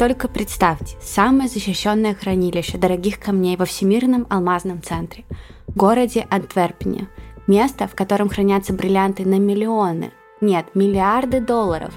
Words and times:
Только 0.00 0.28
представьте, 0.28 0.96
самое 1.02 1.46
защищенное 1.46 2.14
хранилище 2.14 2.78
дорогих 2.78 3.20
камней 3.20 3.58
во 3.58 3.66
Всемирном 3.66 4.26
алмазном 4.30 4.80
центре, 4.82 5.26
городе 5.74 6.26
Антверпене, 6.30 7.08
место, 7.46 7.86
в 7.86 7.94
котором 7.94 8.30
хранятся 8.30 8.72
бриллианты 8.72 9.26
на 9.26 9.38
миллионы, 9.38 10.12
нет, 10.40 10.68
миллиарды 10.72 11.42
долларов, 11.42 11.92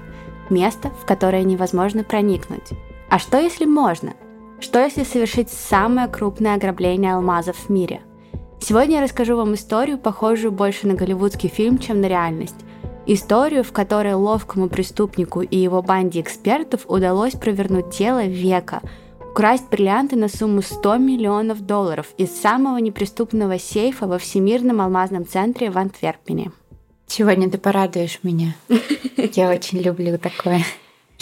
место, 0.49 0.89
в 1.01 1.05
которое 1.05 1.45
невозможно 1.45 2.03
проникнуть. 2.03 2.71
А 3.09 3.20
что 3.20 3.39
если 3.39 3.63
можно? 3.63 4.15
Что 4.59 4.83
если 4.83 5.05
совершить 5.05 5.49
самое 5.49 6.09
крупное 6.09 6.55
ограбление 6.55 7.13
алмазов 7.13 7.55
в 7.55 7.70
мире? 7.70 8.01
Сегодня 8.59 8.97
я 8.97 9.01
расскажу 9.01 9.38
вам 9.38 9.54
историю, 9.54 9.97
похожую 9.97 10.51
больше 10.51 10.88
на 10.88 10.95
голливудский 10.95 11.47
фильм, 11.47 11.77
чем 11.77 12.01
на 12.01 12.07
реальность. 12.07 12.65
Историю, 13.05 13.65
в 13.65 13.73
которой 13.73 14.13
ловкому 14.13 14.69
преступнику 14.69 15.41
и 15.41 15.57
его 15.57 15.81
банде 15.81 16.21
экспертов 16.21 16.86
удалось 16.88 17.33
провернуть 17.33 17.89
дело 17.89 18.25
века, 18.25 18.82
украсть 19.19 19.68
бриллианты 19.69 20.15
на 20.15 20.29
сумму 20.29 20.61
100 20.61 20.97
миллионов 20.97 21.65
долларов 21.65 22.07
из 22.18 22.31
самого 22.31 22.78
неприступного 22.78 23.59
сейфа 23.59 24.07
во 24.07 24.18
Всемирном 24.18 24.79
алмазном 24.79 25.28
центре 25.28 25.69
в 25.69 25.78
Антверпене. 25.78 26.51
Сегодня 27.07 27.50
ты 27.50 27.57
порадуешь 27.57 28.19
меня. 28.23 28.55
Я 29.17 29.50
очень 29.50 29.79
люблю 29.79 30.17
такое. 30.17 30.64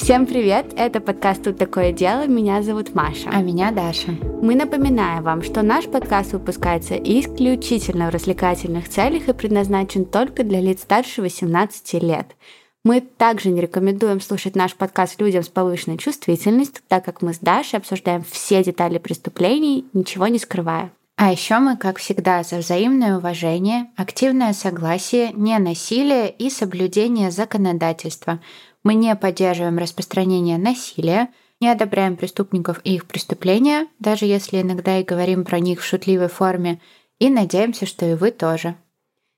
Всем 0.01 0.25
привет! 0.25 0.73
Это 0.77 0.99
подкаст 0.99 1.43
«Тут 1.43 1.59
такое 1.59 1.91
дело». 1.91 2.25
Меня 2.25 2.63
зовут 2.63 2.95
Маша. 2.95 3.29
А 3.31 3.43
меня 3.43 3.69
Даша. 3.69 4.09
Мы 4.41 4.55
напоминаем 4.55 5.21
вам, 5.21 5.43
что 5.43 5.61
наш 5.61 5.85
подкаст 5.85 6.33
выпускается 6.33 6.95
исключительно 6.95 8.07
в 8.07 8.09
развлекательных 8.09 8.89
целях 8.89 9.29
и 9.29 9.33
предназначен 9.33 10.05
только 10.05 10.43
для 10.43 10.59
лиц 10.59 10.81
старше 10.81 11.21
18 11.21 12.01
лет. 12.01 12.35
Мы 12.83 13.01
также 13.01 13.49
не 13.49 13.61
рекомендуем 13.61 14.21
слушать 14.21 14.55
наш 14.55 14.73
подкаст 14.73 15.21
людям 15.21 15.43
с 15.43 15.49
повышенной 15.49 15.99
чувствительностью, 15.99 16.81
так 16.87 17.05
как 17.05 17.21
мы 17.21 17.35
с 17.35 17.37
Дашей 17.37 17.77
обсуждаем 17.77 18.23
все 18.27 18.63
детали 18.63 18.97
преступлений, 18.97 19.85
ничего 19.93 20.26
не 20.26 20.39
скрывая. 20.39 20.91
А 21.17 21.31
еще 21.31 21.59
мы, 21.59 21.77
как 21.77 21.99
всегда, 21.99 22.41
за 22.41 22.57
взаимное 22.57 23.20
уважение, 23.20 23.91
активное 23.95 24.54
согласие, 24.54 25.31
ненасилие 25.33 26.31
и 26.31 26.49
соблюдение 26.49 27.29
законодательства– 27.29 28.39
мы 28.84 28.96
не 28.96 29.15
поддерживаем 29.15 29.77
распространение 29.77 30.57
насилия, 30.57 31.29
не 31.60 31.68
одобряем 31.68 32.18
преступников 32.18 32.82
и 32.84 32.96
их 32.96 33.05
преступления, 33.05 33.88
даже 33.99 34.26
если 34.26 34.62
иногда 34.62 34.98
и 34.98 35.04
говорим 35.04 35.46
про 35.46 35.60
них 35.60 35.82
в 35.82 35.85
шутливой 35.85 36.27
форме, 36.27 36.82
и 37.20 37.29
надеемся, 37.29 37.85
что 37.85 38.05
и 38.05 38.15
вы 38.15 38.32
тоже. 38.32 38.76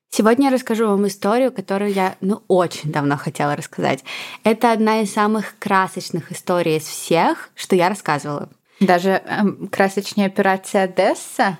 Сегодня 0.09 0.45
я 0.45 0.53
расскажу 0.53 0.87
вам 0.87 1.07
историю, 1.07 1.51
которую 1.51 1.91
я 1.91 2.15
ну, 2.21 2.43
очень 2.47 2.91
давно 2.91 3.17
хотела 3.17 3.55
рассказать. 3.55 4.03
Это 4.43 4.71
одна 4.71 5.01
из 5.01 5.11
самых 5.11 5.57
красочных 5.57 6.31
историй 6.31 6.77
из 6.77 6.83
всех, 6.83 7.49
что 7.55 7.75
я 7.75 7.89
рассказывала. 7.89 8.49
Даже 8.79 9.23
эм, 9.25 9.67
красочнее 9.69 10.27
операция 10.27 10.83
Одесса? 10.83 11.57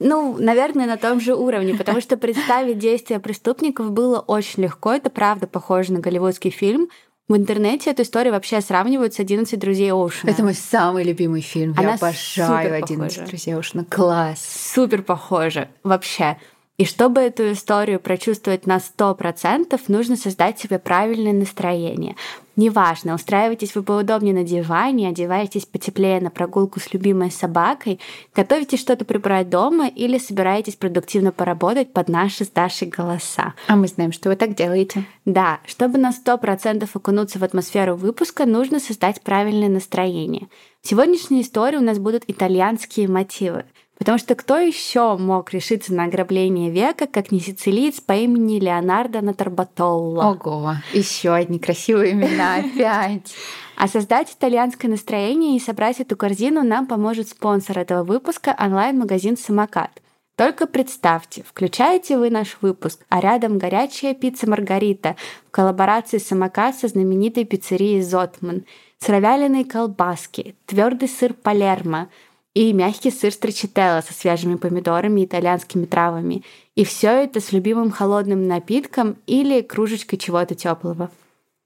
Ну, 0.00 0.36
наверное, 0.36 0.86
на 0.86 0.96
том 0.96 1.20
же 1.20 1.36
уровне, 1.36 1.74
потому 1.74 2.00
что 2.02 2.16
представить 2.16 2.78
действия 2.78 3.20
преступников 3.20 3.92
было 3.92 4.18
очень 4.18 4.64
легко. 4.64 4.92
Это 4.92 5.08
правда 5.08 5.46
похоже 5.46 5.92
на 5.92 6.00
голливудский 6.00 6.50
фильм. 6.50 6.88
В 7.32 7.36
интернете 7.38 7.90
эту 7.90 8.02
историю 8.02 8.34
вообще 8.34 8.60
сравнивают 8.60 9.14
с 9.14 9.18
«11 9.18 9.56
друзей 9.56 9.90
Оушена». 9.90 10.28
Это 10.28 10.42
мой 10.42 10.52
самый 10.52 11.02
любимый 11.02 11.40
фильм. 11.40 11.72
Она 11.78 11.92
Я 11.92 11.94
обожаю 11.94 12.84
«11 12.84 13.26
друзей 13.26 13.54
Оушена». 13.54 13.86
Класс. 13.86 14.44
Супер 14.74 15.00
похоже. 15.00 15.68
Вообще. 15.82 16.36
И 16.82 16.84
чтобы 16.84 17.20
эту 17.20 17.52
историю 17.52 18.00
прочувствовать 18.00 18.66
на 18.66 18.78
100%, 18.78 19.80
нужно 19.86 20.16
создать 20.16 20.58
себе 20.58 20.80
правильное 20.80 21.32
настроение. 21.32 22.16
Неважно, 22.56 23.14
устраиваетесь 23.14 23.76
вы 23.76 23.84
поудобнее 23.84 24.34
на 24.34 24.42
диване, 24.42 25.08
одеваетесь 25.08 25.64
потеплее 25.64 26.20
на 26.20 26.30
прогулку 26.30 26.80
с 26.80 26.92
любимой 26.92 27.30
собакой, 27.30 28.00
готовите 28.34 28.76
что-то 28.76 29.04
прибрать 29.04 29.48
дома 29.48 29.86
или 29.86 30.18
собираетесь 30.18 30.74
продуктивно 30.74 31.30
поработать 31.30 31.92
под 31.92 32.08
наши 32.08 32.44
с 32.44 32.48
Дашей 32.48 32.88
голоса. 32.88 33.54
А 33.68 33.76
мы 33.76 33.86
знаем, 33.86 34.10
что 34.10 34.30
вы 34.30 34.34
так 34.34 34.56
делаете. 34.56 35.04
Да, 35.24 35.60
чтобы 35.66 35.98
на 35.98 36.10
100% 36.10 36.90
окунуться 36.92 37.38
в 37.38 37.44
атмосферу 37.44 37.94
выпуска, 37.94 38.44
нужно 38.44 38.80
создать 38.80 39.22
правильное 39.22 39.68
настроение. 39.68 40.48
В 40.82 40.88
сегодняшней 40.88 41.42
истории 41.42 41.76
у 41.76 41.80
нас 41.80 42.00
будут 42.00 42.24
итальянские 42.26 43.06
мотивы. 43.06 43.66
Потому 44.02 44.18
что 44.18 44.34
кто 44.34 44.58
еще 44.58 45.16
мог 45.16 45.52
решиться 45.52 45.94
на 45.94 46.06
ограбление 46.06 46.70
века, 46.70 47.06
как 47.06 47.30
не 47.30 47.38
сицилиец 47.38 48.00
по 48.00 48.14
имени 48.14 48.58
Леонардо 48.58 49.20
Натарбатолло? 49.20 50.32
Ого, 50.32 50.74
еще 50.92 51.32
одни 51.32 51.60
красивые 51.60 52.10
имена 52.10 52.56
опять. 52.74 53.32
А 53.76 53.86
создать 53.86 54.32
итальянское 54.32 54.88
настроение 54.88 55.54
и 55.56 55.60
собрать 55.60 56.00
эту 56.00 56.16
корзину 56.16 56.64
нам 56.64 56.88
поможет 56.88 57.28
спонсор 57.28 57.78
этого 57.78 58.02
выпуска 58.02 58.56
онлайн-магазин 58.58 59.36
«Самокат». 59.36 60.02
Только 60.34 60.66
представьте, 60.66 61.44
включаете 61.44 62.18
вы 62.18 62.30
наш 62.30 62.56
выпуск, 62.60 62.98
а 63.08 63.20
рядом 63.20 63.56
горячая 63.56 64.14
пицца 64.14 64.50
Маргарита 64.50 65.14
в 65.46 65.52
коллаборации 65.52 66.18
«Самокат» 66.18 66.74
со 66.74 66.88
знаменитой 66.88 67.44
пиццерией 67.44 68.02
«Зотман», 68.02 68.64
сыровяленые 68.98 69.64
колбаски, 69.64 70.56
твердый 70.66 71.08
сыр 71.08 71.34
Палермо– 71.34 72.08
и 72.54 72.72
мягкий 72.72 73.10
сыр 73.10 73.32
строчителло 73.32 74.02
со 74.02 74.12
свежими 74.12 74.56
помидорами 74.56 75.22
и 75.22 75.24
итальянскими 75.24 75.86
травами. 75.86 76.44
И 76.74 76.84
все 76.84 77.08
это 77.08 77.40
с 77.40 77.52
любимым 77.52 77.90
холодным 77.90 78.46
напитком 78.46 79.16
или 79.26 79.62
кружечкой 79.62 80.18
чего-то 80.18 80.54
теплого. 80.54 81.10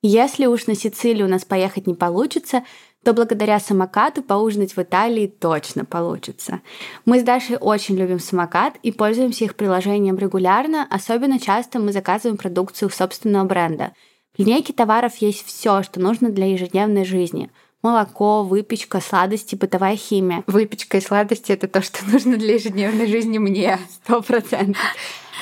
Если 0.03 0.47
уж 0.47 0.67
на 0.67 0.77
Сицилию 0.77 1.27
у 1.27 1.31
нас 1.31 1.45
поехать 1.45 1.87
не 1.87 1.95
получится, 1.95 2.63
то 3.03 3.13
благодаря 3.13 3.59
самокату 3.59 4.23
поужинать 4.23 4.77
в 4.77 4.79
Италии 4.79 5.27
точно 5.27 5.85
получится. 5.85 6.61
Мы 7.05 7.21
с 7.21 7.23
Дашей 7.23 7.57
очень 7.57 7.97
любим 7.97 8.21
самокат 8.21 8.77
и 8.83 8.93
пользуемся 8.93 9.45
их 9.45 9.57
приложением 9.57 10.19
регулярно, 10.19 10.87
особенно 10.91 11.41
часто 11.41 11.79
мы 11.79 11.93
заказываем 11.93 12.37
продукцию 12.37 12.91
собственного 12.91 13.45
бренда. 13.45 13.93
В 14.35 14.41
линейке 14.41 14.73
товаров 14.73 15.17
есть 15.17 15.47
все, 15.47 15.83
что 15.83 15.99
нужно 15.99 16.31
для 16.31 16.47
ежедневной 16.47 17.05
жизни– 17.05 17.51
молоко, 17.83 18.43
выпечка, 18.45 19.01
сладости, 19.01 19.55
бытовая 19.55 19.97
химия. 19.97 20.43
Выпечка 20.47 20.99
и 20.99 21.01
сладости— 21.01 21.53
это 21.53 21.69
то, 21.69 21.83
что 21.83 22.05
нужно 22.11 22.37
для 22.37 22.55
ежедневной 22.55 23.07
жизни 23.07 23.39
мне. 23.39 23.79
Сто 23.91 24.23
процентов. 24.23 24.83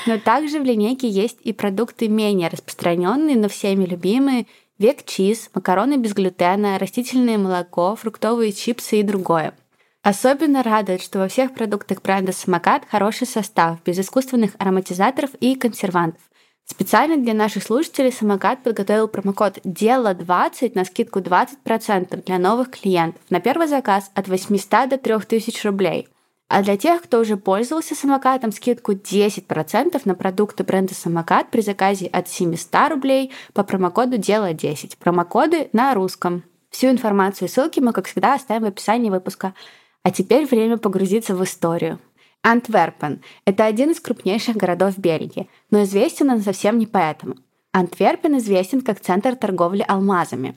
Но 0.06 0.18
также 0.18 0.60
в 0.60 0.64
линейке 0.64 1.08
есть 1.08 1.38
и 1.42 1.52
продукты 1.52 2.08
менее 2.08 2.48
распространенные, 2.48 3.36
но 3.36 3.48
всеми 3.48 3.84
любимые. 3.84 4.46
Век 4.78 5.04
чиз, 5.04 5.50
макароны 5.54 5.96
без 5.96 6.12
глютена, 6.12 6.78
растительное 6.78 7.38
молоко, 7.38 7.96
фруктовые 7.96 8.52
чипсы 8.52 9.00
и 9.00 9.02
другое. 9.02 9.54
Особенно 10.02 10.62
радует, 10.62 11.00
что 11.00 11.20
во 11.20 11.28
всех 11.28 11.54
продуктах 11.54 12.02
бренда 12.02 12.32
«Самокат» 12.32 12.82
хороший 12.90 13.26
состав, 13.26 13.78
без 13.84 13.98
искусственных 13.98 14.50
ароматизаторов 14.58 15.30
и 15.40 15.54
консервантов. 15.54 16.20
Специально 16.66 17.18
для 17.18 17.34
наших 17.34 17.62
слушателей 17.62 18.10
самокат 18.10 18.62
подготовил 18.62 19.06
промокод 19.06 19.58
«Дело20» 19.64 20.72
на 20.74 20.84
скидку 20.86 21.20
20% 21.20 22.24
для 22.24 22.38
новых 22.38 22.70
клиентов 22.70 23.20
на 23.28 23.40
первый 23.40 23.66
заказ 23.66 24.10
от 24.14 24.28
800 24.28 24.88
до 24.88 24.98
3000 24.98 25.66
рублей. 25.66 26.08
А 26.48 26.62
для 26.62 26.76
тех, 26.76 27.02
кто 27.02 27.20
уже 27.20 27.36
пользовался 27.36 27.94
самокатом, 27.94 28.52
скидку 28.52 28.92
10% 28.92 30.00
на 30.04 30.14
продукты 30.14 30.64
бренда 30.64 30.94
«Самокат» 30.94 31.50
при 31.50 31.60
заказе 31.60 32.06
от 32.06 32.28
700 32.28 32.90
рублей 32.90 33.32
по 33.52 33.62
промокоду 33.62 34.16
«Дело10». 34.16 34.96
Промокоды 34.98 35.68
на 35.72 35.94
русском. 35.94 36.44
Всю 36.70 36.88
информацию 36.88 37.48
и 37.48 37.50
ссылки 37.50 37.80
мы, 37.80 37.92
как 37.92 38.06
всегда, 38.06 38.34
оставим 38.34 38.64
в 38.64 38.68
описании 38.68 39.10
выпуска. 39.10 39.54
А 40.02 40.10
теперь 40.10 40.46
время 40.46 40.76
погрузиться 40.76 41.34
в 41.34 41.42
историю. 41.44 41.98
Антверпен– 42.44 43.22
это 43.46 43.64
один 43.64 43.90
из 43.90 44.00
крупнейших 44.00 44.56
городов 44.56 44.98
Бельгии, 44.98 45.48
но 45.70 45.82
известен 45.84 46.30
он 46.30 46.42
совсем 46.42 46.76
не 46.76 46.86
поэтому. 46.86 47.36
Антверпен 47.72 48.36
известен 48.36 48.82
как 48.82 49.00
центр 49.00 49.34
торговли 49.34 49.82
алмазами. 49.88 50.54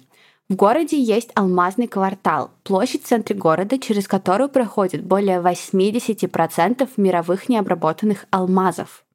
В 0.49 0.55
городе 0.55 1.01
есть 1.01 1.31
алмазный 1.33 1.87
квартал, 1.87 2.51
площадь 2.63 3.03
в 3.03 3.07
центре 3.07 3.37
города, 3.37 3.79
через 3.79 4.05
которую 4.05 4.49
проходит 4.49 5.05
более 5.05 5.39
80% 5.39 6.89
мировых 6.97 7.47
необработанных 7.47 8.25
алмазов. 8.31 9.05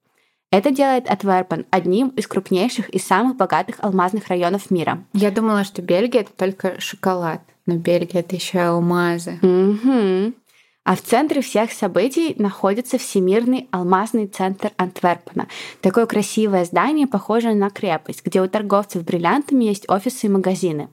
Это 0.50 0.70
делает 0.70 1.10
Антверпен 1.10 1.66
одним 1.70 2.08
из 2.08 2.26
крупнейших 2.26 2.88
и 2.88 2.98
самых 2.98 3.36
богатых 3.36 3.76
алмазных 3.80 4.28
районов 4.28 4.70
мира. 4.70 5.04
Я 5.12 5.30
думала, 5.30 5.64
что 5.64 5.82
Бельгия 5.82 6.20
это 6.20 6.32
только 6.32 6.80
шоколад, 6.80 7.42
но 7.66 7.76
Бельгия 7.76 8.20
это 8.20 8.34
еще 8.34 8.60
алмазы. 8.60 9.38
Угу. 9.42 10.34
А 10.84 10.96
в 10.96 11.00
центре 11.02 11.42
всех 11.42 11.70
событий 11.70 12.34
находится 12.38 12.98
Всемирный 12.98 13.68
алмазный 13.70 14.26
центр 14.26 14.72
Антверпена. 14.76 15.46
Такое 15.80 16.06
красивое 16.06 16.64
здание, 16.64 17.06
похожее 17.06 17.54
на 17.54 17.70
крепость, 17.70 18.24
где 18.24 18.42
у 18.42 18.48
торговцев 18.48 19.04
бриллиантами 19.04 19.64
есть 19.64 19.88
офисы 19.88 20.26
и 20.26 20.30
магазины. 20.30 20.88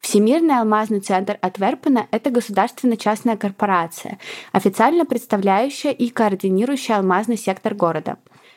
Всемирный 0.00 0.58
алмазный 0.58 1.00
центр 1.00 1.38
Антверпена– 1.40 2.06
это 2.10 2.30
государственно-частная 2.30 3.36
корпорация, 3.36 4.18
официально 4.52 5.04
представляющая 5.04 5.92
и 5.92 6.08
координирующая 6.08 6.96
алмазный 6.96 7.36
сектор 7.36 7.74
города. 7.74 8.16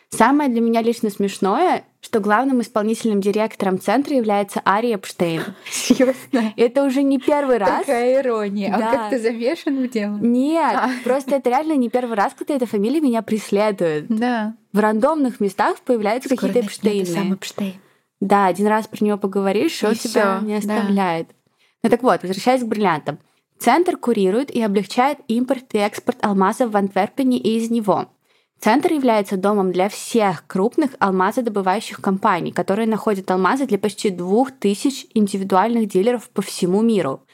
Самое 0.09 0.49
для 0.49 0.61
меня 0.61 0.81
лично 0.81 1.09
смешное, 1.09 1.85
что 2.01 2.19
главным 2.19 2.61
исполнительным 2.61 3.21
директором 3.21 3.79
центра 3.79 4.15
является 4.15 4.61
Ари 4.63 4.93
Эпштейн. 4.93 5.41
Серьезно? 5.69 6.53
Это 6.55 6.83
уже 6.83 7.01
не 7.01 7.17
первый 7.17 7.57
раз. 7.57 7.79
Какая 7.79 8.21
ирония. 8.21 8.75
Да. 8.77 8.89
А 8.89 8.93
как 8.93 9.09
ты 9.09 9.19
замешан 9.19 9.83
в 9.83 9.89
дело? 9.89 10.17
Нет, 10.17 10.75
А. 10.75 10.89
просто 11.03 11.35
это 11.35 11.49
реально 11.49 11.73
не 11.73 11.89
первый 11.89 12.15
раз, 12.15 12.33
когда 12.37 12.55
эта 12.55 12.65
фамилия 12.65 13.01
меня 13.01 13.21
преследует. 13.21 14.07
Да. 14.09 14.55
В 14.71 14.79
рандомных 14.79 15.39
местах 15.39 15.77
появляются 15.81 16.29
какие-то 16.29 16.59
Эпштейн. 16.59 17.03
Эпштейны. 17.03 17.19
Сам 17.19 17.33
Эпштейн. 17.33 17.73
Да, 18.19 18.45
один 18.47 18.67
раз 18.67 18.87
про 18.87 19.03
него 19.03 19.17
поговоришь, 19.17 19.81
и 19.83 19.85
он 19.85 19.95
тебя 19.95 20.39
не 20.43 20.53
да. 20.53 20.77
оставляет. 20.77 21.29
Ну 21.83 21.89
так 21.89 22.03
вот, 22.03 22.21
возвращаясь 22.21 22.61
к 22.61 22.67
бриллиантам. 22.67 23.19
Центр 23.59 23.97
курирует 23.97 24.51
и 24.51 24.61
облегчает 24.61 25.19
импорт 25.27 25.73
и 25.73 25.77
экспорт 25.77 26.17
алмазов 26.23 26.71
в 26.71 26.77
Антверпене 26.77 27.37
и 27.37 27.57
из 27.57 27.69
него. 27.69 28.07
Центр 28.63 28.93
является 28.93 29.35
домом 29.35 29.73
для 29.73 29.89
всех 29.89 30.47
крупных 30.47 30.91
алмазодобывающих 30.99 31.99
компаний, 31.99 32.53
которые 32.53 32.87
находят 32.87 33.29
алмазы 33.29 33.65
для 33.65 33.77
почти 33.77 34.09
двух 34.09 34.51
тысяч 34.51 35.05
индивидуальных 35.13 35.89
дилеров 35.89 36.29
по 36.29 36.41
всему 36.41 36.81
миру. 36.81 37.25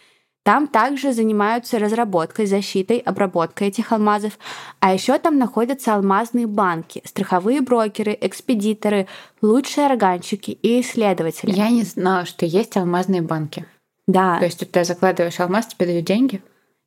Там 0.41 0.65
также 0.65 1.13
занимаются 1.13 1.77
разработкой, 1.77 2.47
защитой, 2.47 2.97
обработкой 2.97 3.67
этих 3.67 3.91
алмазов. 3.91 4.39
А 4.79 4.91
еще 4.91 5.19
там 5.19 5.37
находятся 5.37 5.93
алмазные 5.93 6.47
банки, 6.47 7.03
страховые 7.05 7.61
брокеры, 7.61 8.17
экспедиторы, 8.19 9.05
лучшие 9.43 9.85
органщики 9.85 10.49
и 10.49 10.81
исследователи. 10.81 11.51
Я 11.51 11.69
не 11.69 11.83
знала, 11.83 12.25
что 12.25 12.47
есть 12.47 12.75
алмазные 12.75 13.21
банки. 13.21 13.67
Да, 14.07 14.39
То 14.39 14.45
есть 14.45 14.67
ты 14.71 14.83
закладываешь 14.83 15.39
алмаз, 15.39 15.67
тебе 15.67 15.85
дают 15.85 16.05
деньги? 16.05 16.41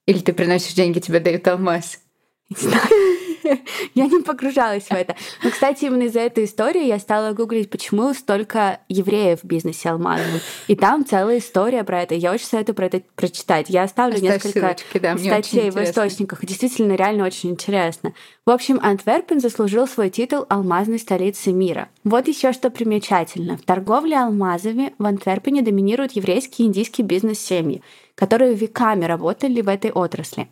Или 0.06 0.18
ты 0.18 0.32
приносишь 0.32 0.74
деньги, 0.74 0.98
тебе 0.98 1.20
дают 1.20 1.46
алмаз? 1.46 2.00
я 3.94 4.06
не 4.06 4.22
погружалась 4.22 4.84
в 4.84 4.92
это. 4.92 5.16
Но, 5.42 5.50
кстати, 5.50 5.84
именно 5.84 6.04
из-за 6.04 6.20
этой 6.20 6.44
истории 6.44 6.86
я 6.86 6.98
стала 6.98 7.32
гуглить, 7.32 7.70
почему 7.70 8.12
столько 8.14 8.80
евреев 8.88 9.40
в 9.42 9.46
бизнесе 9.46 9.90
алмазовых. 9.90 10.42
И 10.68 10.76
там 10.76 11.04
целая 11.04 11.38
история 11.38 11.84
про 11.84 12.02
это. 12.02 12.14
Я 12.14 12.32
очень 12.32 12.46
советую 12.46 12.74
про 12.76 12.86
это 12.86 13.02
прочитать. 13.14 13.66
Я 13.68 13.84
оставлю 13.84 14.14
Оставь 14.14 14.44
несколько 14.44 14.60
ссылочки, 14.60 14.98
да, 14.98 15.18
статей 15.18 15.70
в 15.70 15.76
источниках. 15.82 16.44
Действительно, 16.44 16.94
реально 16.94 17.26
очень 17.26 17.50
интересно. 17.50 18.12
В 18.46 18.50
общем, 18.50 18.78
Антверпен 18.82 19.40
заслужил 19.40 19.86
свой 19.86 20.10
титул 20.10 20.46
алмазной 20.48 20.98
столицы 20.98 21.52
мира. 21.52 21.88
Вот 22.04 22.28
еще 22.28 22.52
что 22.52 22.70
примечательно. 22.70 23.56
В 23.56 23.62
торговле 23.62 24.18
алмазами 24.18 24.94
в 24.98 25.06
Антверпене 25.06 25.62
доминируют 25.62 26.12
еврейские 26.12 26.66
и 26.66 26.68
индийские 26.68 27.06
бизнес-семьи, 27.06 27.82
которые 28.14 28.54
веками 28.54 29.04
работали 29.04 29.60
в 29.60 29.68
этой 29.68 29.90
отрасли. 29.90 30.48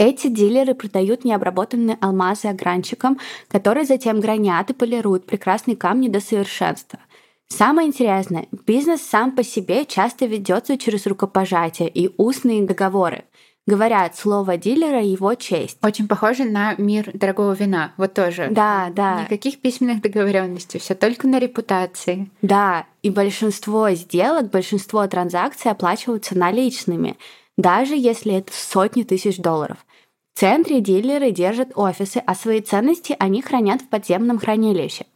Эти 0.00 0.28
дилеры 0.28 0.74
продают 0.74 1.26
необработанные 1.26 1.98
алмазы 2.00 2.46
огранчикам, 2.46 3.18
которые 3.48 3.84
затем 3.84 4.18
гранят 4.18 4.70
и 4.70 4.72
полируют 4.72 5.26
прекрасные 5.26 5.76
камни 5.76 6.08
до 6.08 6.20
совершенства. 6.20 7.00
Самое 7.48 7.86
интересное, 7.86 8.46
бизнес 8.66 9.02
сам 9.02 9.36
по 9.36 9.44
себе 9.44 9.84
часто 9.84 10.24
ведется 10.24 10.78
через 10.78 11.06
рукопожатие 11.06 11.90
и 11.90 12.14
устные 12.16 12.62
договоры. 12.62 13.24
Говорят, 13.66 14.16
слово 14.16 14.56
дилера— 14.56 15.02
его 15.02 15.34
честь. 15.34 15.76
Очень 15.82 16.08
похоже 16.08 16.44
на 16.44 16.74
мир 16.78 17.10
дорогого 17.12 17.52
вина. 17.52 17.92
Вот 17.98 18.14
тоже. 18.14 18.48
Да, 18.50 18.88
да. 18.96 19.24
Никаких 19.24 19.60
письменных 19.60 20.00
договоренностей, 20.00 20.78
все 20.78 20.94
только 20.94 21.28
на 21.28 21.38
репутации. 21.38 22.30
Да, 22.40 22.86
и 23.02 23.10
большинство 23.10 23.90
сделок, 23.90 24.48
большинство 24.48 25.06
транзакций 25.06 25.70
оплачиваются 25.70 26.38
наличными, 26.38 27.18
даже 27.58 27.94
если 27.94 28.36
это 28.36 28.50
сотни 28.54 29.02
тысяч 29.02 29.36
долларов. 29.36 29.76
В 30.34 30.40
центре 30.40 30.80
дилеры 30.80 31.32
держат 31.32 31.72
офисы, 31.74 32.22
а 32.24 32.34
свои 32.34 32.60
ценности 32.60 33.14
они 33.18 33.42
хранят 33.42 33.82
в 33.82 33.88
подземном 33.88 34.38
хранилище. 34.38 35.06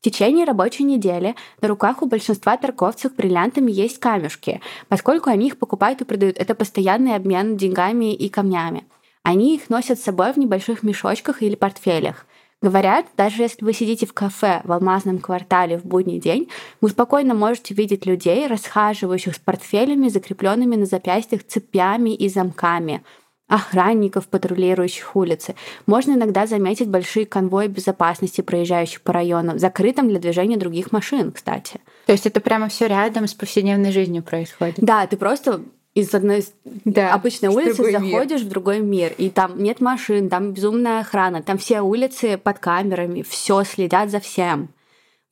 В 0.00 0.04
течение 0.04 0.44
рабочей 0.44 0.82
недели 0.82 1.34
на 1.62 1.68
руках 1.68 2.02
у 2.02 2.06
большинства 2.06 2.58
торговцев 2.58 3.14
бриллиантами 3.14 3.72
есть 3.72 3.98
камешки, 3.98 4.60
поскольку 4.88 5.30
они 5.30 5.46
их 5.46 5.58
покупают 5.58 6.02
и 6.02 6.04
продают. 6.04 6.36
Это 6.36 6.54
постоянный 6.54 7.14
обмен 7.14 7.56
деньгами 7.56 8.12
и 8.14 8.28
камнями. 8.28 8.84
Они 9.22 9.54
их 9.54 9.70
носят 9.70 9.98
с 9.98 10.02
собой 10.02 10.34
в 10.34 10.36
небольших 10.36 10.82
мешочках 10.82 11.42
или 11.42 11.54
портфелях. 11.54 12.26
Говорят, 12.60 13.06
даже 13.16 13.42
если 13.42 13.64
вы 13.64 13.72
сидите 13.72 14.06
в 14.06 14.12
кафе 14.12 14.60
в 14.64 14.72
алмазном 14.72 15.18
квартале 15.18 15.78
в 15.78 15.86
будний 15.86 16.18
день, 16.18 16.48
вы 16.82 16.90
спокойно 16.90 17.34
можете 17.34 17.72
видеть 17.74 18.04
людей, 18.04 18.46
расхаживающих 18.46 19.34
с 19.34 19.38
портфелями, 19.38 20.08
закрепленными 20.08 20.76
на 20.76 20.84
запястьях 20.84 21.46
цепями 21.46 22.14
и 22.14 22.28
замками, 22.28 23.02
охранников, 23.48 24.26
патрулирующих 24.28 25.14
улицы. 25.16 25.54
Можно 25.86 26.12
иногда 26.12 26.46
заметить 26.46 26.88
большие 26.88 27.26
конвои 27.26 27.66
безопасности, 27.66 28.40
проезжающих 28.40 29.02
по 29.02 29.12
району, 29.12 29.58
закрытым 29.58 30.08
для 30.08 30.18
движения 30.18 30.56
других 30.56 30.92
машин, 30.92 31.30
кстати. 31.32 31.80
То 32.06 32.12
есть 32.12 32.26
это 32.26 32.40
прямо 32.40 32.68
все 32.68 32.86
рядом 32.86 33.26
с 33.26 33.34
повседневной 33.34 33.92
жизнью 33.92 34.22
происходит. 34.22 34.76
Да, 34.78 35.06
ты 35.06 35.16
просто 35.16 35.60
из 35.94 36.12
одной 36.12 36.44
Да, 36.84 37.14
обычной 37.14 37.50
улицы 37.50 37.76
другой 37.76 37.92
мир. 38.00 38.12
заходишь 38.12 38.42
в 38.42 38.48
другой 38.48 38.80
мир, 38.80 39.12
и 39.16 39.30
там 39.30 39.62
нет 39.62 39.80
машин, 39.80 40.28
там 40.28 40.52
безумная 40.52 41.00
охрана, 41.00 41.42
там 41.42 41.56
все 41.58 41.82
улицы 41.82 42.36
под 42.36 42.58
камерами, 42.58 43.22
все 43.22 43.62
следят 43.62 44.10
за 44.10 44.18
всем. 44.20 44.70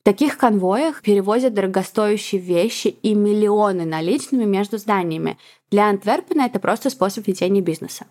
Таких 0.03 0.37
конвоях 0.37 1.01
перевозят 1.01 1.53
дорогостоящие 1.53 2.41
вещи 2.41 2.87
и 2.87 3.15
миллионы 3.15 3.85
наличными 3.85 4.43
между 4.43 4.77
зданиями. 4.77 5.37
Для 5.71 5.87
Антверпена 5.87 6.41
это 6.41 6.59
просто 6.59 6.89
способ 6.89 7.25
ведения 7.25 7.61
бизнеса. 7.61 8.05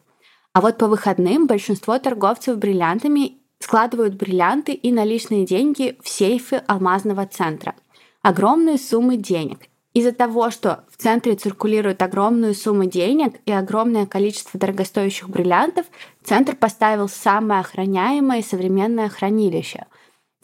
А 0.55 0.63
вот 0.63 0.79
по 0.79 0.89
выходным 0.89 1.47
большинство 1.47 1.99
торговцев 1.99 2.57
бриллиантами 2.57 3.39
складывают 3.59 4.15
бриллианты 4.15 4.73
и 4.73 4.91
наличные 4.91 5.45
деньги 5.45 5.99
в 6.03 6.09
сейфы 6.09 6.63
алмазного 6.67 7.27
центра. 7.27 7.75
Огромные 8.23 8.79
суммы 8.79 9.19
денег. 9.19 9.61
Из-за 9.93 10.13
того, 10.13 10.51
что 10.51 10.85
в 10.91 10.97
центре 10.97 11.35
циркулируют 11.35 12.01
огромные 12.01 12.55
суммы 12.55 12.87
денег 12.87 13.35
и 13.45 13.53
огромное 13.53 14.07
количество 14.07 14.59
дорогостоящих 14.59 15.29
бриллиантов, 15.29 15.85
центр 16.25 16.57
поставил 16.57 17.11
самое 17.11 17.61
охраняемое 17.61 18.43
современное 18.43 19.11
хранилище. 19.11 19.85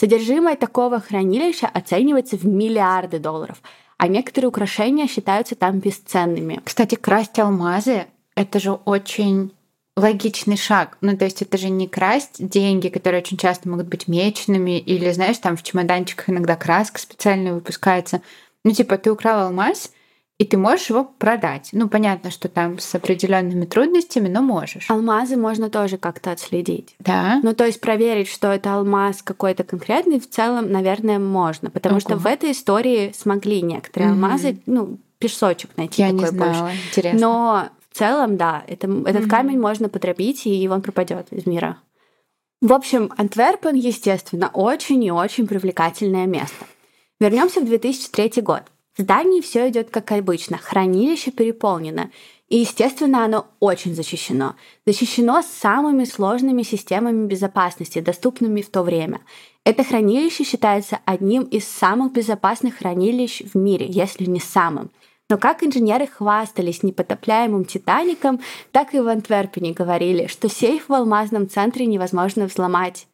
Содержимое 0.01 0.57
такого 0.57 1.01
хранилища 1.01 1.67
оценивается 1.67 2.37
в 2.37 2.47
миллиарды 2.47 3.19
долларов, 3.19 3.61
а 3.97 4.07
некоторые 4.07 4.49
украшения 4.49 5.09
считаются 5.09 5.57
там 5.57 5.81
бесценными. 5.81 6.61
Кстати, 6.65 6.95
красть 6.95 7.39
алмазы— 7.39 8.07
это 8.37 8.61
же 8.61 8.73
очень 8.73 9.53
логичный 9.97 10.57
шаг. 10.57 10.97
Ну, 11.01 11.17
то 11.17 11.25
есть 11.25 11.43
это 11.43 11.59
же 11.59 11.69
не 11.69 11.89
красть 11.89 12.47
деньги, 12.49 12.89
которые 12.89 13.23
очень 13.23 13.37
часто 13.37 13.69
могут 13.69 13.89
быть 13.89 14.07
меченными, 14.07 14.79
или, 14.79 15.11
знаешь, 15.11 15.39
там 15.39 15.57
в 15.57 15.65
чемоданчиках 15.65 16.31
иногда 16.31 16.55
краска 16.55 17.01
специально 17.01 17.53
выпускается. 17.55 18.23
Ну, 18.65 18.71
типа, 18.71 18.99
ты 18.99 19.11
украл 19.11 19.47
алмаз, 19.47 19.91
и 20.39 20.45
ты 20.45 20.57
можешь 20.57 20.89
его 20.91 21.05
продать. 21.19 21.71
Ну, 21.73 21.89
понятно, 21.89 22.31
что 22.31 22.49
там 22.49 22.79
с 22.79 22.95
определенными 22.95 23.65
трудностями, 23.65 24.29
но 24.29 24.41
можешь. 24.41 24.89
Алмазы 24.89 25.37
можно 25.37 25.69
тоже 25.69 25.99
как-то 25.99 26.31
отследить. 26.31 26.95
Да. 27.01 27.41
Ну, 27.43 27.55
то 27.55 27.67
есть 27.67 27.81
проверить, 27.81 28.29
что 28.29 28.49
это 28.53 28.75
алмаз 28.75 29.23
какой-то 29.23 29.65
конкретный, 29.65 30.21
в 30.21 30.31
целом, 30.31 30.71
наверное, 30.71 31.19
можно. 31.19 31.71
Потому 31.71 31.99
что 31.99 32.13
Ого. 32.15 32.21
в 32.21 32.27
этой 32.27 32.53
истории 32.53 33.13
смогли 33.17 33.63
некоторые 33.63 34.13
Мгм. 34.13 34.25
алмазы, 34.25 34.59
ну, 34.67 34.99
песочек 35.19 35.77
найти 35.77 36.03
Я 36.03 36.13
не 36.13 36.21
такой 36.23 36.39
больше. 36.39 36.55
знала. 36.55 36.71
Интересно. 36.89 37.21
Но 37.21 37.69
в 37.91 37.99
целом, 37.99 38.37
да, 38.37 38.63
это, 38.69 38.87
этот 38.87 39.23
Мгм. 39.23 39.31
камень 39.31 39.59
можно 39.61 39.89
подробить, 39.89 40.47
и 40.47 40.69
он 40.69 40.83
пропадет 40.83 41.33
из 41.33 41.47
мира. 41.47 41.79
В 42.61 42.73
общем, 42.73 43.13
Антверпен, 43.17 43.75
естественно, 43.75 44.51
очень 44.53 45.03
и 45.03 45.11
очень 45.11 45.49
привлекательное 45.49 46.27
место. 46.27 46.65
Вернемся 47.19 47.61
в 47.61 47.65
2003 47.65 48.41
год. 48.41 48.63
Здании 48.99 49.41
все 49.41 49.69
идет 49.69 49.91
как 49.91 50.11
обычно. 50.11 50.59
Хранилище 50.59 51.31
переполнено. 51.31 52.11
И, 52.49 52.59
естественно, 52.59 53.25
оно 53.25 53.47
очень 53.61 53.95
защищено. 53.95 54.57
Защищено 54.87 55.43
самыми 55.43 56.03
сложными 56.03 56.63
системами 56.63 57.27
безопасности, 57.27 58.01
доступными 58.01 58.61
в 58.61 58.71
то 58.71 58.83
время. 58.83 59.21
Это 59.65 59.85
хранилище 59.85 60.43
считается 60.43 60.99
одним 61.05 61.45
из 61.45 61.69
самых 61.69 62.13
безопасных 62.13 62.79
хранилищ 62.79 63.43
в 63.43 63.57
мире, 63.57 63.87
если 63.87 64.25
не 64.25 64.41
самым. 64.41 64.91
Но 65.31 65.39
как 65.39 65.63
инженеры 65.63 66.09
хвастались 66.09 66.83
непотопляемым 66.83 67.67
Титаником, 67.67 68.41
так 68.73 68.95
и 68.95 68.99
в 69.01 69.07
Антверпене 69.07 69.75
говорили, 69.75 70.27
что 70.27 70.49
сейф 70.49 70.89
в 70.89 70.95
алмазном 70.95 71.49
центре 71.49 71.87
невозможно 71.87 72.47
взломать. 72.47 73.07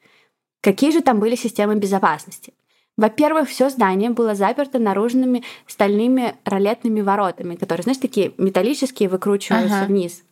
Какие 0.62 0.92
же 0.92 1.02
там 1.02 1.20
были 1.20 1.34
системы 1.34 1.74
безопасности? 1.74 2.54
Во-первых, 2.96 3.48
все 3.48 3.70
здание 3.70 4.10
было 4.10 4.34
заперто 4.34 4.78
наружными 4.78 5.42
стальными 5.66 6.34
ролетными 6.44 7.00
воротами, 7.00 7.56
которые, 7.56 7.82
знаешь, 7.82 7.98
такие 7.98 8.32
металлические, 8.38 9.08
выкручиваются 9.08 9.78
Ага. 9.78 9.86
вниз. 9.86 10.22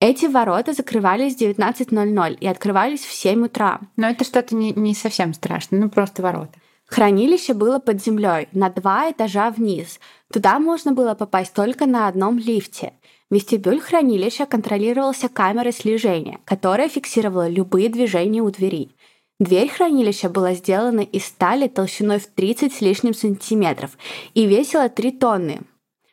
Эти 0.00 0.24
ворота 0.24 0.72
закрывались 0.72 1.36
в 1.36 1.40
19.00 1.40 2.38
и 2.40 2.46
открывались 2.46 3.04
в 3.04 3.12
7 3.12 3.44
утра. 3.44 3.80
Но 3.96 4.08
это 4.08 4.24
что-то 4.24 4.54
не, 4.56 4.72
не 4.72 4.94
совсем 4.94 5.34
страшно, 5.34 5.76
ну 5.78 5.90
просто 5.90 6.22
ворота. 6.22 6.52
Хранилище 6.86 7.54
было 7.54 7.78
под 7.78 8.02
землей, 8.02 8.48
на 8.52 8.70
два 8.70 9.10
этажа 9.10 9.50
вниз. 9.50 10.00
Туда 10.32 10.58
можно 10.58 10.92
было 10.92 11.14
попасть 11.14 11.52
только 11.52 11.86
на 11.86 12.08
одном 12.08 12.38
лифте. 12.38 12.94
Вестибюль 13.30 13.78
хранилища 13.78 14.44
контролировался 14.44 15.28
камерой 15.28 15.72
слежения, 15.72 16.40
которая 16.44 16.88
фиксировала 16.88 17.48
любые 17.48 17.90
движения 17.90 18.42
у 18.42 18.50
двери. 18.50 18.90
Дверь 19.40 19.70
хранилища 19.70 20.28
была 20.28 20.52
сделана 20.52 21.00
из 21.00 21.24
стали 21.24 21.66
толщиной 21.66 22.18
в 22.20 22.26
30 22.26 22.74
с 22.74 22.82
лишним 22.82 23.14
сантиметров 23.14 23.96
и 24.34 24.44
весила 24.44 24.90
3 24.90 25.12
тонны. 25.12 25.62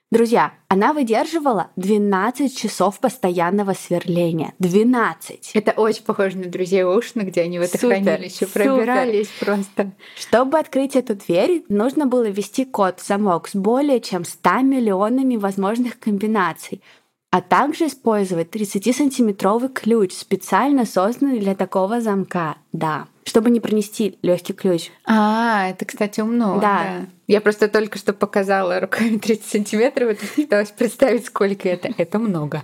Друзья, 0.09 0.53
она 0.69 0.93
выдерживала 0.93 1.69
12 1.75 2.57
часов 2.57 3.01
постоянного 3.01 3.73
сверления. 3.73 4.53
12! 4.59 5.51
Это 5.55 5.73
очень 5.73 6.03
похоже 6.03 6.37
на 6.37 6.45
друзей 6.45 6.85
Оушена, 6.85 7.23
где 7.23 7.41
они 7.41 7.59
в 7.59 7.63
это 7.63 7.77
супер, 7.77 8.01
хранилище 8.01 8.47
пробирались 8.47 9.27
супер. 9.27 9.45
просто. 9.45 9.91
Чтобы 10.15 10.57
открыть 10.59 10.95
эту 10.95 11.15
дверь, 11.15 11.65
нужно 11.67 12.05
было 12.05 12.29
ввести 12.29 12.63
код 12.63 13.01
в 13.01 13.05
замок 13.05 13.49
с 13.49 13.55
более 13.55 13.99
чем 13.99 14.23
100 14.23 14.61
миллионами 14.61 15.35
возможных 15.35 15.99
комбинаций– 15.99 16.81
а 17.29 17.41
также 17.41 17.87
использовать 17.87 18.55
30-сантиметровый 18.55 19.69
ключ, 19.69 20.13
специально 20.13 20.85
созданный 20.85 21.39
для 21.39 21.55
такого 21.55 21.99
замка. 21.99 22.55
Да, 22.71 23.07
чтобы 23.27 23.49
не 23.49 23.59
пронести 23.59 24.17
легкий 24.21 24.53
ключ. 24.53 24.89
А, 25.05 25.69
это, 25.69 25.85
кстати, 25.85 26.21
умно. 26.21 26.59
Да. 26.59 26.83
да. 26.83 27.05
Я 27.27 27.41
просто 27.41 27.67
только 27.67 27.97
что 27.97 28.13
показала 28.13 28.79
руками 28.79 29.17
30 29.21 29.45
сантиметров, 29.45 30.17
и 30.21 30.41
пыталась 30.43 30.71
представить, 30.71 31.25
сколько 31.25 31.67
это. 31.67 31.93
Это 31.97 32.19
много. 32.19 32.63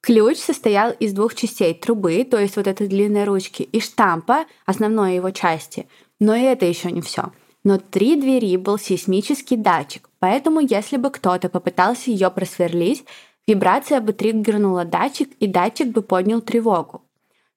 Ключ 0.00 0.38
состоял 0.38 0.92
из 0.92 1.12
двух 1.12 1.34
частей 1.34 1.74
трубы, 1.74 2.24
то 2.24 2.38
есть 2.38 2.56
вот 2.56 2.66
этой 2.66 2.86
длинной 2.86 3.24
ручки, 3.24 3.62
и 3.62 3.80
штампа, 3.80 4.44
основной 4.66 5.16
его 5.16 5.30
части. 5.30 5.88
Но 6.20 6.34
и 6.34 6.42
это 6.42 6.66
еще 6.66 6.92
не 6.92 7.00
все. 7.00 7.32
Внутри 7.64 8.20
двери 8.20 8.56
был 8.56 8.78
сейсмический 8.78 9.56
датчик, 9.56 10.08
поэтому 10.20 10.60
если 10.60 10.96
бы 10.96 11.10
кто-то 11.10 11.48
попытался 11.48 12.10
ее 12.10 12.30
просверлить, 12.30 13.04
Вибрация 13.48 14.02
бы 14.02 14.12
триггернула 14.12 14.84
датчик, 14.84 15.30
и 15.40 15.46
датчик 15.46 15.88
бы 15.88 16.02
поднял 16.02 16.42
тревогу. 16.42 17.00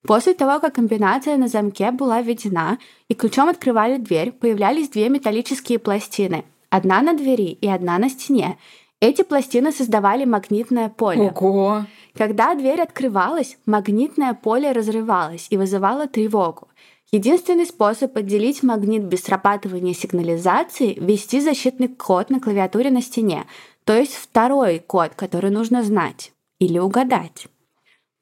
После 0.04 0.34
того, 0.34 0.60
как 0.60 0.76
комбинация 0.76 1.38
на 1.38 1.48
замке 1.48 1.92
была 1.92 2.22
введена 2.22 2.80
и 3.08 3.14
ключом 3.14 3.50
открывали 3.50 3.98
дверь, 3.98 4.32
появлялись 4.32 4.90
две 4.90 5.10
металлические 5.10 5.78
пластины. 5.78 6.44
Одна 6.70 7.02
на 7.02 7.14
двери 7.14 7.58
и 7.62 7.68
одна 7.68 7.98
на 7.98 8.10
стене. 8.10 8.58
Эти 9.00 9.24
пластины 9.24 9.72
создавали 9.72 10.26
магнитное 10.26 10.90
поле. 10.90 11.32
Ого! 11.36 11.86
Когда 12.16 12.54
дверь 12.56 12.82
открывалась, 12.82 13.58
магнитное 13.66 14.34
поле 14.34 14.72
разрывалось 14.72 15.48
и 15.50 15.58
вызывало 15.58 16.08
тревогу. 16.08 16.68
Единственный 17.12 17.66
способ 17.66 18.16
отделить 18.16 18.64
магнит 18.64 19.04
без 19.04 19.24
срабатывания 19.24 19.94
сигнализации– 19.94 20.94
ввести 21.00 21.42
защитный 21.42 21.90
код 21.90 22.30
на 22.30 22.40
клавиатуре 22.40 22.90
на 22.90 23.02
стене, 23.02 23.46
то 23.84 23.94
есть 23.94 24.16
второй 24.16 24.80
код, 24.80 25.12
который 25.16 25.52
нужно 25.52 25.84
знать 25.84 26.32
или 26.60 26.80
угадать. 26.80 27.48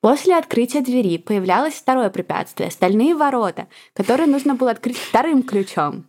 После 0.01 0.37
открытия 0.37 0.81
двери 0.81 1.17
появлялось 1.17 1.73
второе 1.73 2.09
препятствие– 2.09 2.71
стальные 2.71 3.15
ворота, 3.15 3.67
которые 3.93 4.27
нужно 4.27 4.55
было 4.55 4.71
открыть 4.71 4.97
вторым 4.97 5.43
ключом. 5.43 6.05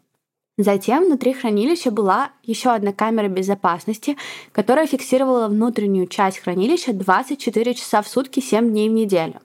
Затем 0.56 1.06
внутри 1.06 1.32
хранилища 1.32 1.90
была 1.90 2.30
еще 2.44 2.70
одна 2.70 2.92
камера 2.92 3.28
безопасности, 3.28 4.16
которая 4.52 4.86
фиксировала 4.86 5.48
внутреннюю 5.48 6.06
часть 6.06 6.38
хранилища 6.38 6.92
24 6.92 7.74
часа 7.74 8.02
в 8.02 8.08
сутки 8.08 8.40
7 8.40 8.68
дней 8.70 8.88
в 8.88 8.92
неделю. 8.92 9.40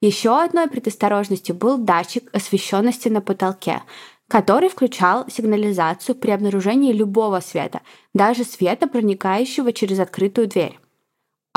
Еще 0.00 0.36
одной 0.36 0.68
предосторожностью 0.68 1.54
был 1.54 1.78
датчик 1.78 2.28
освещенности 2.34 3.08
на 3.08 3.20
потолке, 3.20 3.82
который 4.28 4.68
включал 4.68 5.28
сигнализацию 5.30 6.16
при 6.16 6.32
обнаружении 6.32 6.92
любого 6.92 7.40
света, 7.40 7.82
даже 8.14 8.44
света, 8.44 8.88
проникающего 8.88 9.72
через 9.72 10.00
открытую 10.00 10.48
дверь. 10.48 10.78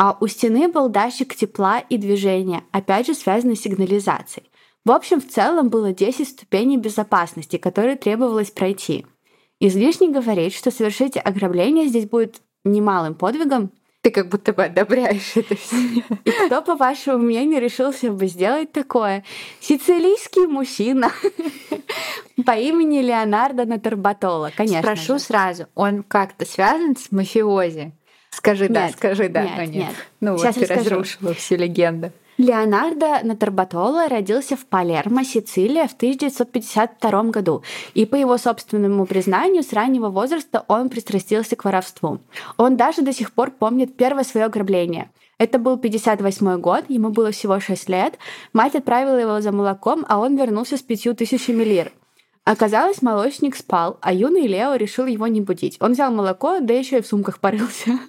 А 0.02 0.16
у 0.22 0.28
стены 0.28 0.70
был 0.70 0.88
датчик 0.88 1.36
тепла 1.36 1.80
и 1.80 1.98
движения, 1.98 2.64
опять 2.72 3.08
же 3.08 3.14
связанный 3.14 3.58
с 3.58 3.64
сигнализацией. 3.64 4.50
В 4.86 4.92
общем, 4.92 5.20
в 5.20 5.28
целом 5.28 5.68
было 5.68 5.92
10 5.92 6.26
ступеней 6.26 6.78
безопасности, 6.78 7.58
которые 7.58 7.98
требовалось 7.98 8.50
пройти. 8.50 9.06
Излишне 9.60 10.10
говорить, 10.10 10.56
что 10.56 10.72
совершить 10.72 11.18
ограбление 11.18 11.88
здесь 11.88 12.06
будет 12.06 12.42
немалым 12.64 13.14
подвигом, 13.14 13.74
ты 14.02 14.12
как 14.12 14.30
будто 14.30 14.54
бы 14.54 14.64
одобряешь 14.64 15.36
это 15.36 15.58
все. 15.58 15.76
И 16.24 16.32
кто, 16.32 16.62
по 16.62 16.78
вашему 16.78 17.18
мнению, 17.18 17.60
решился 17.60 18.10
бы 18.10 18.28
сделать 18.28 18.72
такое? 18.72 19.26
Сицилийский 19.60 20.48
мужчина 20.48 21.12
по 22.46 22.52
имени 22.52 23.00
Леонардо 23.00 23.66
Натербатола, 23.66 24.54
конечно. 24.56 24.82
Спрошу 24.82 25.16
же. 25.16 25.20
сразу, 25.20 25.66
он 25.76 26.04
как-то 26.04 26.46
связан 26.46 26.96
с 26.96 27.12
мафиози? 27.12 27.92
Скажи 28.32 28.64
нет, 28.64 28.74
да, 28.74 28.90
скажи 28.90 29.30
да, 29.30 29.44
нет, 29.44 29.58
нет. 29.58 29.70
нет. 29.70 29.96
Ну 30.22 30.38
Сейчас 30.38 30.56
вот 30.58 30.68
ты 30.68 30.74
разрушила 30.74 31.34
всю 31.34 31.56
легенду. 31.56 32.12
Леонардо 32.40 33.20
Натербатола 33.24 34.08
родился 34.08 34.56
в 34.56 34.66
Палермо, 34.66 35.26
Сицилия 35.26 35.90
в 35.90 35.94
1952 35.94 37.24
году, 37.24 37.64
и 37.94 38.06
по 38.06 38.16
его 38.16 38.38
собственному 38.38 39.06
признанию, 39.06 39.62
с 39.62 39.74
раннего 39.74 40.08
возраста 40.08 40.64
он 40.70 40.88
пристрастился 40.88 41.58
к 41.58 41.66
воровству. 41.66 42.20
Он 42.56 42.78
даже 42.78 43.02
до 43.02 43.12
сих 43.12 43.34
пор 43.34 43.52
помнит 43.52 43.98
первое 43.98 44.24
свое 44.24 44.46
ограбление. 44.46 45.10
Это 45.38 45.60
был 45.60 45.78
58 45.78 46.62
год, 46.62 46.86
ему 46.88 47.10
было 47.10 47.32
всего 47.32 47.60
6 47.60 47.90
лет. 47.90 48.18
Мать 48.54 48.76
отправила 48.76 49.18
его 49.18 49.42
за 49.42 49.52
молоком, 49.52 50.06
а 50.08 50.18
он 50.20 50.38
вернулся 50.38 50.78
с 50.78 50.82
пятью 50.82 51.16
тысячами 51.16 51.64
лир. 51.64 51.92
Оказалось, 52.46 53.02
молочник 53.02 53.58
спал, 53.58 53.98
а 54.00 54.14
юный 54.14 54.48
Лео 54.48 54.76
решил 54.76 55.08
его 55.08 55.28
не 55.28 55.42
будить. 55.42 55.76
Он 55.82 55.92
взял 55.92 56.10
молоко, 56.10 56.60
да 56.62 56.74
еще 56.74 57.00
и 57.00 57.02
в 57.02 57.08
сумках 57.08 57.40
порылся. 57.40 58.00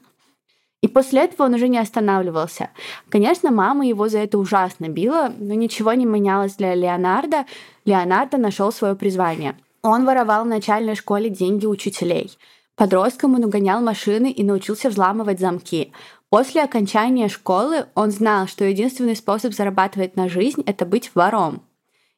И 0.83 0.89
после 0.89 1.25
этого 1.25 1.47
он 1.47 1.55
уже 1.55 1.69
не 1.69 1.79
останавливался. 1.79 2.71
Конечно, 3.11 3.51
мама 3.51 3.87
его 3.87 4.09
за 4.09 4.19
это 4.19 4.39
ужасно 4.39 4.89
била, 4.89 5.33
но 5.37 5.55
ничего 5.55 5.93
не 5.93 6.07
менялось 6.07 6.55
для 6.55 6.75
Леонардо. 6.75 7.45
Леонардо 7.85 8.39
нашел 8.39 8.73
свое 8.73 8.95
призвание. 8.95 9.57
Он 9.83 10.05
воровал 10.05 10.45
в 10.45 10.49
начальной 10.49 10.95
школе 10.95 11.29
деньги 11.29 11.67
учителей. 11.67 12.37
Подростком 12.77 13.35
он 13.35 13.45
угонял 13.45 13.83
машины 13.83 14.31
и 14.31 14.43
научился 14.43 14.89
взламывать 14.89 15.39
замки. 15.39 15.93
После 16.31 16.63
окончания 16.63 17.29
школы 17.29 17.87
он 17.95 18.11
знал, 18.11 18.47
что 18.47 18.65
единственный 18.65 19.17
способ 19.17 19.53
зарабатывать 19.53 20.17
на 20.17 20.29
жизнь– 20.31 20.63
это 20.67 20.87
быть 20.87 21.11
вором. 21.15 21.63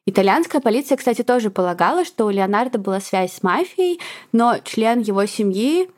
Итальянская 0.05 0.61
полиция, 0.61 0.97
кстати, 0.97 1.21
тоже 1.21 1.49
полагала, 1.49 2.05
что 2.05 2.25
у 2.25 2.29
Леонардо 2.29 2.77
была 2.77 2.99
связь 2.99 3.33
с 3.33 3.43
мафией, 3.43 3.99
но 4.31 4.57
член 4.63 4.99
его 4.99 5.25
семьи 5.25 5.89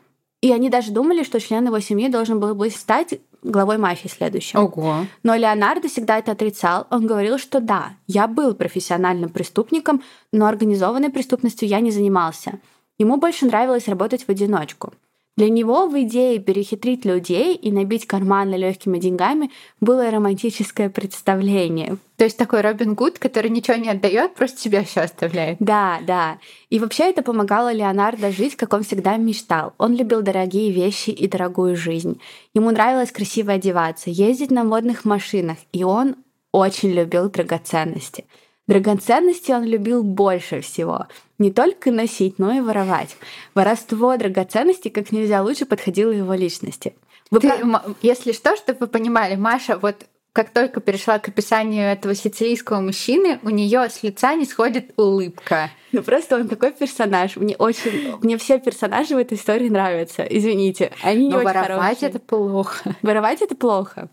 и 0.41 0.51
они 0.51 0.69
даже 0.69 0.91
думали, 0.91 1.23
что 1.23 1.39
член 1.39 1.65
его 1.65 1.79
семьи 1.79 2.07
должен 2.07 2.39
был 2.39 2.55
бы 2.55 2.69
стать 2.69 3.19
главой 3.41 3.77
мафии 3.77 4.07
следующим. 4.07 4.59
Ого. 4.59 5.05
Но 5.23 5.35
Леонардо 5.35 5.87
всегда 5.87 6.17
это 6.17 6.31
отрицал. 6.31 6.87
Он 6.89 7.05
говорил, 7.05 7.37
что 7.37 7.59
да, 7.59 7.93
я 8.07 8.27
был 8.27 8.53
профессиональным 8.53 9.29
преступником, 9.29 10.03
но 10.31 10.47
организованной 10.47 11.09
преступностью 11.09 11.67
я 11.67 11.79
не 11.79 11.91
занимался. 11.91 12.59
Ему 12.97 13.17
больше 13.17 13.45
нравилось 13.45 13.87
работать 13.87 14.23
в 14.23 14.29
одиночку. 14.29 14.93
Для 15.37 15.49
него 15.49 15.87
в 15.87 16.01
идее 16.01 16.39
перехитрить 16.39 17.03
людей 17.03 17.55
и 17.55 17.69
набить 17.69 18.07
карманы 18.07 18.55
легкими 18.55 18.99
деньгами 18.99 19.51
было 19.81 20.09
романтическое 20.09 20.89
представление. 20.89 21.97
То 22.15 22.23
есть 22.23 22.37
такой 22.37 22.61
Робин 22.61 22.93
Гуд, 22.93 23.19
который 23.19 23.49
ничего 23.49 23.75
не 23.75 23.89
отдает, 23.89 24.35
просто 24.35 24.61
себя 24.61 24.85
все 24.85 25.01
оставляет. 25.01 25.57
Да, 25.59 25.99
да. 26.07 26.37
И 26.69 26.79
вообще 26.79 27.09
это 27.09 27.21
помогало 27.21 27.73
Леонардо 27.73 28.31
жить, 28.31 28.55
как 28.55 28.71
он 28.71 28.83
всегда 28.83 29.17
мечтал. 29.17 29.73
Он 29.77 29.93
любил 29.93 30.21
дорогие 30.21 30.71
вещи 30.71 31.09
и 31.09 31.27
дорогую 31.27 31.75
жизнь. 31.75 32.21
Ему 32.53 32.71
нравилось 32.71 33.11
красиво 33.11 33.51
одеваться, 33.51 34.09
ездить 34.09 34.51
на 34.51 34.63
модных 34.63 35.03
машинах, 35.03 35.57
и 35.73 35.83
он 35.83 36.15
очень 36.53 36.91
любил 36.91 37.29
драгоценности. 37.29 38.23
Драгоценности 38.67 39.51
он 39.51 39.63
любил 39.63 40.03
больше 40.03 40.61
всего. 40.61 41.07
Не 41.37 41.51
только 41.51 41.91
носить, 41.91 42.39
но 42.39 42.51
и 42.53 42.61
воровать. 42.61 43.15
Воровство 43.53 44.17
драгоценностей 44.17 44.89
как 44.89 45.11
нельзя 45.11 45.43
лучше 45.43 45.65
подходило 45.65 46.11
его 46.11 46.33
личности. 46.33 46.95
Вы 47.29 47.41
Ты, 47.41 47.49
про... 47.49 47.83
Если 48.01 48.31
что, 48.31 48.55
чтобы 48.55 48.79
вы 48.81 48.87
понимали, 48.87 49.35
Маша, 49.35 49.77
вот 49.77 50.07
как 50.35 50.49
только 50.49 50.81
перешла 50.81 51.17
к 51.19 51.29
описанию 51.29 51.85
этого 51.85 52.13
сицилийского 52.13 52.81
мужчины, 52.81 53.39
у 53.43 53.49
нее 53.49 53.89
с 53.89 54.03
лица 54.03 54.35
не 54.35 54.45
сходит 54.45 54.91
улыбка. 54.97 55.69
Ну 55.91 56.03
просто 56.03 56.35
он 56.35 56.49
такой 56.49 56.73
персонаж. 56.73 57.37
Мне 57.37 57.55
очень, 57.55 58.17
мне 58.21 58.37
все 58.37 58.59
персонажи 58.59 59.15
в 59.15 59.17
этой 59.17 59.37
истории 59.37 59.69
нравятся. 59.69 60.23
Извините, 60.23 60.91
они 61.01 61.29
Но 61.29 61.39
не 61.39 61.45
воровать 61.45 61.69
очень 61.69 61.77
хорошие. 61.77 62.09
это 62.09 62.19
плохо. 62.19 62.95
Воровать 63.01 63.41
это 63.41 63.55
плохо. 63.55 64.09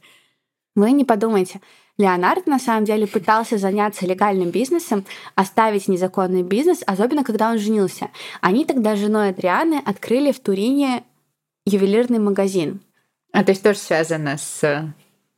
Вы 0.76 0.92
не 0.92 1.04
подумайте. 1.04 1.61
Леонард 1.99 2.46
на 2.46 2.58
самом 2.58 2.84
деле 2.84 3.06
пытался 3.06 3.58
заняться 3.58 4.06
легальным 4.06 4.50
бизнесом, 4.50 5.04
оставить 5.34 5.88
незаконный 5.88 6.42
бизнес, 6.42 6.82
особенно 6.87 7.22
когда 7.22 7.50
он 7.50 7.58
женился. 7.58 8.08
Они 8.40 8.64
тогда 8.64 8.96
с 8.96 8.99
женой 8.99 9.30
Адрианы 9.30 9.80
открыли 9.84 10.32
в 10.32 10.40
Турине 10.40 11.04
ювелирный 11.66 12.18
магазин. 12.18 12.80
А 13.32 13.44
то 13.44 13.52
есть 13.52 13.62
тоже 13.62 13.78
связано 13.78 14.37
с 14.38 14.92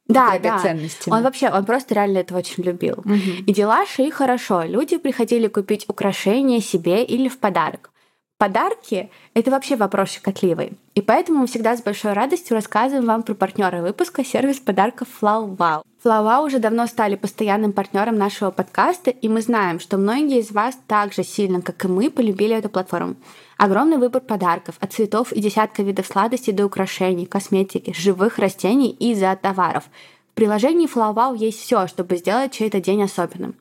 да, 0.07 0.39
да. 0.39 0.63
Он 1.07 1.23
вообще, 1.23 1.49
он 1.49 1.65
просто 1.65 1.95
реально 1.95 2.19
это 2.19 2.37
очень 2.37 2.63
любил. 2.63 2.99
Угу. 2.99 3.45
И 3.47 3.55
дела 3.55 3.87
шли 3.87 4.11
хорошо. 4.11 4.63
Люди 4.63 4.99
приходили 4.99 5.49
купить 5.49 5.87
украшения 5.89 6.61
себе 6.61 7.05
или 7.05 7.29
в 7.29 7.39
подарок. 7.39 7.91
Подарки— 8.37 9.11
это 9.35 9.51
вообще 9.51 9.77
вопрос 9.77 10.11
щекотливый. 10.11 10.73
И 10.95 11.01
поэтому 11.01 11.41
мы 11.41 11.47
всегда 11.47 11.77
с 11.77 11.83
большой 11.83 12.13
радостью 12.13 12.57
рассказываем 12.57 13.07
вам 13.07 13.23
про 13.23 13.35
партнера 13.35 13.81
выпуска 13.81 14.25
сервис 14.25 14.59
подарков 14.59 15.09
FlowWow. 15.23 15.83
Флава 16.05 16.43
уже 16.43 16.59
давно 16.59 16.87
стали 16.87 17.17
постоянным 17.17 17.73
партнером 17.73 18.19
нашего 18.19 18.51
подкаста, 18.51 19.09
и 19.09 19.27
мы 19.27 19.41
знаем, 19.41 19.81
что 19.81 19.97
многие 19.97 20.41
из 20.41 20.53
вас 20.53 20.79
так 20.87 21.15
же 21.15 21.25
сильно, 21.25 21.63
как 21.63 21.83
и 21.83 21.89
мы, 21.89 22.11
полюбили 22.11 22.55
эту 22.55 22.69
платформу. 22.69 23.17
Огромный 23.57 23.97
выбор 23.97 24.21
подарков, 24.21 24.75
от 24.81 24.93
цветов 24.93 25.33
и 25.33 25.41
десятка 25.41 25.83
видов 25.83 26.07
сладостей 26.07 26.53
до 26.53 26.67
украшений, 26.67 27.25
косметики, 27.25 27.95
живых 27.97 28.39
растений 28.39 28.91
и 28.91 29.15
зоотоваров. 29.15 29.85
В 30.33 30.35
приложении 30.35 30.95
FlowWow 30.95 31.39
есть 31.39 31.61
все, 31.61 31.87
чтобы 31.87 32.19
сделать 32.19 32.53
чей-то 32.53 32.83
день 32.83 33.03
особенным. 33.03 33.55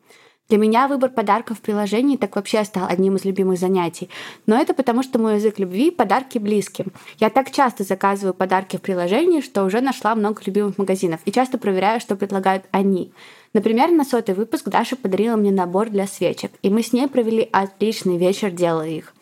Для 0.50 0.57
меня 0.57 0.89
выбор 0.89 1.09
подарков 1.09 1.59
в 1.59 1.62
приложении 1.62 2.17
так 2.17 2.35
вообще 2.35 2.63
стал 2.65 2.85
одним 2.89 3.15
из 3.15 3.23
любимых 3.23 3.57
занятий. 3.57 4.09
Но 4.45 4.59
это 4.59 4.73
потому, 4.73 5.01
что 5.01 5.17
мой 5.17 5.35
язык 5.35 5.57
любви— 5.57 5.89
подарки 5.91 6.38
близким. 6.38 6.91
Я 7.17 7.29
так 7.29 7.50
часто 7.50 7.83
заказываю 7.83 8.33
подарки 8.33 8.75
в 8.75 8.81
приложении, 8.81 9.39
что 9.39 9.63
уже 9.63 9.79
нашла 9.79 10.13
много 10.15 10.41
любимых 10.45 10.77
магазинов 10.77 11.21
и 11.25 11.31
часто 11.31 11.57
проверяю, 11.57 12.01
что 12.01 12.17
предлагают 12.17 12.65
они. 12.71 13.13
Например, 13.53 13.89
на 13.89 14.03
сотый 14.03 14.35
выпуск 14.35 14.67
Даша 14.67 14.95
подарила 14.95 15.38
мне 15.38 15.51
набор 15.51 15.89
для 15.89 16.07
свечек, 16.07 16.51
и 16.62 16.69
мы 16.69 16.83
с 16.83 16.91
ней 16.91 17.07
провели 17.07 17.47
отличный 17.51 18.17
вечер, 18.17 18.51
делая 18.51 18.89
их. 18.89 19.12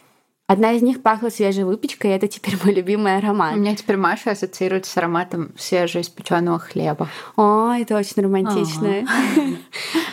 Одна 0.52 0.74
из 0.74 0.82
них 0.82 1.02
пахла 1.02 1.30
свежей 1.30 1.64
выпечкой, 1.64 2.12
и 2.12 2.14
это 2.14 2.28
теперь 2.28 2.58
мой 2.62 2.74
любимый 2.74 3.16
аромат. 3.16 3.54
У 3.54 3.58
меня 3.58 3.74
теперь 3.74 3.96
Маша 3.96 4.32
ассоциируется 4.32 4.92
с 4.92 4.98
ароматом 4.98 5.54
свежеиспеченного 5.58 6.60
хлеба. 6.60 7.08
О, 7.38 7.72
это 7.72 7.96
очень 7.96 8.22
романтично. 8.22 9.08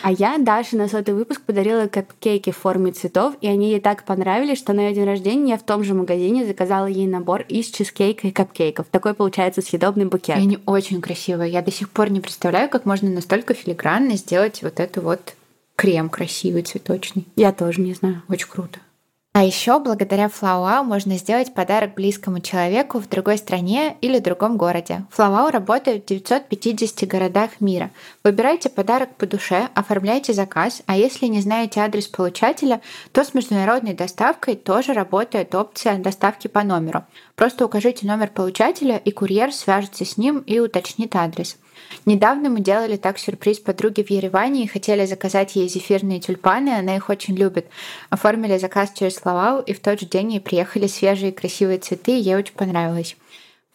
А 0.01 0.13
я 0.13 0.37
Даше 0.37 0.77
на 0.77 0.87
сотый 0.87 1.13
выпуск 1.13 1.41
подарила 1.41 1.87
капкейки 1.87 2.51
в 2.51 2.57
форме 2.57 2.93
цветов, 2.93 3.33
и 3.41 3.47
они 3.49 3.71
ей 3.71 3.81
так 3.81 4.05
понравились, 4.05 4.57
что 4.57 4.71
на 4.71 4.87
ее 4.87 4.95
день 4.95 5.03
рождения 5.03 5.49
я 5.49 5.57
в 5.57 5.63
том 5.63 5.83
же 5.83 5.93
магазине 5.93 6.45
заказала 6.45 6.85
ей 6.85 7.05
набор 7.05 7.41
из 7.41 7.65
чизкейка 7.65 8.29
и 8.29 8.31
капкейков. 8.31 8.85
Такой 8.89 9.15
получается 9.15 9.61
съедобный 9.61 10.05
букет. 10.05 10.37
И 10.37 10.39
они 10.39 10.59
очень 10.65 11.01
красивые. 11.01 11.51
Я 11.51 11.61
до 11.61 11.73
сих 11.73 11.89
пор 11.89 12.11
не 12.11 12.21
представляю, 12.21 12.69
как 12.69 12.85
можно 12.85 13.09
настолько 13.09 13.53
филигранно 13.53 14.15
сделать 14.15 14.63
вот 14.63 14.79
эту 14.79 15.01
вот 15.01 15.35
крем 15.75 16.07
красивый, 16.07 16.61
цветочный. 16.61 17.27
Я 17.35 17.51
тоже 17.51 17.81
не 17.81 17.93
знаю. 17.93 18.21
Очень 18.29 18.47
круто. 18.47 18.79
А 19.39 19.43
еще 19.45 19.79
благодаря 19.79 20.27
Флауау 20.27 20.83
можно 20.83 21.17
сделать 21.17 21.53
подарок 21.53 21.93
близкому 21.93 22.41
человеку 22.41 22.99
в 22.99 23.07
другой 23.07 23.37
стране 23.37 23.95
или 24.01 24.19
другом 24.19 24.57
городе. 24.57 25.05
Флауау 25.11 25.49
работает 25.49 26.03
в 26.03 26.07
950 26.09 27.07
городах 27.07 27.61
мира. 27.61 27.89
Выбирайте 28.21 28.67
подарок 28.69 29.15
по 29.15 29.25
душе, 29.25 29.69
оформляйте 29.75 30.33
заказ, 30.33 30.81
а 30.87 30.97
если 30.97 31.27
не 31.27 31.39
знаете 31.39 31.79
адрес 31.79 32.07
получателя, 32.07 32.81
то 33.13 33.23
с 33.23 33.33
международной 33.33 33.93
доставкой 33.93 34.57
тоже 34.57 34.91
работает 34.91 35.55
опция 35.55 35.97
доставки 35.99 36.49
по 36.49 36.61
номеру. 36.63 37.05
Просто 37.37 37.63
укажите 37.63 38.05
номер 38.05 38.31
получателя, 38.31 38.97
и 38.97 39.11
курьер 39.11 39.53
свяжется 39.53 40.03
с 40.03 40.17
ним 40.17 40.39
и 40.39 40.59
уточнит 40.59 41.15
адрес. 41.15 41.55
Недавно 42.05 42.49
мы 42.49 42.59
делали 42.61 42.97
так 42.97 43.19
сюрприз 43.19 43.59
подруге 43.59 44.03
в 44.03 44.09
Ереване 44.09 44.63
и 44.63 44.67
хотели 44.67 45.05
заказать 45.05 45.55
ей 45.55 45.67
зефирные 45.67 46.19
тюльпаны, 46.19 46.69
она 46.69 46.95
их 46.95 47.09
очень 47.09 47.35
любит. 47.35 47.67
Оформили 48.09 48.57
заказ 48.57 48.91
через 48.93 49.15
Славау, 49.15 49.61
и 49.61 49.73
в 49.73 49.79
тот 49.79 49.99
же 49.99 50.05
день 50.05 50.33
ей 50.33 50.39
приехали 50.39 50.87
свежие 50.87 51.31
красивые 51.31 51.79
цветы, 51.79 52.17
и 52.17 52.21
ей 52.21 52.35
очень 52.35 52.55
понравилось. 52.55 53.15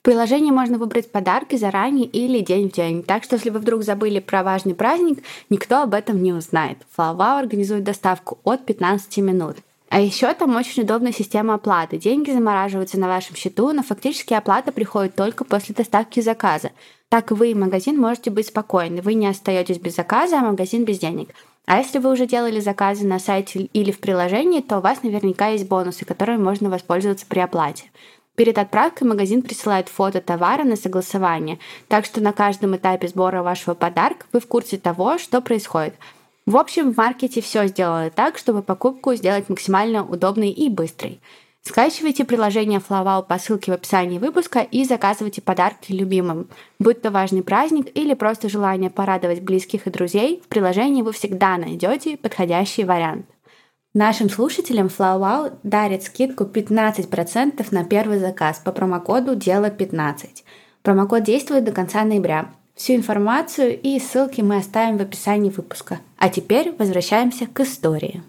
В 0.01 0.05
приложении 0.05 0.51
можно 0.51 0.79
выбрать 0.79 1.11
подарки 1.11 1.57
заранее 1.57 2.07
или 2.07 2.41
день 2.41 2.69
в 2.69 2.73
день. 2.73 3.03
Так 3.03 3.25
что, 3.25 3.37
если 3.37 3.51
вы 3.51 3.61
вдруг 3.61 3.83
забыли 3.83 4.21
про 4.21 4.43
важный 4.43 4.75
праздник, 4.75 5.23
никто 5.49 5.83
об 5.83 5.95
этом 5.95 6.23
не 6.23 6.33
узнает. 6.33 6.79
Флавау 6.93 7.39
организует 7.39 7.85
доставку 7.85 8.39
от 8.45 8.67
15 8.67 9.17
минут. 9.19 9.57
А 9.95 10.01
еще 10.01 10.35
там 10.35 10.57
очень 10.57 10.83
удобная 10.83 11.13
система 11.13 11.55
оплаты. 11.55 11.99
Деньги 11.99 12.33
замораживаются 12.33 12.99
на 12.99 13.07
вашем 13.07 13.37
счету, 13.37 13.73
но 13.73 13.85
фактически 13.85 14.35
оплата 14.35 14.73
приходит 14.73 15.15
только 15.15 15.45
после 15.45 15.73
доставки 15.73 16.19
заказа. 16.19 16.73
Так 17.09 17.31
вы 17.31 17.51
и 17.51 17.55
магазин 17.55 17.99
можете 17.99 18.31
быть 18.31 18.49
спокойны. 18.49 19.01
Вы 19.01 19.15
не 19.15 19.27
остаетесь 19.27 19.79
без 19.79 19.97
заказа, 19.97 20.39
а 20.39 20.45
магазин 20.45 20.85
без 20.85 20.99
денег. 20.99 21.31
А 21.67 21.79
если 21.79 21.99
вы 21.99 22.13
уже 22.13 22.27
делали 22.27 22.61
заказы 22.61 23.07
на 23.07 23.19
сайте 23.19 23.61
или 23.61 23.91
в 23.91 24.01
приложении, 24.01 24.61
то 24.61 24.79
у 24.79 24.81
вас 24.81 25.03
наверняка 25.03 25.49
есть 25.49 25.67
бонусы, 25.67 26.05
которыми 26.05 26.43
можно 26.43 26.69
воспользоваться 26.69 27.25
при 27.27 27.41
оплате. 27.41 27.91
Перед 28.35 28.59
отправкой 28.59 29.07
магазин 29.07 29.43
присылает 29.43 29.89
фото 29.89 30.21
товара 30.21 30.65
на 30.65 30.77
согласование, 30.77 31.61
так 31.89 32.05
что 32.05 32.21
на 32.21 32.33
каждом 32.33 32.75
этапе 32.77 33.07
сбора 33.07 33.43
вашего 33.43 33.75
подарка 33.75 34.27
вы 34.33 34.41
в 34.41 34.49
курсе 34.49 34.77
того, 34.77 35.19
что 35.19 35.41
происходит. 35.41 35.95
В 36.45 36.57
общем, 36.57 36.93
в 36.93 36.97
маркете 36.97 37.41
все 37.41 37.67
сделано 37.69 38.11
так, 38.11 38.37
чтобы 38.37 38.63
покупку 38.63 39.15
сделать 39.15 39.49
максимально 39.49 40.05
удобной 40.05 40.51
и 40.51 40.69
быстрой. 40.69 41.21
Скачивайте 41.67 42.27
приложение 42.27 42.79
Flowwow 42.79 43.27
по 43.27 43.39
ссылке 43.39 43.73
в 43.73 43.75
описании 43.75 44.19
выпуска 44.19 44.61
и 44.61 44.85
заказывайте 44.85 45.41
подарки 45.41 45.93
любимым. 45.93 46.49
Будь 46.79 47.01
то 47.01 47.11
важный 47.11 47.43
праздник 47.43 47.87
или 47.95 48.13
просто 48.13 48.51
желание 48.51 48.91
порадовать 48.91 49.41
близких 49.41 49.87
и 49.87 49.91
друзей, 49.91 50.43
в 50.45 50.49
приложении 50.49 51.01
вы 51.01 51.13
всегда 51.13 51.57
найдете 51.57 52.19
подходящий 52.19 52.85
вариант. 52.85 53.27
Нашим 53.95 54.29
слушателям 54.29 54.89
FlowWow 54.89 55.55
дарит 55.63 56.03
скидку 56.03 56.45
15% 56.45 57.67
на 57.71 57.85
первый 57.85 58.19
заказ 58.19 58.61
по 58.63 58.71
промокоду 58.71 59.35
«Дело15». 59.35 60.43
Промокод 60.83 61.23
действует 61.23 61.65
до 61.65 61.73
конца 61.73 62.05
ноября. 62.05 62.51
Всю 62.75 62.95
информацию 62.95 63.81
и 63.81 63.99
ссылки 63.99 64.43
мы 64.43 64.57
оставим 64.57 64.99
в 64.99 65.03
описании 65.03 65.49
выпуска. 65.49 66.01
А 66.19 66.29
теперь 66.29 66.75
возвращаемся 66.77 67.47
к 67.47 67.61
истории. 67.61 68.23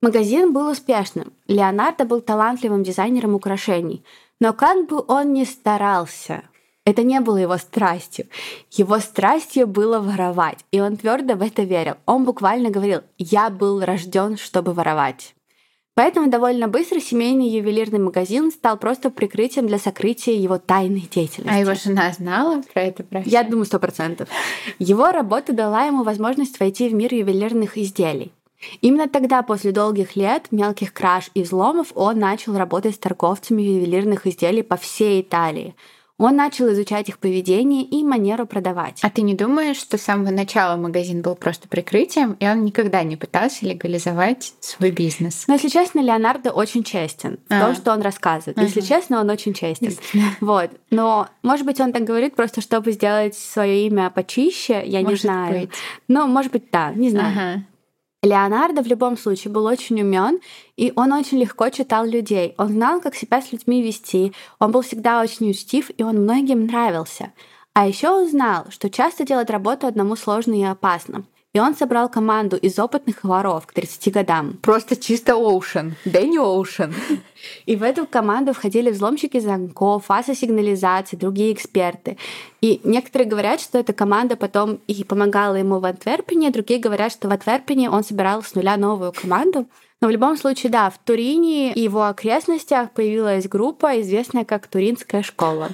Магазин 0.00 0.52
был 0.52 0.68
успешным. 0.70 1.32
Леонардо 1.48 2.04
был 2.04 2.20
талантливым 2.20 2.84
дизайнером 2.84 3.34
украшений. 3.34 4.04
Но 4.40 4.52
как 4.52 4.88
бы 4.88 5.02
он 5.08 5.32
ни 5.32 5.42
старался, 5.42 6.44
это 6.84 7.02
не 7.02 7.20
было 7.20 7.36
его 7.36 7.58
страстью. 7.58 8.26
Его 8.70 9.00
страстью 9.00 9.66
было 9.66 9.98
воровать, 9.98 10.64
и 10.70 10.80
он 10.80 10.96
твердо 10.96 11.34
в 11.34 11.42
это 11.42 11.62
верил. 11.64 11.96
Он 12.06 12.24
буквально 12.24 12.70
говорил 12.70 13.00
«Я 13.18 13.50
был 13.50 13.84
рожден, 13.84 14.36
чтобы 14.36 14.72
воровать». 14.72 15.34
Поэтому 15.98 16.30
довольно 16.30 16.68
быстро 16.68 17.00
семейный 17.00 17.48
ювелирный 17.48 17.98
магазин 17.98 18.52
стал 18.52 18.76
просто 18.76 19.10
прикрытием 19.10 19.66
для 19.66 19.78
сокрытия 19.78 20.32
его 20.32 20.56
тайной 20.58 21.08
деятельности. 21.12 21.52
А 21.52 21.58
его 21.58 21.74
жена 21.74 22.12
знала 22.12 22.62
про 22.72 22.82
это? 22.82 23.02
Проще? 23.02 23.28
Я 23.28 23.42
думаю, 23.42 23.64
сто 23.64 23.80
процентов. 23.80 24.28
Его 24.78 25.10
работа 25.10 25.52
дала 25.52 25.86
ему 25.86 26.04
возможность 26.04 26.60
войти 26.60 26.88
в 26.88 26.94
мир 26.94 27.12
ювелирных 27.12 27.76
изделий. 27.76 28.30
Именно 28.80 29.08
тогда, 29.08 29.42
после 29.42 29.72
долгих 29.72 30.16
лет 30.16 30.48
мелких 30.50 30.92
краж 30.92 31.30
и 31.34 31.42
взломов, 31.42 31.88
он 31.94 32.18
начал 32.18 32.56
работать 32.56 32.94
с 32.94 32.98
торговцами 32.98 33.62
ювелирных 33.62 34.26
изделий 34.26 34.62
по 34.62 34.76
всей 34.76 35.22
Италии. 35.22 35.74
Он 36.20 36.34
начал 36.34 36.68
изучать 36.72 37.08
их 37.08 37.20
поведение 37.20 37.84
и 37.84 38.02
манеру 38.02 38.44
продавать. 38.44 38.98
А 39.02 39.10
ты 39.10 39.22
не 39.22 39.34
думаешь, 39.34 39.76
что 39.76 39.96
с 39.98 40.02
самого 40.02 40.30
начала 40.30 40.76
магазин 40.76 41.22
был 41.22 41.36
просто 41.36 41.68
прикрытием, 41.68 42.32
и 42.40 42.48
он 42.48 42.64
никогда 42.64 43.04
не 43.04 43.16
пытался 43.16 43.64
легализовать 43.64 44.52
свой 44.58 44.90
бизнес? 44.90 45.44
Но, 45.46 45.54
если 45.54 45.68
честно, 45.68 46.00
Леонардо 46.00 46.50
очень 46.50 46.82
честен 46.82 47.38
в 47.48 47.52
а. 47.52 47.66
том, 47.66 47.76
что 47.76 47.92
он 47.92 48.02
рассказывает. 48.02 48.58
Если 48.58 48.80
честно, 48.80 49.20
он 49.20 49.30
очень 49.30 49.54
честен. 49.54 49.94
Вот. 50.40 50.70
Но, 50.90 51.28
может 51.42 51.64
быть, 51.64 51.80
он 51.80 51.92
так 51.92 52.02
говорит 52.02 52.34
просто, 52.34 52.60
чтобы 52.62 52.90
сделать 52.90 53.36
свое 53.36 53.86
имя 53.86 54.10
почище, 54.10 54.82
я 54.84 55.02
может 55.02 55.10
не 55.10 55.16
знаю. 55.28 55.60
Быть. 55.60 55.70
Но, 56.08 56.26
может 56.26 56.50
быть, 56.50 56.64
да, 56.72 56.92
не 56.94 57.10
знаю. 57.10 57.32
Ага. 57.32 57.64
Леонардо 58.22 58.82
в 58.82 58.88
любом 58.88 59.16
случае 59.16 59.52
был 59.52 59.64
очень 59.66 60.00
умен, 60.02 60.40
и 60.76 60.92
он 60.96 61.12
очень 61.12 61.38
легко 61.38 61.70
читал 61.70 62.04
людей. 62.04 62.54
Он 62.58 62.68
знал, 62.68 63.00
как 63.00 63.14
себя 63.14 63.40
с 63.40 63.52
людьми 63.52 63.80
вести, 63.80 64.32
он 64.58 64.72
был 64.72 64.82
всегда 64.82 65.20
очень 65.20 65.50
учтив, 65.50 65.90
и 65.96 66.02
он 66.02 66.22
многим 66.22 66.66
нравился. 66.66 67.32
А 67.74 67.86
еще 67.86 68.08
он 68.10 68.28
знал, 68.28 68.66
что 68.70 68.90
часто 68.90 69.24
делать 69.24 69.50
работу 69.50 69.86
одному 69.86 70.16
сложно 70.16 70.54
и 70.54 70.64
опасно. 70.64 71.26
И 71.54 71.60
он 71.60 71.74
собрал 71.74 72.10
команду 72.10 72.56
из 72.56 72.78
опытных 72.78 73.24
воров 73.24 73.66
к 73.66 73.72
30 73.72 74.12
годам. 74.12 74.58
Просто 74.60 74.96
чисто 74.96 75.32
Оушен. 75.32 75.94
Дэнни 76.04 76.36
Оушен. 76.36 76.94
И 77.64 77.74
в 77.74 77.82
эту 77.82 78.06
команду 78.06 78.52
входили 78.52 78.90
взломщики 78.90 79.40
замков, 79.40 80.04
фаза 80.04 80.34
сигнализации, 80.34 81.16
другие 81.16 81.54
эксперты. 81.54 82.18
И 82.60 82.82
некоторые 82.84 83.28
говорят, 83.28 83.62
что 83.62 83.78
эта 83.78 83.94
команда 83.94 84.36
потом 84.36 84.80
и 84.86 85.04
помогала 85.04 85.54
ему 85.54 85.78
в 85.78 85.86
Антверпене, 85.86 86.50
другие 86.50 86.80
говорят, 86.80 87.12
что 87.12 87.28
в 87.28 87.32
Антверпене 87.32 87.88
он 87.88 88.04
собирал 88.04 88.42
с 88.42 88.54
нуля 88.54 88.76
новую 88.76 89.12
команду. 89.12 89.66
Но 90.02 90.08
в 90.08 90.10
любом 90.10 90.36
случае, 90.36 90.70
да, 90.70 90.90
в 90.90 90.98
Турине 90.98 91.72
и 91.72 91.80
его 91.80 92.04
окрестностях 92.04 92.90
появилась 92.92 93.48
группа, 93.48 94.00
известная 94.02 94.44
как 94.44 94.66
Туринская 94.66 95.22
школа. 95.22 95.70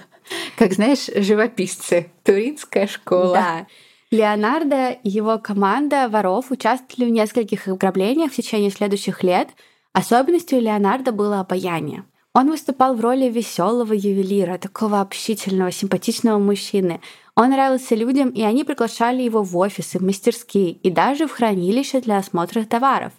Как 0.57 0.73
знаешь, 0.73 1.11
живописцы. 1.15 2.11
Туринская 2.23 2.87
школа. 2.87 3.35
Да. 3.35 3.67
Леонардо 4.15 4.91
и 4.91 5.11
его 5.11 5.39
команда 5.39 6.09
воров 6.09 6.53
участвовали 6.53 7.11
в 7.11 7.13
нескольких 7.13 7.67
ограблениях 7.67 8.31
в 8.31 8.37
течение 8.37 8.71
следующих 8.71 9.25
лет. 9.25 9.49
Особенностью 9.93 10.61
Леонардо 10.61 11.11
было 11.11 11.41
обаяние. 11.41 12.05
Он 12.33 12.49
выступал 12.49 12.95
в 12.95 13.01
роли 13.01 13.29
веселого 13.29 13.93
ювелира, 13.93 14.57
такого 14.59 15.01
общительного, 15.01 15.73
симпатичного 15.73 16.39
мужчины. 16.39 17.01
Он 17.35 17.51
нравился 17.51 17.97
людям, 17.97 18.29
и 18.29 18.43
они 18.43 18.63
приглашали 18.63 19.21
его 19.21 19.43
в 19.43 19.57
офисы, 19.57 19.99
в 19.99 20.03
мастерские 20.03 20.71
и 20.71 20.93
даже 20.93 21.27
в 21.27 21.33
хранилище 21.33 22.01
для 22.01 22.19
осмотра 22.19 22.63
товаров. 22.63 23.13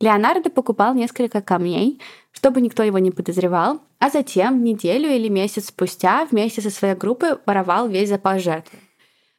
Леонардо 0.00 0.50
покупал 0.50 0.94
несколько 0.94 1.40
камней, 1.40 2.00
чтобы 2.30 2.60
никто 2.60 2.84
его 2.84 2.98
не 2.98 3.10
подозревал, 3.10 3.80
а 3.98 4.08
затем 4.08 4.62
неделю 4.62 5.10
или 5.10 5.26
месяц 5.26 5.66
спустя 5.66 6.28
вместе 6.30 6.62
со 6.62 6.70
своей 6.70 6.94
группой 6.94 7.38
воровал 7.44 7.88
весь 7.88 8.08
запас 8.08 8.40
жертвы. 8.40 8.78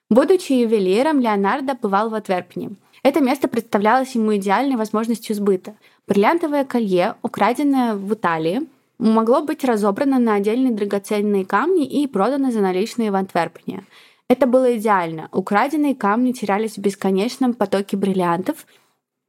Будучи 0.09 0.53
ювелиром, 0.53 1.19
Леонардо 1.19 1.75
бывал 1.75 2.09
в 2.09 2.15
Антверпене. 2.15 2.71
Это 3.03 3.21
место 3.21 3.47
представлялось 3.47 4.15
ему 4.15 4.35
идеальной 4.35 4.75
возможностью 4.75 5.35
сбыта. 5.35 5.75
Бриллиантовое 6.07 6.65
колье, 6.65 7.15
украденное 7.21 7.93
в 7.93 8.13
Италии, 8.13 8.61
могло 8.97 9.41
быть 9.41 9.63
разобрано 9.63 10.19
на 10.19 10.35
отдельные 10.35 10.73
драгоценные 10.73 11.45
камни 11.45 11.85
и 11.85 12.07
продано 12.07 12.51
за 12.51 12.59
наличные 12.59 13.11
в 13.11 13.15
Антверпене. 13.15 13.85
Это 14.27 14.45
было 14.45 14.77
идеально. 14.77 15.29
Украденные 15.31 15.95
камни 15.95 16.31
терялись 16.31 16.75
в 16.75 16.81
бесконечном 16.81 17.53
потоке 17.53 17.95
бриллиантов, 17.95 18.65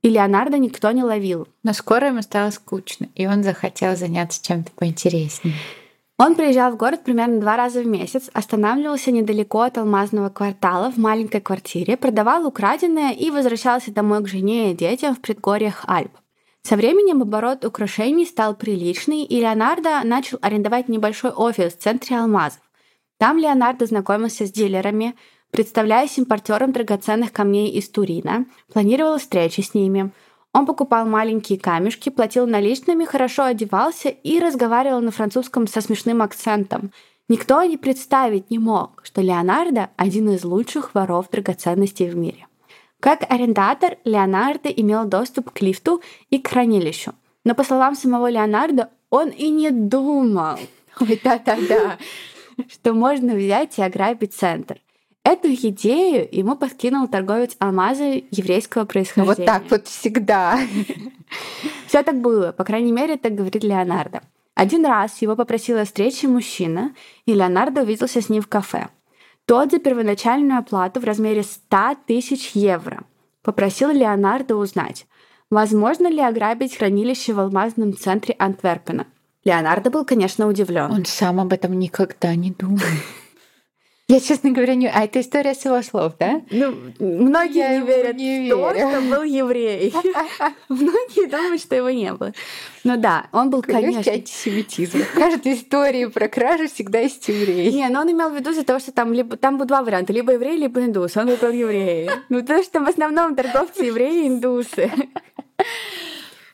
и 0.02 0.08
Леонардо 0.08 0.58
никто 0.58 0.90
не 0.90 1.04
ловил. 1.04 1.46
Но 1.62 1.74
скоро 1.74 2.08
ему 2.08 2.22
стало 2.22 2.50
скучно, 2.50 3.08
и 3.14 3.26
он 3.26 3.42
захотел 3.42 3.96
заняться 3.96 4.42
чем-то 4.42 4.72
поинтереснее. 4.72 5.54
Он 6.22 6.34
приезжал 6.34 6.72
в 6.72 6.76
город 6.76 7.02
примерно 7.02 7.40
два 7.40 7.56
раза 7.56 7.80
в 7.80 7.86
месяц, 7.86 8.28
останавливался 8.34 9.10
недалеко 9.10 9.62
от 9.62 9.78
алмазного 9.78 10.28
квартала 10.28 10.92
в 10.92 10.98
маленькой 10.98 11.40
квартире, 11.40 11.96
продавал 11.96 12.46
украденное 12.46 13.12
и 13.12 13.30
возвращался 13.30 13.90
домой 13.90 14.22
к 14.22 14.28
жене 14.28 14.70
и 14.70 14.74
детям 14.74 15.14
в 15.14 15.20
предгорьях 15.22 15.82
Альп. 15.86 16.12
Со 16.60 16.76
временем 16.76 17.22
оборот 17.22 17.64
украшений 17.64 18.26
стал 18.26 18.54
приличный, 18.54 19.24
и 19.24 19.40
Леонардо 19.40 20.02
начал 20.04 20.38
арендовать 20.42 20.90
небольшой 20.90 21.30
офис 21.30 21.72
в 21.72 21.78
центре 21.78 22.18
алмазов. 22.18 22.60
Там 23.18 23.38
Леонардо 23.38 23.86
знакомился 23.86 24.44
с 24.44 24.52
дилерами, 24.52 25.16
представляясь 25.50 26.18
импортером 26.18 26.72
драгоценных 26.72 27.32
камней 27.32 27.70
из 27.70 27.88
Турина, 27.88 28.44
планировал 28.70 29.16
встречи 29.16 29.62
с 29.62 29.72
ними. 29.72 30.10
Он 30.52 30.66
покупал 30.66 31.06
маленькие 31.06 31.60
камешки, 31.60 32.08
платил 32.08 32.46
наличными, 32.46 33.04
хорошо 33.04 33.44
одевался 33.44 34.08
и 34.08 34.40
разговаривал 34.40 35.00
на 35.00 35.12
французском 35.12 35.66
со 35.68 35.80
смешным 35.80 36.22
акцентом. 36.22 36.92
Никто 37.28 37.62
не 37.62 37.76
представить 37.76 38.50
не 38.50 38.58
мог, 38.58 39.00
что 39.04 39.20
Леонардо– 39.20 39.90
один 39.96 40.30
из 40.30 40.44
лучших 40.44 40.94
воров 40.94 41.30
драгоценностей 41.30 42.10
в 42.10 42.16
мире. 42.16 42.48
Как 42.98 43.22
арендатор, 43.30 43.96
Леонардо 44.04 44.68
имел 44.68 45.04
доступ 45.04 45.52
к 45.52 45.62
лифту 45.62 46.02
и 46.30 46.38
к 46.38 46.48
хранилищу. 46.48 47.14
Но, 47.44 47.54
по 47.54 47.62
словам 47.62 47.94
самого 47.94 48.28
Леонардо, 48.28 48.90
он 49.08 49.28
и 49.28 49.48
не 49.48 49.70
думал, 49.70 50.58
да-да-да. 51.24 51.98
что 52.68 52.92
можно 52.92 53.34
взять 53.34 53.78
и 53.78 53.82
ограбить 53.82 54.34
центр. 54.34 54.80
Эту 55.22 55.52
идею 55.52 56.26
ему 56.32 56.56
подкинул 56.56 57.06
торговец 57.06 57.54
алмазы 57.58 58.24
еврейского 58.30 58.86
происхождения. 58.86 59.36
Вот 59.36 59.44
так 59.44 59.70
вот 59.70 59.86
всегда. 59.86 60.58
Все 61.86 62.02
так 62.02 62.20
было, 62.20 62.52
по 62.52 62.64
крайней 62.64 62.92
мере, 62.92 63.16
так 63.18 63.34
говорит 63.34 63.62
Леонардо. 63.62 64.22
Один 64.54 64.84
раз 64.84 65.20
его 65.20 65.36
попросила 65.36 65.84
встречи 65.84 66.26
мужчина, 66.26 66.94
и 67.26 67.34
Леонардо 67.34 67.82
увиделся 67.82 68.22
с 68.22 68.28
ним 68.28 68.42
в 68.42 68.48
кафе. 68.48 68.88
Тот 69.44 69.70
за 69.70 69.78
первоначальную 69.78 70.58
оплату 70.58 71.00
в 71.00 71.04
размере 71.04 71.42
100 71.42 71.96
тысяч 72.06 72.52
евро 72.52 73.04
попросил 73.42 73.90
Леонардо 73.90 74.56
узнать, 74.56 75.06
возможно 75.50 76.08
ли 76.08 76.20
ограбить 76.20 76.76
хранилище 76.76 77.32
в 77.32 77.40
алмазном 77.40 77.96
центре 77.96 78.34
Антверпена. 78.38 79.06
Леонардо 79.44 79.90
был, 79.90 80.04
конечно, 80.04 80.46
удивлен. 80.46 80.90
Он 80.90 81.04
сам 81.04 81.40
об 81.40 81.52
этом 81.52 81.78
никогда 81.78 82.34
не 82.34 82.50
думал. 82.50 82.78
Я, 84.10 84.18
честно 84.18 84.50
говоря, 84.50 84.74
не... 84.74 84.88
А 84.88 85.04
это 85.04 85.20
история 85.20 85.54
с 85.54 85.64
его 85.64 85.80
слов, 85.82 86.14
да? 86.18 86.42
Ну, 86.50 86.74
многие 86.98 87.58
Я 87.58 87.78
не 87.78 87.86
верят 87.86 88.16
не 88.16 88.50
в 88.50 88.50
то, 88.50 88.72
верю. 88.72 88.88
что 88.90 89.00
был 89.02 89.22
еврей. 89.22 89.94
Многие 90.68 91.28
думают, 91.28 91.62
что 91.62 91.76
его 91.76 91.90
не 91.90 92.12
было. 92.12 92.32
Ну 92.82 92.96
да, 92.96 93.28
он 93.30 93.50
был, 93.50 93.62
Конечно. 93.62 94.10
антисемитизм. 94.10 95.04
В 95.04 95.14
каждой 95.14 95.54
истории 95.54 96.06
про 96.06 96.26
кражу 96.26 96.66
всегда 96.66 96.98
есть 96.98 97.28
еврей. 97.28 97.72
Не, 97.72 97.88
но 97.88 98.00
он 98.00 98.10
имел 98.10 98.30
в 98.30 98.34
виду 98.34 98.50
из-за 98.50 98.64
того, 98.64 98.80
что 98.80 98.90
там, 98.90 99.12
либо, 99.12 99.36
там 99.36 99.58
было 99.58 99.68
два 99.68 99.84
варианта, 99.84 100.12
либо 100.12 100.32
еврей, 100.32 100.56
либо 100.56 100.84
индус. 100.84 101.16
Он 101.16 101.28
выбрал 101.28 101.52
евреи. 101.52 102.10
Ну, 102.30 102.40
потому 102.40 102.64
что 102.64 102.72
там 102.72 102.86
в 102.86 102.88
основном 102.88 103.36
торговцы 103.36 103.84
евреи 103.84 104.24
и 104.24 104.28
индусы. 104.28 104.90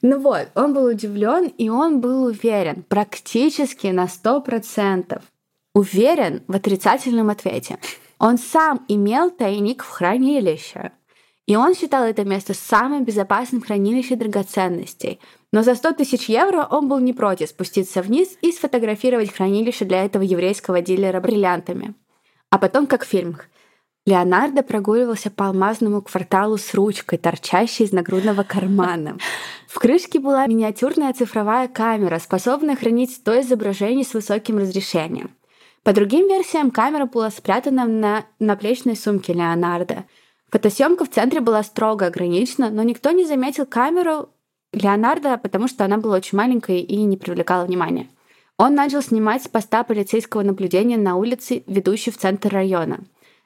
Ну 0.02 0.18
вот, 0.18 0.48
он 0.54 0.74
был 0.74 0.84
удивлен, 0.84 1.46
и 1.56 1.70
он 1.70 2.00
был 2.00 2.24
уверен 2.24 2.84
практически 2.86 3.86
на 3.86 4.08
сто 4.08 4.42
процентов. 4.42 5.22
Уверен 5.76 6.42
в 6.48 6.56
отрицательном 6.56 7.28
ответе. 7.28 7.76
Он 8.18 8.38
сам 8.38 8.86
имел 8.88 9.30
тайник 9.30 9.84
в 9.84 9.90
хранилище. 9.90 10.92
И 11.44 11.54
он 11.54 11.74
считал 11.74 12.04
это 12.04 12.24
место 12.24 12.54
самым 12.54 13.04
безопасным 13.04 13.60
хранилищем 13.60 14.18
драгоценностей. 14.18 15.20
Но 15.52 15.62
за 15.62 15.74
100 15.74 15.92
тысяч 15.92 16.30
евро 16.30 16.66
он 16.70 16.88
был 16.88 16.98
не 16.98 17.12
против 17.12 17.50
спуститься 17.50 18.00
вниз 18.00 18.38
и 18.40 18.52
сфотографировать 18.52 19.30
хранилище 19.30 19.84
для 19.84 20.02
этого 20.02 20.22
еврейского 20.22 20.80
дилера 20.80 21.20
бриллиантами. 21.20 21.92
А 22.48 22.56
потом, 22.56 22.86
как 22.86 23.04
в 23.04 23.08
фильмах, 23.08 23.44
Леонардо 24.06 24.62
прогуливался 24.62 25.30
по 25.30 25.48
алмазному 25.48 26.00
кварталу 26.00 26.56
с 26.56 26.72
ручкой, 26.72 27.18
торчащей 27.18 27.84
из 27.84 27.92
нагрудного 27.92 28.44
кармана. 28.44 29.18
В 29.68 29.78
крышке 29.78 30.20
была 30.20 30.46
миниатюрная 30.46 31.12
цифровая 31.12 31.68
камера, 31.68 32.18
способная 32.18 32.76
хранить 32.76 33.12
100 33.12 33.40
изображений 33.42 34.04
с 34.04 34.14
высоким 34.14 34.56
разрешением. 34.56 35.32
По 35.86 35.92
другим 35.92 36.26
версиям, 36.26 36.72
камера 36.72 37.06
была 37.06 37.30
спрятана 37.30 37.86
на 37.86 38.26
наплечной 38.40 38.96
сумке 38.96 39.32
Леонардо. 39.32 40.02
Фотосъемка 40.50 41.04
в 41.04 41.10
центре 41.10 41.38
была 41.38 41.62
строго 41.62 42.06
ограничена, 42.06 42.70
но 42.70 42.82
никто 42.82 43.12
не 43.12 43.24
заметил 43.24 43.66
камеру 43.66 44.30
Леонардо, 44.72 45.38
потому 45.38 45.68
что 45.68 45.84
она 45.84 45.98
была 45.98 46.16
очень 46.16 46.38
маленькой 46.38 46.80
и 46.80 46.96
не 47.04 47.16
привлекала 47.16 47.64
внимания. 47.64 48.08
Он 48.58 48.74
начал 48.74 49.00
снимать 49.00 49.44
с 49.44 49.48
поста 49.48 49.84
полицейского 49.84 50.42
наблюдения 50.42 50.98
на 50.98 51.14
улице, 51.14 51.62
ведущей 51.68 52.10
в 52.10 52.18
центр 52.18 52.52
района. 52.52 53.04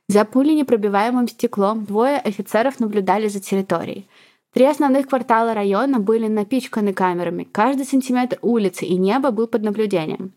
За 0.09 0.25
пуленепробиваемым 0.25 1.29
стеклом 1.29 1.85
двое 1.85 2.17
офицеров 2.17 2.81
наблюдали 2.81 3.29
за 3.29 3.41
территорией. 3.41 4.09
Три 4.55 4.65
основных 4.65 5.09
квартала 5.09 5.53
района 5.53 5.99
были 5.99 6.27
напичканы 6.27 6.95
камерами. 6.95 7.47
Каждый 7.53 7.85
сантиметр 7.85 8.39
улицы 8.41 8.87
и 8.87 8.97
неба 8.97 9.31
был 9.31 9.47
под 9.47 9.63
наблюдением. 9.63 10.33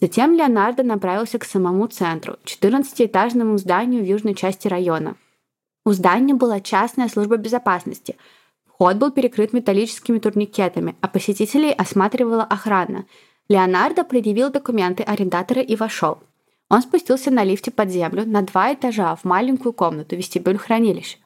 Затем 0.00 0.34
Леонардо 0.34 0.82
направился 0.82 1.38
к 1.38 1.44
самому 1.44 1.86
центру, 1.86 2.36
14-этажному 2.44 3.56
зданию 3.56 4.02
в 4.02 4.06
южной 4.06 4.34
части 4.34 4.68
района. 4.68 5.16
У 5.86 5.92
здания 5.92 6.34
была 6.34 6.60
частная 6.60 7.08
служба 7.08 7.36
безопасности. 7.36 8.16
Вход 8.66 8.96
был 8.96 9.10
перекрыт 9.10 9.54
металлическими 9.54 10.18
турникетами, 10.18 10.96
а 11.00 11.08
посетителей 11.08 11.72
осматривала 11.72 12.42
охрана. 12.42 13.06
Леонардо 13.48 14.04
предъявил 14.04 14.50
документы 14.50 15.02
арендатора 15.02 15.62
и 15.62 15.76
вошел. 15.76 16.18
Он 16.68 16.82
спустился 16.82 17.30
на 17.30 17.44
лифте 17.44 17.70
под 17.70 17.90
землю 17.90 18.26
на 18.26 18.42
два 18.42 18.74
этажа 18.74 19.14
в 19.14 19.24
маленькую 19.24 19.72
комнату, 19.72 20.16
вестибюль 20.16 20.58
хранилища. 20.58 21.18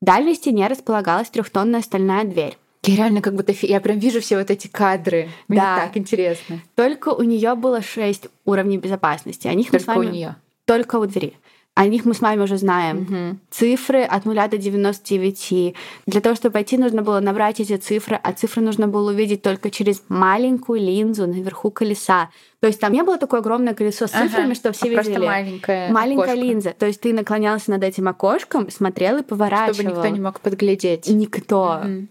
В 0.00 0.06
дальней 0.06 0.34
стене 0.34 0.66
располагалась 0.66 1.28
трехтонная 1.28 1.82
стальная 1.82 2.24
дверь. 2.24 2.56
Я 2.84 2.96
реально 2.96 3.20
как 3.20 3.34
будто... 3.34 3.52
Я 3.60 3.80
прям 3.80 3.98
вижу 3.98 4.20
все 4.20 4.38
вот 4.38 4.50
эти 4.50 4.66
кадры. 4.68 5.28
Мне 5.48 5.60
Да. 5.60 5.76
так 5.76 5.96
интересно. 5.96 6.60
Только 6.74 7.10
у 7.10 7.22
нее 7.22 7.54
было 7.54 7.82
шесть 7.82 8.28
уровней 8.44 8.78
безопасности. 8.78 9.48
О 9.48 9.54
них 9.54 9.72
мы 9.72 9.80
с 9.80 9.84
Только 9.84 9.98
у 9.98 10.02
вами... 10.02 10.12
нее. 10.12 10.36
Только 10.64 10.96
у 10.96 11.06
двери. 11.06 11.34
О 11.74 11.86
них 11.86 12.04
мы 12.04 12.14
с 12.14 12.20
вами 12.20 12.42
уже 12.42 12.56
знаем. 12.56 13.38
Цифры 13.50 14.02
от 14.02 14.24
0 14.24 14.34
до 14.48 14.58
99. 14.58 15.74
Для 16.06 16.20
того, 16.20 16.34
чтобы 16.34 16.54
пойти, 16.54 16.76
нужно 16.76 17.02
было 17.02 17.20
набрать 17.20 17.60
эти 17.60 17.76
цифры, 17.76 18.18
а 18.22 18.32
цифры 18.32 18.62
нужно 18.62 18.88
было 18.88 19.12
увидеть 19.12 19.42
только 19.42 19.70
через 19.70 20.02
маленькую 20.08 20.80
линзу 20.80 21.26
наверху 21.26 21.70
колеса. 21.70 22.30
То 22.60 22.66
есть 22.66 22.80
там 22.80 22.92
не 22.92 23.02
было 23.02 23.18
такое 23.18 23.40
огромное 23.40 23.74
колесо 23.74 24.06
с 24.06 24.10
цифрами, 24.10 24.54
что 24.54 24.72
все 24.72 24.86
а 24.86 24.88
видели. 24.88 25.14
Просто 25.14 25.20
маленькая 25.20 25.92
Маленькая 25.92 26.22
окошко, 26.24 26.40
линза. 26.40 26.74
То 26.78 26.86
есть 26.86 27.00
ты 27.00 27.14
наклонялся 27.14 27.70
над 27.70 27.82
этим 27.82 28.08
окошком, 28.08 28.70
смотрел 28.70 29.18
и 29.18 29.22
поворачивал. 29.22 29.74
Чтобы 29.74 29.90
никто 29.90 30.08
не 30.08 30.20
мог 30.20 30.40
подглядеть. 30.40 31.08
Никто. 31.08 31.80
Мгм. 31.84 32.08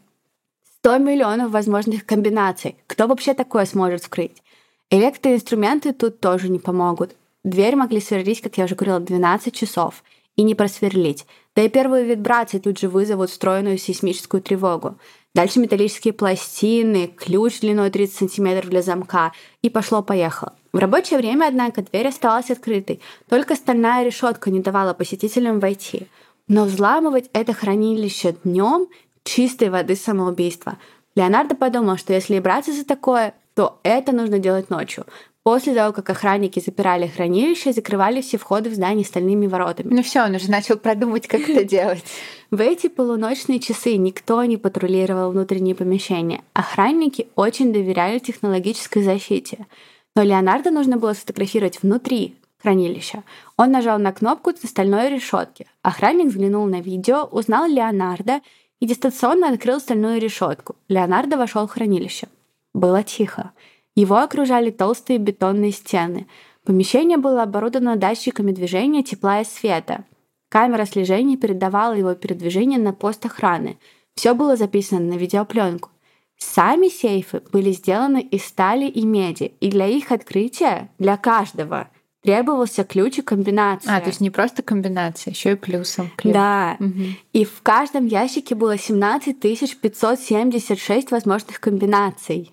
100 0.81 0.97
миллионов 0.99 1.51
возможных 1.51 2.05
комбинаций. 2.05 2.77
Кто 2.87 3.07
вообще 3.07 3.33
такое 3.33 3.65
сможет 3.65 4.01
вскрыть? 4.01 4.41
Электроинструменты 4.89 5.91
тут 5.91 6.21
тоже 6.21 6.47
не 6.47 6.57
помогут. 6.57 7.17
Дверь 7.43 7.75
могли 7.75 7.99
сверлить, 7.99 8.39
как 8.39 8.57
я 8.57 8.63
уже 8.63 8.75
говорила, 8.75 9.01
12 9.01 9.53
часов 9.53 10.03
и 10.37 10.41
не 10.41 10.55
просверлить. 10.55 11.25
Да 11.53 11.63
и 11.63 11.69
первые 11.69 12.05
вибрации 12.05 12.59
тут 12.59 12.79
же 12.79 12.87
вызовут 12.87 13.29
встроенную 13.29 13.77
сейсмическую 13.77 14.41
тревогу. 14.41 14.95
Дальше 15.35 15.59
металлические 15.59 16.13
пластины, 16.13 17.07
ключ 17.07 17.59
длиной 17.59 17.89
30 17.89 18.15
сантиметров 18.15 18.69
для 18.69 18.81
замка. 18.81 19.33
И 19.61 19.69
пошло-поехало. 19.69 20.53
В 20.71 20.77
рабочее 20.77 21.19
время, 21.19 21.47
однако, 21.47 21.81
дверь 21.81 22.07
оставалась 22.07 22.51
открытой. 22.51 23.01
Только 23.27 23.55
стальная 23.55 24.05
решетка 24.05 24.49
не 24.49 24.61
давала 24.61 24.93
посетителям 24.93 25.59
войти. 25.59 26.07
Но 26.47 26.63
взламывать 26.63 27.29
это 27.33 27.53
хранилище 27.53 28.35
днем 28.43 28.87
чистой 29.29 29.69
воды 29.69 29.95
самоубийство. 29.95 30.77
Леонардо 31.15 31.55
подумал, 31.55 31.97
что 31.97 32.13
если 32.13 32.39
браться 32.39 32.73
за 32.73 32.85
такое, 32.85 33.33
то 33.53 33.79
это 33.83 34.11
нужно 34.11 34.39
делать 34.39 34.69
ночью. 34.69 35.05
После 35.43 35.73
того, 35.73 35.93
как 35.93 36.09
охранники 36.09 36.59
запирали 36.59 37.07
хранилище, 37.07 37.71
закрывали 37.71 38.21
все 38.21 38.37
входы 38.37 38.69
в 38.69 38.73
здание 38.73 39.05
стальными 39.05 39.47
воротами. 39.47 39.93
Ну 39.93 40.03
все, 40.03 40.23
он 40.23 40.35
уже 40.35 40.49
начал 40.49 40.77
продумывать, 40.77 41.27
как 41.27 41.41
это 41.47 41.63
делать. 41.75 42.03
В 42.51 42.59
эти 42.59 42.87
полуночные 42.87 43.59
часы 43.59 43.95
никто 43.97 44.43
не 44.43 44.57
патрулировал 44.57 45.31
внутренние 45.31 45.75
помещения. 45.75 46.41
Охранники 46.53 47.27
очень 47.35 47.71
доверяли 47.71 48.19
технологической 48.19 49.03
защите. 49.03 49.67
Но 50.15 50.23
Леонардо 50.23 50.71
нужно 50.71 50.97
было 50.97 51.13
сфотографировать 51.13 51.81
внутри, 51.81 52.35
хранилища. 52.61 53.23
Он 53.57 53.71
нажал 53.71 53.99
на 53.99 54.11
кнопку 54.11 54.51
на 54.51 54.67
стальной 54.67 55.09
решетке. 55.09 55.67
Охранник 55.81 56.27
взглянул 56.27 56.65
на 56.65 56.81
видео, 56.81 57.23
узнал 57.23 57.67
Леонардо 57.67 58.41
и 58.79 58.85
дистанционно 58.85 59.49
открыл 59.49 59.79
стальную 59.79 60.19
решетку. 60.19 60.75
Леонардо 60.87 61.37
вошел 61.37 61.67
в 61.67 61.71
хранилище. 61.71 62.27
Было 62.73 63.03
тихо. 63.03 63.51
Его 63.95 64.17
окружали 64.17 64.71
толстые 64.71 65.19
бетонные 65.19 65.71
стены. 65.71 66.27
Помещение 66.63 67.17
было 67.17 67.43
оборудовано 67.43 67.95
датчиками 67.95 68.51
движения 68.51 69.03
тепла 69.03 69.41
и 69.41 69.45
света. 69.45 70.05
Камера 70.49 70.85
слежения 70.85 71.37
передавала 71.37 71.93
его 71.93 72.13
передвижение 72.15 72.79
на 72.79 72.93
пост 72.93 73.25
охраны. 73.25 73.77
Все 74.15 74.33
было 74.33 74.55
записано 74.55 75.01
на 75.01 75.13
видеопленку. 75.13 75.89
Сами 76.37 76.87
сейфы 76.87 77.41
были 77.51 77.71
сделаны 77.71 78.21
из 78.21 78.45
стали 78.45 78.85
и 78.85 79.05
меди, 79.05 79.53
и 79.59 79.69
для 79.69 79.87
их 79.87 80.11
открытия, 80.11 80.89
для 80.97 81.17
каждого, 81.17 81.89
требовался 82.21 82.84
ключ 82.84 83.19
и 83.19 83.21
комбинация. 83.21 83.95
А, 83.95 84.01
то 84.01 84.08
есть 84.08 84.21
не 84.21 84.29
просто 84.29 84.62
комбинация, 84.62 85.32
еще 85.32 85.53
и 85.53 85.55
плюсом. 85.55 86.12
Ключ. 86.17 86.34
Да. 86.34 86.77
Угу. 86.79 87.03
И 87.34 87.45
в 87.45 87.62
каждом 87.62 88.05
ящике 88.05 88.55
было 88.55 88.77
17 88.77 89.39
576 89.39 91.12
возможных 91.12 91.60
комбинаций. 91.60 92.51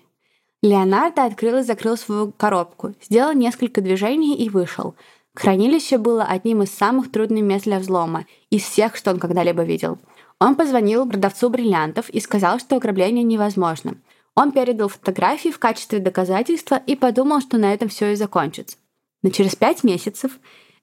Леонардо 0.63 1.25
открыл 1.25 1.57
и 1.57 1.63
закрыл 1.63 1.97
свою 1.97 2.31
коробку, 2.31 2.95
сделал 3.01 3.33
несколько 3.33 3.81
движений 3.81 4.35
и 4.35 4.49
вышел. 4.49 4.95
Хранилище 5.35 5.99
было 5.99 6.23
одним 6.23 6.63
из 6.63 6.71
самых 6.71 7.11
трудных 7.11 7.43
мест 7.43 7.65
для 7.65 7.77
взлома 7.77 8.25
из 8.49 8.63
всех, 8.63 8.95
что 8.95 9.11
он 9.11 9.19
когда-либо 9.19 9.63
видел. 9.63 9.99
Он 10.39 10.55
позвонил 10.55 11.07
продавцу 11.07 11.49
бриллиантов 11.49 12.09
и 12.09 12.19
сказал, 12.19 12.59
что 12.59 12.77
ограбление 12.77 13.23
невозможно. 13.23 13.97
Он 14.33 14.51
передал 14.51 14.87
фотографии 14.87 15.49
в 15.49 15.59
качестве 15.59 15.99
доказательства 15.99 16.75
и 16.75 16.95
подумал, 16.95 17.41
что 17.41 17.57
на 17.57 17.73
этом 17.73 17.89
все 17.89 18.13
и 18.13 18.15
закончится. 18.15 18.77
Но 19.23 19.29
через 19.29 19.55
пять 19.55 19.83
месяцев 19.83 20.39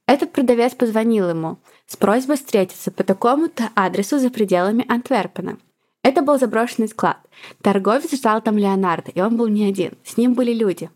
этот 0.06 0.32
продавец 0.32 0.74
позвонил 0.74 1.30
ему 1.30 1.58
с 1.86 1.96
просьбой 1.96 2.36
встретиться 2.36 2.90
по 2.90 3.04
такому-то 3.04 3.70
адресу 3.74 4.18
за 4.18 4.30
пределами 4.30 4.84
Антверпена. 4.88 5.58
Это 6.02 6.20
был 6.20 6.38
заброшенный 6.38 6.88
склад. 6.88 7.18
Торговец 7.62 8.12
ждал 8.12 8.42
там 8.42 8.58
Леонардо, 8.58 9.10
и 9.10 9.20
он 9.20 9.36
был 9.36 9.48
не 9.48 9.64
один. 9.64 9.92
С 10.04 10.18
ним 10.18 10.34
были 10.34 10.52
люди. 10.52 10.90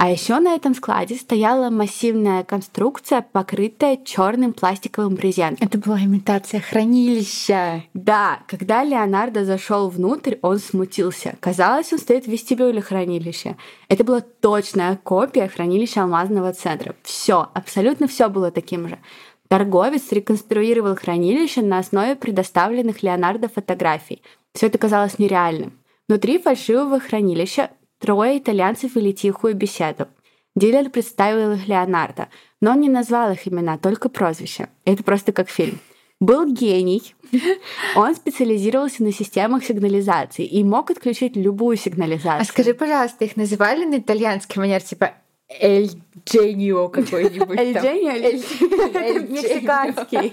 А 0.00 0.12
еще 0.12 0.38
на 0.38 0.54
этом 0.54 0.76
складе 0.76 1.16
стояла 1.16 1.70
массивная 1.70 2.44
конструкция, 2.44 3.20
покрытая 3.20 3.96
черным 3.96 4.52
пластиковым 4.52 5.16
брезентом. 5.16 5.66
Это 5.66 5.76
была 5.76 5.98
имитация 5.98 6.60
хранилища. 6.60 7.82
Да, 7.94 8.38
когда 8.46 8.84
Леонардо 8.84 9.44
зашел 9.44 9.88
внутрь, 9.88 10.36
он 10.40 10.60
смутился. 10.60 11.34
Казалось, 11.40 11.92
он 11.92 11.98
стоит 11.98 12.26
в 12.26 12.28
вестибюле 12.28 12.80
хранилища. 12.80 13.56
Это 13.88 14.04
была 14.04 14.20
точная 14.20 14.94
копия 15.02 15.48
хранилища 15.48 16.04
алмазного 16.04 16.52
центра. 16.52 16.94
Все, 17.02 17.48
абсолютно 17.52 18.06
все 18.06 18.28
было 18.28 18.52
таким 18.52 18.88
же. 18.88 19.00
Торговец 19.48 20.12
реконструировал 20.12 20.94
хранилище 20.94 21.60
на 21.62 21.80
основе 21.80 22.14
предоставленных 22.14 23.02
Леонардо 23.02 23.48
фотографий. 23.48 24.22
Все 24.54 24.68
это 24.68 24.78
казалось 24.78 25.18
нереальным. 25.18 25.72
Внутри 26.08 26.38
фальшивого 26.38 27.00
хранилища 27.00 27.70
Трое 27.98 28.38
итальянцев 28.38 28.94
вели 28.94 29.12
тихую 29.12 29.54
беседу. 29.54 30.08
Дилер 30.54 30.90
представил 30.90 31.52
их 31.52 31.68
Леонардо, 31.68 32.28
но 32.60 32.72
он 32.72 32.80
не 32.80 32.88
назвал 32.88 33.32
их 33.32 33.46
имена, 33.46 33.78
только 33.78 34.08
прозвища. 34.08 34.68
Это 34.84 35.04
просто 35.04 35.32
как 35.32 35.48
фильм. 35.48 35.78
Был 36.20 36.52
гений. 36.52 37.14
Он 37.94 38.16
специализировался 38.16 39.04
на 39.04 39.12
системах 39.12 39.64
сигнализации 39.64 40.44
и 40.44 40.64
мог 40.64 40.90
отключить 40.90 41.36
любую 41.36 41.76
сигнализацию. 41.76 42.40
А 42.40 42.44
скажи, 42.44 42.74
пожалуйста, 42.74 43.24
их 43.24 43.36
называли 43.36 43.84
на 43.84 43.98
итальянский 43.98 44.60
манер, 44.60 44.82
типа 44.82 45.12
Эль 45.48 45.90
Дженио 46.26 46.88
какой-нибудь. 46.88 47.56
Эль 47.58 47.72
Дженио? 47.72 48.12
Мексиканский. 49.28 50.32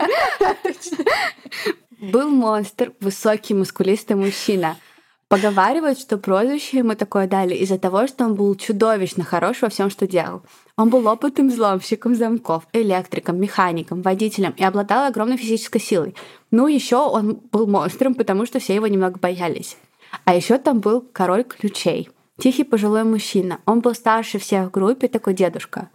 Был 1.99 2.30
монстр, 2.30 2.91
высокий, 2.99 3.54
мускулистый 3.54 4.15
мужчина. 4.15 4.78
Поговаривают, 5.36 6.00
что 6.00 6.17
прозвище 6.17 6.78
ему 6.78 6.95
такое 6.95 7.28
дали 7.28 7.56
из-за 7.56 7.78
того, 7.78 8.08
что 8.08 8.24
он 8.24 8.36
был 8.36 8.56
чудовищно 8.56 9.26
хорош 9.26 9.63
во 9.63 9.67
всем, 9.67 9.89
что 9.89 10.08
делал. 10.08 10.43
Он 10.78 10.89
был 10.89 11.06
опытным 11.10 11.50
взломщиком 11.50 12.15
замков, 12.15 12.65
электриком, 12.71 13.38
механиком, 13.38 14.02
водителем 14.02 14.54
и 14.56 14.63
обладал 14.63 15.08
огромной 15.08 15.36
физической 15.36 15.80
силой. 15.80 16.15
Ну, 16.52 16.67
еще 16.67 16.95
он 16.95 17.41
был 17.52 17.67
монстром, 17.67 18.15
потому 18.15 18.45
что 18.45 18.60
все 18.60 18.76
его 18.76 18.88
немного 18.88 19.19
боялись. 19.19 19.76
А 20.24 20.34
еще 20.34 20.58
там 20.58 20.80
был 20.80 21.02
король 21.02 21.43
ключей. 21.43 22.08
Тихий 22.39 22.63
пожилой 22.63 23.04
мужчина. 23.04 23.60
Он 23.65 23.82
был 23.82 23.93
старше 23.93 24.39
всех 24.39 24.69
в 24.69 24.71
группе, 24.71 25.10
такой 25.10 25.34
дедушка. 25.34 25.89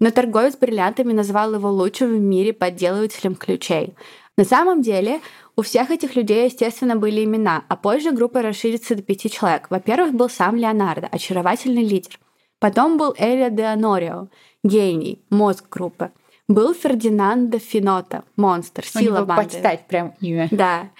Но 0.00 0.10
торговец 0.10 0.54
бриллиантами 0.54 1.14
назвал 1.14 1.54
его 1.54 1.70
лучшим 1.70 2.08
в 2.08 2.20
мире 2.20 2.52
подделывателем 2.52 3.36
ключей. 3.36 3.94
На 4.36 4.44
самом 4.44 4.80
деле, 4.80 5.20
у 5.56 5.62
всех 5.62 5.90
этих 5.90 6.16
людей, 6.16 6.46
естественно, 6.46 6.96
были 6.96 7.24
имена, 7.24 7.64
а 7.68 7.76
позже 7.76 8.12
группа 8.12 8.42
расширится 8.42 8.94
до 8.94 9.02
пяти 9.02 9.30
человек. 9.30 9.66
Во-первых, 9.70 10.14
был 10.14 10.30
сам 10.30 10.56
Леонардо, 10.56 11.08
очаровательный 11.08 11.84
лидер. 11.84 12.18
Потом 12.58 12.96
был 12.96 13.14
Элия 13.18 13.50
де 13.50 13.64
Анорио, 13.64 14.28
гений, 14.64 15.22
мозг 15.30 15.68
группы. 15.68 16.12
Был 16.48 16.74
Фердинандо 16.74 17.58
Финота, 17.58 18.24
монстр, 18.36 18.84
сила 18.86 19.00
У 19.00 19.04
него 19.04 19.26
банды. 19.26 19.42
подстать 19.42 19.86
прям 19.86 20.14
имя. 20.20 20.48
Да, 20.50 20.90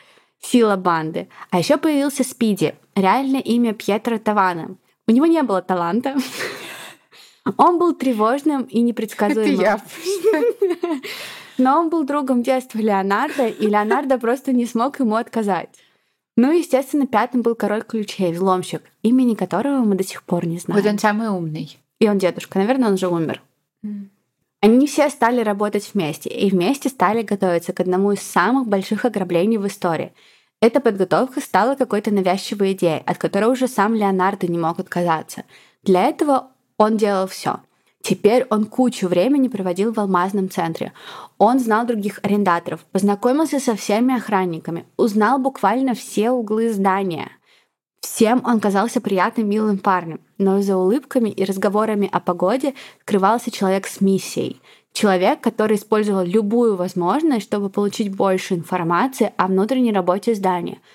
сила 0.40 0.76
банды. 0.76 1.28
А 1.50 1.58
еще 1.58 1.76
появился 1.78 2.24
Спиди, 2.24 2.74
реальное 2.94 3.40
имя 3.40 3.74
Пьетро 3.74 4.18
Тавана. 4.18 4.76
У 5.06 5.12
него 5.12 5.26
не 5.26 5.42
было 5.42 5.62
таланта. 5.62 6.16
Он 7.56 7.78
был 7.78 7.94
тревожным 7.94 8.62
и 8.62 8.80
непредсказуемым. 8.80 9.60
Это 9.60 9.62
я. 9.62 9.80
Но 11.62 11.78
он 11.78 11.90
был 11.90 12.02
другом 12.04 12.42
детства 12.42 12.78
Леонардо, 12.78 13.46
и 13.46 13.66
Леонардо 13.68 14.18
просто 14.18 14.52
не 14.52 14.66
смог 14.66 14.98
ему 14.98 15.14
отказать. 15.14 15.68
Ну 16.36 16.50
и, 16.50 16.58
естественно, 16.58 17.06
пятым 17.06 17.42
был 17.42 17.54
король 17.54 17.84
ключей, 17.84 18.32
взломщик, 18.32 18.82
имени 19.02 19.34
которого 19.34 19.84
мы 19.84 19.94
до 19.94 20.02
сих 20.02 20.24
пор 20.24 20.44
не 20.44 20.58
знаем. 20.58 20.82
Вот 20.82 20.90
он 20.90 20.98
самый 20.98 21.28
умный. 21.28 21.78
И 22.00 22.08
он 22.08 22.18
дедушка. 22.18 22.58
Наверное, 22.58 22.88
он 22.88 22.98
же 22.98 23.06
умер. 23.06 23.40
Mm. 23.84 24.08
Они 24.60 24.88
все 24.88 25.08
стали 25.08 25.40
работать 25.40 25.88
вместе, 25.94 26.30
и 26.30 26.50
вместе 26.50 26.88
стали 26.88 27.22
готовиться 27.22 27.72
к 27.72 27.78
одному 27.78 28.10
из 28.10 28.22
самых 28.22 28.66
больших 28.66 29.04
ограблений 29.04 29.58
в 29.58 29.66
истории. 29.68 30.12
Эта 30.60 30.80
подготовка 30.80 31.40
стала 31.40 31.76
какой-то 31.76 32.12
навязчивой 32.12 32.72
идеей, 32.72 33.02
от 33.06 33.18
которой 33.18 33.52
уже 33.52 33.68
сам 33.68 33.94
Леонардо 33.94 34.48
не 34.48 34.58
мог 34.58 34.80
отказаться. 34.80 35.44
Для 35.84 36.04
этого 36.04 36.48
он 36.76 36.96
делал 36.96 37.28
все. 37.28 37.60
Теперь 38.02 38.46
он 38.50 38.64
кучу 38.64 39.06
времени 39.06 39.46
проводил 39.46 39.92
в 39.92 40.00
алмазном 40.00 40.50
центре. 40.50 40.92
Он 41.38 41.60
знал 41.60 41.86
других 41.86 42.18
арендаторов, 42.22 42.84
познакомился 42.90 43.60
со 43.60 43.76
всеми 43.76 44.16
охранниками, 44.16 44.84
узнал 44.96 45.38
буквально 45.38 45.94
все 45.94 46.30
углы 46.30 46.72
здания. 46.72 47.30
Всем 48.00 48.42
он 48.44 48.58
казался 48.58 49.00
приятным, 49.00 49.48
милым 49.48 49.78
парнем, 49.78 50.20
но 50.36 50.60
за 50.60 50.76
улыбками 50.76 51.30
и 51.30 51.44
разговорами 51.44 52.08
о 52.10 52.18
погоде 52.18 52.74
скрывался 53.02 53.52
человек 53.52 53.86
с 53.86 54.00
миссией. 54.00 54.60
Человек, 54.92 55.40
который 55.40 55.76
использовал 55.76 56.24
любую 56.24 56.74
возможность, 56.74 57.46
чтобы 57.46 57.70
получить 57.70 58.14
больше 58.14 58.54
информации 58.54 59.32
о 59.36 59.46
внутренней 59.46 59.92
работе 59.92 60.34
здания– 60.34 60.80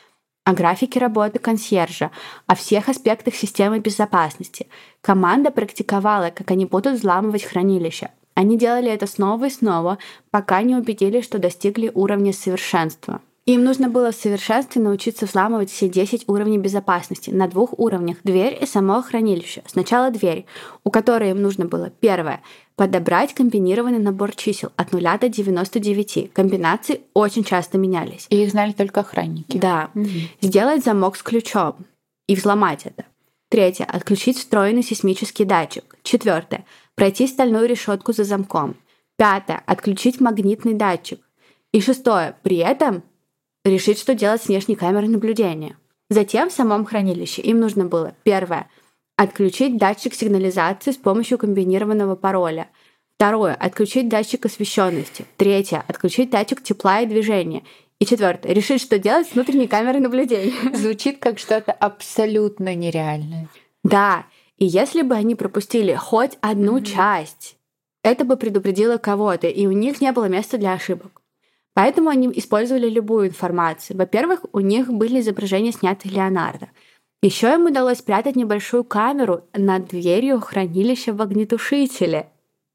о 0.47 0.53
графике 0.53 1.01
работы 1.01 1.39
консьержа, 1.39 2.09
о 2.45 2.55
всех 2.55 2.87
аспектах 2.87 3.35
системы 3.35 3.79
безопасности. 3.79 4.67
Команда 5.01 5.51
практиковала, 5.51 6.29
как 6.29 6.51
они 6.51 6.63
будут 6.63 6.99
взламывать 6.99 7.43
хранилище. 7.43 8.11
Они 8.33 8.57
делали 8.57 8.89
это 8.89 9.07
снова 9.07 9.47
и 9.47 9.49
снова, 9.49 9.97
пока 10.31 10.61
не 10.61 10.73
убедились, 10.73 11.25
что 11.25 11.37
достигли 11.37 11.91
уровня 11.93 12.31
совершенства. 12.31 13.19
Им 13.47 13.63
нужно 13.63 13.87
было 13.87 14.11
в 14.11 14.15
совершенстве 14.15 14.81
научиться 14.81 15.25
взламывать 15.25 15.71
все 15.71 15.87
10 15.87 16.25
уровней 16.27 16.57
безопасности 16.57 17.29
на 17.29 17.47
двух 17.47 17.79
уровнях– 17.79 18.17
дверь 18.25 18.57
и 18.61 18.65
само 18.65 19.01
хранилище. 19.01 19.63
Сначала 19.65 20.11
дверь, 20.11 20.45
у 20.83 20.91
которой 20.91 21.31
им 21.31 21.41
нужно 21.41 21.65
было 21.65 21.89
первое– 21.89 22.41
подобрать 22.75 23.33
комбинированный 23.33 23.99
набор 23.99 24.35
чисел 24.35 24.73
от 24.75 24.91
0 24.91 25.01
до 25.21 25.29
99. 25.29 26.33
Комбинации 26.33 27.01
очень 27.13 27.45
часто 27.45 27.77
менялись. 27.77 28.27
И 28.29 28.43
их 28.43 28.51
знали 28.51 28.73
только 28.73 28.99
охранники. 28.99 29.57
Да. 29.57 29.91
Угу. 29.95 30.09
Сделать 30.41 30.83
замок 30.83 31.15
с 31.15 31.23
ключом 31.23 31.77
и 32.27 32.35
взломать 32.35 32.85
это. 32.85 33.05
Третье– 33.49 33.85
отключить 33.87 34.37
встроенный 34.39 34.83
сейсмический 34.83 35.45
датчик. 35.45 35.95
Четвертое– 36.03 36.65
пройти 36.95 37.25
стальную 37.25 37.65
решетку 37.69 38.11
за 38.11 38.25
замком. 38.25 38.75
Пятое– 39.15 39.63
отключить 39.65 40.19
магнитный 40.19 40.73
датчик. 40.73 41.21
И 41.71 41.79
шестое– 41.79 42.35
при 42.43 42.57
этом 42.57 43.03
решить, 43.69 43.99
что 43.99 44.13
делать 44.13 44.41
с 44.41 44.47
внешней 44.47 44.75
камерой 44.75 45.07
наблюдения. 45.09 45.77
Затем 46.09 46.49
в 46.49 46.53
самом 46.53 46.85
хранилище 46.85 47.41
им 47.41 47.59
нужно 47.59 47.85
было 47.85 48.15
первое– 48.23 48.69
отключить 49.17 49.77
датчик 49.77 50.13
сигнализации 50.13 50.91
с 50.91 50.97
помощью 50.97 51.37
комбинированного 51.37 52.15
пароля. 52.15 52.69
Второе– 53.15 53.53
отключить 53.59 54.09
датчик 54.09 54.45
освещенности. 54.45 55.25
Третье– 55.37 55.83
отключить 55.87 56.29
датчик 56.29 56.63
тепла 56.63 57.01
и 57.01 57.05
движения. 57.05 57.63
И 57.99 58.05
четвертое– 58.05 58.51
решить, 58.53 58.81
что 58.81 58.99
делать 58.99 59.27
с 59.27 59.33
внутренней 59.33 59.67
камерой 59.67 59.99
наблюдения. 59.99 60.53
Звучит 60.73 61.19
как 61.19 61.39
что-то 61.39 61.71
абсолютно 61.71 62.75
нереальное. 62.75 63.49
Да, 63.83 64.25
и 64.57 64.65
если 64.65 65.01
бы 65.01 65.15
они 65.15 65.35
пропустили 65.35 65.93
хоть 65.93 66.37
одну 66.41 66.77
mm-hmm. 66.77 66.85
часть 66.85 67.57
это 68.07 68.23
бы 68.23 68.37
предупредило 68.37 68.97
кого-то, 68.97 69.47
и 69.47 69.67
у 69.67 69.73
них 69.73 69.99
не 69.99 70.13
было 70.13 70.29
места 70.29 70.57
для 70.57 70.71
ошибок. 70.71 71.21
Поэтому 71.77 72.09
они 72.09 72.27
использовали 72.33 72.89
любую 72.89 73.27
информацию. 73.27 73.97
Во-первых, 73.97 74.45
у 74.51 74.61
них 74.61 74.91
были 74.91 75.19
изображения, 75.19 75.71
снятые 75.71 76.11
Леонардо. 76.11 76.69
Еще 77.21 77.53
им 77.53 77.67
удалось 77.67 77.99
спрятать 77.99 78.35
небольшую 78.35 78.83
камеру 78.83 79.43
над 79.53 79.89
дверью 79.89 80.41
хранилища 80.41 81.13
в 81.13 81.21
огнетушителе, 81.21 82.29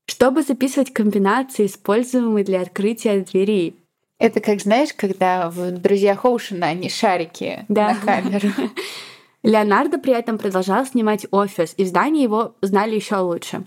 чтобы 0.06 0.42
записывать 0.42 0.92
комбинации, 0.92 1.66
используемые 1.66 2.44
для 2.44 2.60
открытия 2.60 3.18
двери. 3.22 3.74
Это 4.20 4.38
как, 4.38 4.60
знаешь, 4.60 4.94
когда 4.94 5.50
в 5.50 5.72
«Друзьях 5.72 6.24
Оушена» 6.24 6.68
они 6.68 6.88
шарики 6.88 7.66
да. 7.68 7.94
на 7.94 7.96
камеру. 7.96 8.50
Леонардо 9.42 9.98
при 9.98 10.12
этом 10.12 10.38
продолжал 10.38 10.86
снимать 10.86 11.26
офис, 11.32 11.74
и 11.76 11.82
в 11.82 11.88
здании 11.88 12.22
его 12.22 12.54
знали 12.62 12.94
еще 12.94 13.16
лучше. 13.16 13.64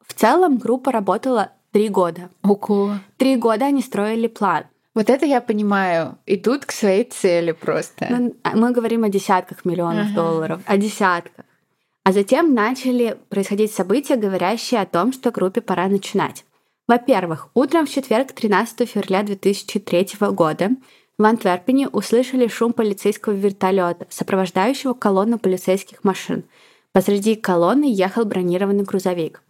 В 0.00 0.14
целом 0.14 0.56
группа 0.56 0.92
работала 0.92 1.52
три 1.72 1.88
года. 1.88 2.30
Ого. 2.42 2.98
Три 3.16 3.36
года 3.36 3.66
они 3.66 3.82
строили 3.82 4.28
план. 4.28 4.64
Вот 4.94 5.08
это 5.08 5.24
я 5.24 5.40
понимаю. 5.40 6.18
Идут 6.26 6.66
к 6.66 6.72
своей 6.72 7.04
цели 7.04 7.52
просто. 7.52 8.06
Ну, 8.10 8.34
а 8.42 8.54
мы 8.54 8.72
говорим 8.72 9.04
о 9.04 9.08
десятках 9.08 9.64
миллионов 9.64 10.08
ага. 10.08 10.14
долларов, 10.14 10.60
о 10.66 10.76
десятках. 10.76 11.46
А 12.04 12.12
затем 12.12 12.52
начали 12.54 13.16
происходить 13.28 13.72
события, 13.72 14.16
говорящие 14.16 14.80
о 14.80 14.86
том, 14.86 15.12
что 15.12 15.30
группе 15.30 15.60
пора 15.60 15.88
начинать. 15.88 16.44
Во-первых, 16.88 17.48
утром 17.54 17.86
в 17.86 17.90
четверг, 17.90 18.32
13 18.32 18.88
февраля 18.88 19.22
2003 19.22 20.08
года, 20.32 20.70
в 21.16 21.24
Антверпене 21.24 21.88
услышали 21.88 22.48
шум 22.48 22.72
полицейского 22.72 23.32
вертолета, 23.32 24.06
сопровождающего 24.10 24.92
колонну 24.92 25.38
полицейских 25.38 26.04
машин. 26.04 26.44
Посреди 26.92 27.36
колонны 27.36 27.84
ехал 27.84 28.24
бронированный 28.24 28.84
грузовик. 28.84 29.42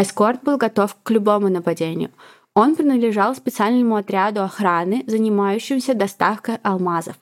Эскорт 0.00 0.44
был 0.44 0.58
готов 0.58 0.96
к 1.02 1.10
любому 1.10 1.48
нападению. 1.48 2.10
Он 2.54 2.76
принадлежал 2.76 3.34
специальному 3.34 3.96
отряду 3.96 4.44
охраны, 4.44 5.02
занимающемуся 5.08 5.94
доставкой 5.94 6.58
алмазов. 6.62 7.16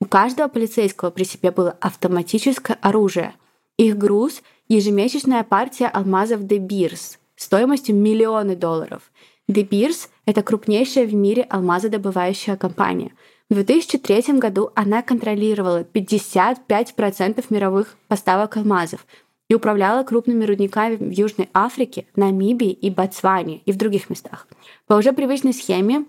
У 0.00 0.04
каждого 0.04 0.46
полицейского 0.46 1.10
при 1.10 1.24
себе 1.24 1.50
было 1.50 1.76
автоматическое 1.80 2.78
оружие. 2.80 3.34
Их 3.78 3.98
груз– 3.98 4.42
ежемесячная 4.68 5.42
партия 5.42 5.88
алмазов 5.88 6.42
De 6.42 6.58
Beers 6.58 7.18
стоимостью 7.34 7.96
миллионы 7.96 8.54
долларов. 8.54 9.10
De 9.48 9.66
Beers– 9.68 10.08
это 10.24 10.44
крупнейшая 10.44 11.06
в 11.06 11.14
мире 11.14 11.42
алмазодобывающая 11.50 12.56
компания. 12.56 13.12
В 13.48 13.54
2003 13.54 14.38
году 14.38 14.70
она 14.76 15.02
контролировала 15.02 15.82
55% 15.82 17.44
мировых 17.50 17.96
поставок 18.06 18.56
алмазов 18.56 19.04
и 19.50 19.54
управляла 19.54 20.04
крупными 20.04 20.44
рудниками 20.44 20.94
в 20.94 21.10
Южной 21.10 21.50
Африке, 21.52 22.06
Намибии 22.14 22.70
и 22.70 22.88
Ботсване 22.88 23.58
и 23.66 23.72
в 23.72 23.76
других 23.76 24.08
местах. 24.08 24.46
По 24.86 24.94
уже 24.94 25.12
привычной 25.12 25.52
схеме 25.52 26.04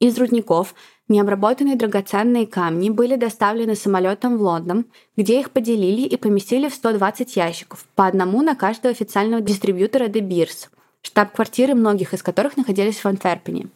из 0.00 0.18
рудников 0.18 0.74
необработанные 1.06 1.76
драгоценные 1.76 2.48
камни 2.48 2.90
были 2.90 3.14
доставлены 3.14 3.76
самолетом 3.76 4.38
в 4.38 4.42
Лондон, 4.42 4.86
где 5.16 5.38
их 5.38 5.52
поделили 5.52 6.02
и 6.02 6.16
поместили 6.16 6.68
в 6.68 6.74
120 6.74 7.36
ящиков, 7.36 7.86
по 7.94 8.06
одному 8.06 8.42
на 8.42 8.56
каждого 8.56 8.90
официального 8.90 9.40
дистрибьютора 9.40 10.08
De 10.08 10.20
Beers, 10.20 10.68
штаб-квартиры 11.02 11.74
многих 11.76 12.12
из 12.12 12.24
которых 12.24 12.56
находились 12.56 12.98
в 12.98 13.06
Антверпене. 13.06 13.68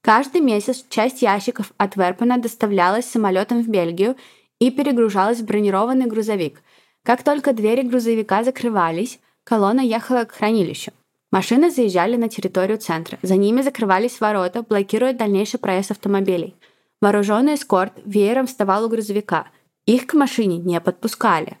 Каждый 0.00 0.42
месяц 0.42 0.84
часть 0.88 1.22
ящиков 1.22 1.72
от 1.76 1.96
Верпена 1.96 2.38
доставлялась 2.38 3.06
самолетом 3.06 3.64
в 3.64 3.68
Бельгию 3.68 4.14
и 4.60 4.70
перегружалась 4.70 5.40
в 5.40 5.44
бронированный 5.44 6.06
грузовик. 6.06 6.62
Как 7.02 7.22
только 7.22 7.52
двери 7.52 7.82
грузовика 7.82 8.44
закрывались, 8.44 9.20
колонна 9.44 9.80
ехала 9.80 10.24
к 10.24 10.32
хранилищу. 10.32 10.92
Машины 11.30 11.70
заезжали 11.70 12.16
на 12.16 12.28
территорию 12.28 12.78
центра. 12.78 13.18
За 13.22 13.36
ними 13.36 13.62
закрывались 13.62 14.20
ворота, 14.20 14.62
блокируя 14.62 15.12
дальнейший 15.12 15.60
проезд 15.60 15.92
автомобилей. 15.92 16.56
Вооруженный 17.00 17.54
эскорт 17.54 17.92
веером 18.04 18.46
вставал 18.46 18.84
у 18.84 18.88
грузовика. 18.88 19.46
Их 19.86 20.06
к 20.06 20.14
машине 20.14 20.58
не 20.58 20.80
подпускали. 20.80 21.58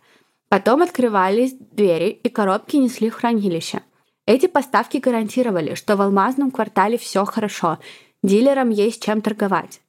Потом 0.48 0.82
открывались 0.82 1.54
двери 1.54 2.10
и 2.10 2.28
коробки 2.28 2.76
несли 2.76 3.08
в 3.10 3.14
хранилище. 3.14 3.82
Эти 4.26 4.46
поставки 4.46 4.98
гарантировали, 4.98 5.74
что 5.74 5.96
в 5.96 6.02
алмазном 6.02 6.50
квартале 6.50 6.98
все 6.98 7.24
хорошо, 7.24 7.78
Дилерам 8.22 8.70
есть 8.70 9.02
чем 9.02 9.22
торговать. 9.22 9.80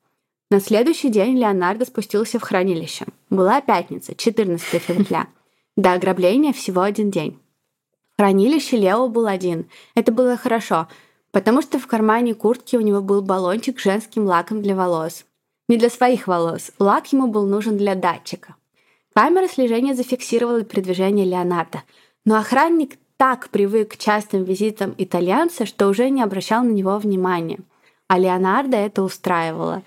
На 0.50 0.62
следующий 0.62 1.10
день 1.10 1.38
Леонардо 1.38 1.86
спустился 1.86 2.40
в 2.40 2.44
хранилище. 2.44 3.06
Была 3.30 3.62
пятница, 3.62 4.16
14 4.16 4.82
февраля. 4.82 5.28
До 5.78 5.94
ограбления 5.94 6.52
всего 6.52 6.82
один 6.82 7.12
день. 7.12 7.40
Хранилище 8.18 8.78
Лео 8.78 9.08
был 9.08 9.26
один. 9.26 9.70
Это 9.96 10.12
было 10.12 10.36
хорошо, 10.36 10.88
потому 11.32 11.62
что 11.62 11.80
в 11.80 11.88
кармане 11.88 12.36
куртки 12.36 12.76
у 12.76 12.82
него 12.82 13.02
был 13.02 13.22
баллончик 13.22 13.80
с 13.80 13.84
женским 13.84 14.26
лаком 14.26 14.62
для 14.62 14.76
волос. 14.76 15.26
Не 15.70 15.78
для 15.78 15.90
своих 15.90 16.28
волос. 16.28 16.72
Лак 16.78 17.14
ему 17.14 17.28
был 17.28 17.46
нужен 17.46 17.78
для 17.78 17.96
датчика. 17.96 18.56
Камера 19.16 19.48
слежения 19.48 19.96
зафиксировала 19.96 20.64
передвижение 20.64 21.26
Леонардо. 21.26 21.84
Но 22.26 22.36
охранник 22.38 22.98
так 23.16 23.50
привык 23.50 23.94
к 23.94 23.98
частым 23.98 24.44
визитам 24.44 24.94
итальянца, 24.98 25.66
что 25.66 25.88
уже 25.88 26.10
не 26.10 26.22
обращал 26.22 26.64
на 26.64 26.72
него 26.72 26.98
внимания. 26.98 27.60
А 28.08 28.20
Леонардо 28.20 28.76
это 28.76 29.04
устраивало. 29.04 29.84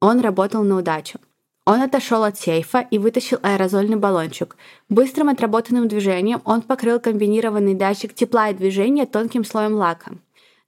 Он 0.00 0.20
работал 0.20 0.64
на 0.64 0.76
удачу. 0.76 1.20
Он 1.68 1.82
отошел 1.82 2.24
от 2.24 2.38
сейфа 2.38 2.86
и 2.90 2.96
вытащил 2.96 3.40
аэрозольный 3.42 3.98
баллончик. 3.98 4.56
Быстрым 4.88 5.28
отработанным 5.28 5.86
движением 5.86 6.40
он 6.46 6.62
покрыл 6.62 6.98
комбинированный 6.98 7.74
датчик 7.74 8.14
тепла 8.14 8.48
и 8.48 8.54
движения 8.54 9.04
тонким 9.04 9.44
слоем 9.44 9.74
лака. 9.74 10.12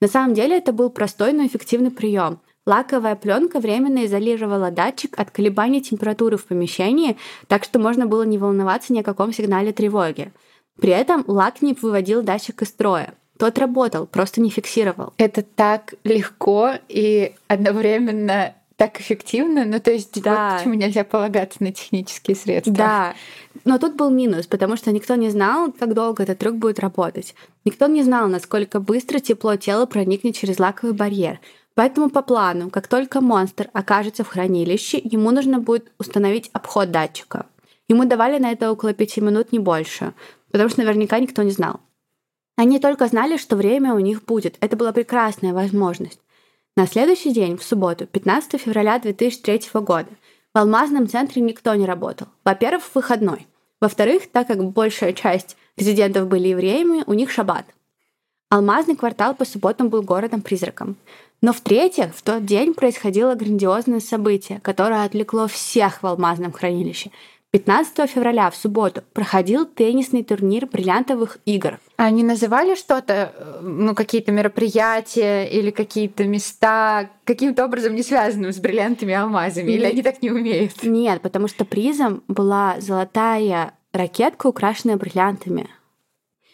На 0.02 0.08
самом 0.08 0.34
деле 0.34 0.58
это 0.58 0.74
был 0.74 0.90
простой, 0.90 1.32
но 1.32 1.46
эффективный 1.46 1.90
прием. 1.90 2.38
Лаковая 2.66 3.16
пленка 3.16 3.60
временно 3.60 4.04
изолировала 4.04 4.70
датчик 4.70 5.18
от 5.18 5.30
колебаний 5.30 5.80
температуры 5.80 6.36
в 6.36 6.44
помещении, 6.44 7.16
так 7.48 7.64
что 7.64 7.78
можно 7.78 8.04
было 8.04 8.24
не 8.24 8.36
волноваться 8.36 8.92
ни 8.92 9.00
о 9.00 9.02
каком 9.02 9.32
сигнале 9.32 9.72
тревоги. 9.72 10.32
При 10.82 10.90
этом 10.90 11.24
лак 11.26 11.62
не 11.62 11.72
выводил 11.72 12.22
датчик 12.22 12.60
из 12.60 12.68
строя. 12.68 13.14
Тот 13.38 13.56
работал, 13.56 14.06
просто 14.06 14.42
не 14.42 14.50
фиксировал. 14.50 15.14
Это 15.16 15.40
так 15.40 15.94
легко 16.04 16.72
и 16.90 17.36
одновременно 17.48 18.52
так 18.80 18.98
эффективно. 18.98 19.66
Ну, 19.66 19.78
то 19.78 19.90
есть, 19.90 20.22
да. 20.22 20.30
вот 20.30 20.58
почему 20.58 20.72
нельзя 20.72 21.04
полагаться 21.04 21.62
на 21.62 21.70
технические 21.70 22.34
средства. 22.34 22.72
Да. 22.72 23.14
Но 23.66 23.76
тут 23.76 23.94
был 23.94 24.08
минус, 24.08 24.46
потому 24.46 24.78
что 24.78 24.90
никто 24.90 25.16
не 25.16 25.28
знал, 25.28 25.70
как 25.70 25.92
долго 25.92 26.22
этот 26.22 26.38
трюк 26.38 26.56
будет 26.56 26.78
работать. 26.78 27.34
Никто 27.66 27.88
не 27.88 28.02
знал, 28.02 28.26
насколько 28.28 28.80
быстро 28.80 29.18
тепло 29.18 29.56
тела 29.56 29.84
проникнет 29.84 30.34
через 30.34 30.58
лаковый 30.58 30.94
барьер. 30.94 31.40
Поэтому 31.74 32.08
по 32.08 32.22
плану, 32.22 32.70
как 32.70 32.88
только 32.88 33.20
монстр 33.20 33.68
окажется 33.74 34.24
в 34.24 34.28
хранилище, 34.28 34.98
ему 35.04 35.30
нужно 35.30 35.58
будет 35.58 35.92
установить 35.98 36.48
обход 36.54 36.90
датчика. 36.90 37.44
Ему 37.86 38.06
давали 38.06 38.38
на 38.38 38.50
это 38.50 38.72
около 38.72 38.94
пяти 38.94 39.20
минут, 39.20 39.52
не 39.52 39.58
больше, 39.58 40.14
потому 40.50 40.70
что 40.70 40.80
наверняка 40.80 41.18
никто 41.18 41.42
не 41.42 41.50
знал. 41.50 41.80
Они 42.56 42.78
только 42.78 43.08
знали, 43.08 43.36
что 43.36 43.56
время 43.56 43.92
у 43.92 43.98
них 43.98 44.24
будет. 44.24 44.56
Это 44.60 44.74
была 44.78 44.92
прекрасная 44.92 45.52
возможность. 45.52 46.20
На 46.76 46.86
следующий 46.86 47.32
день, 47.32 47.56
в 47.56 47.64
субботу, 47.64 48.06
15 48.06 48.60
февраля 48.60 48.98
2003 48.98 49.62
года, 49.80 50.08
в 50.54 50.58
алмазном 50.58 51.08
центре 51.08 51.42
никто 51.42 51.74
не 51.74 51.84
работал. 51.84 52.28
Во-первых, 52.44 52.84
выходной. 52.94 53.46
Во-вторых, 53.80 54.30
так 54.30 54.46
как 54.46 54.64
большая 54.64 55.12
часть 55.12 55.56
резидентов 55.76 56.28
были 56.28 56.48
евреями, 56.48 57.02
у 57.06 57.14
них 57.14 57.30
шаббат. 57.30 57.64
Алмазный 58.50 58.96
квартал 58.96 59.34
по 59.34 59.44
субботам 59.44 59.88
был 59.88 60.02
городом-призраком. 60.02 60.96
Но 61.40 61.52
в-третьих, 61.52 62.14
в 62.14 62.22
тот 62.22 62.44
день 62.44 62.74
происходило 62.74 63.34
грандиозное 63.34 64.00
событие, 64.00 64.60
которое 64.60 65.04
отвлекло 65.04 65.48
всех 65.48 66.02
в 66.02 66.06
алмазном 66.06 66.52
хранилище. 66.52 67.10
15 67.52 68.08
февраля 68.08 68.48
в 68.48 68.56
субботу 68.56 69.02
проходил 69.12 69.66
теннисный 69.66 70.22
турнир 70.22 70.66
бриллиантовых 70.66 71.38
игр. 71.46 71.80
Они 71.96 72.22
называли 72.22 72.76
что-то, 72.76 73.60
ну, 73.60 73.96
какие-то 73.96 74.30
мероприятия 74.30 75.44
или 75.46 75.70
какие-то 75.70 76.24
места 76.24 77.10
каким-то 77.24 77.64
образом 77.64 77.96
не 77.96 78.04
связанным 78.04 78.52
с 78.52 78.58
бриллиантами 78.58 79.10
и 79.10 79.14
алмазами? 79.14 79.72
Или 79.72 79.84
они 79.84 80.02
так 80.02 80.22
не 80.22 80.30
умеют? 80.30 80.82
Нет, 80.84 81.22
потому 81.22 81.48
что 81.48 81.64
призом 81.64 82.22
была 82.28 82.76
золотая 82.78 83.74
ракетка, 83.92 84.46
украшенная 84.46 84.96
бриллиантами. 84.96 85.68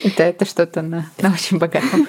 Это, 0.00 0.22
это 0.22 0.44
что-то 0.46 0.80
на, 0.82 1.10
на 1.20 1.32
очень 1.32 1.58
богатом. 1.58 2.06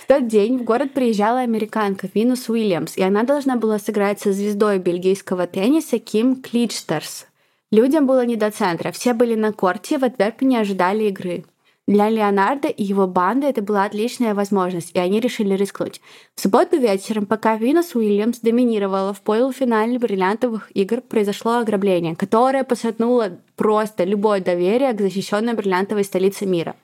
В 0.00 0.06
тот 0.06 0.28
день 0.28 0.58
в 0.58 0.64
город 0.64 0.92
приезжала 0.92 1.40
американка 1.40 2.08
Винус 2.12 2.48
Уильямс, 2.48 2.96
и 2.96 3.02
она 3.02 3.22
должна 3.22 3.56
была 3.56 3.78
сыграть 3.78 4.20
со 4.20 4.32
звездой 4.32 4.78
бельгийского 4.78 5.46
тенниса 5.46 5.98
Ким 5.98 6.42
Кличтерс. 6.42 7.26
Людям 7.72 8.06
было 8.06 8.26
не 8.26 8.34
до 8.34 8.50
центра, 8.50 8.90
все 8.90 9.14
были 9.14 9.36
на 9.36 9.52
корте, 9.52 9.98
в 9.98 10.04
Антверпене 10.04 10.60
ожидали 10.60 11.04
игры. 11.04 11.44
Для 11.86 12.08
Леонардо 12.08 12.68
и 12.68 12.82
его 12.82 13.06
банды 13.06 13.46
это 13.46 13.62
была 13.62 13.84
отличная 13.84 14.34
возможность, 14.34 14.90
и 14.94 14.98
они 14.98 15.20
решили 15.20 15.54
рискнуть. 15.54 16.00
В 16.34 16.40
субботу 16.40 16.78
вечером, 16.78 17.26
пока 17.26 17.56
Винус 17.56 17.94
Уильямс 17.94 18.40
доминировала 18.40 19.12
в 19.12 19.20
полуфинале 19.22 19.98
бриллиантовых 19.98 20.70
игр, 20.74 21.00
произошло 21.00 21.58
ограбление, 21.58 22.16
которое 22.16 22.64
посотнуло 22.64 23.38
просто 23.56 24.04
любое 24.04 24.40
доверие 24.40 24.92
к 24.92 25.00
защищенной 25.00 25.54
бриллиантовой 25.54 26.04
столице 26.04 26.46
мира. 26.46 26.76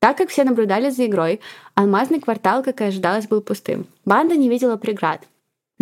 Так 0.00 0.18
как 0.18 0.30
все 0.30 0.44
наблюдали 0.44 0.90
за 0.90 1.06
игрой, 1.06 1.40
алмазный 1.74 2.20
квартал, 2.20 2.62
как 2.62 2.80
и 2.80 2.84
ожидалось, 2.84 3.28
был 3.28 3.40
пустым. 3.40 3.86
Банда 4.04 4.36
не 4.36 4.48
видела 4.48 4.76
преград. 4.76 5.22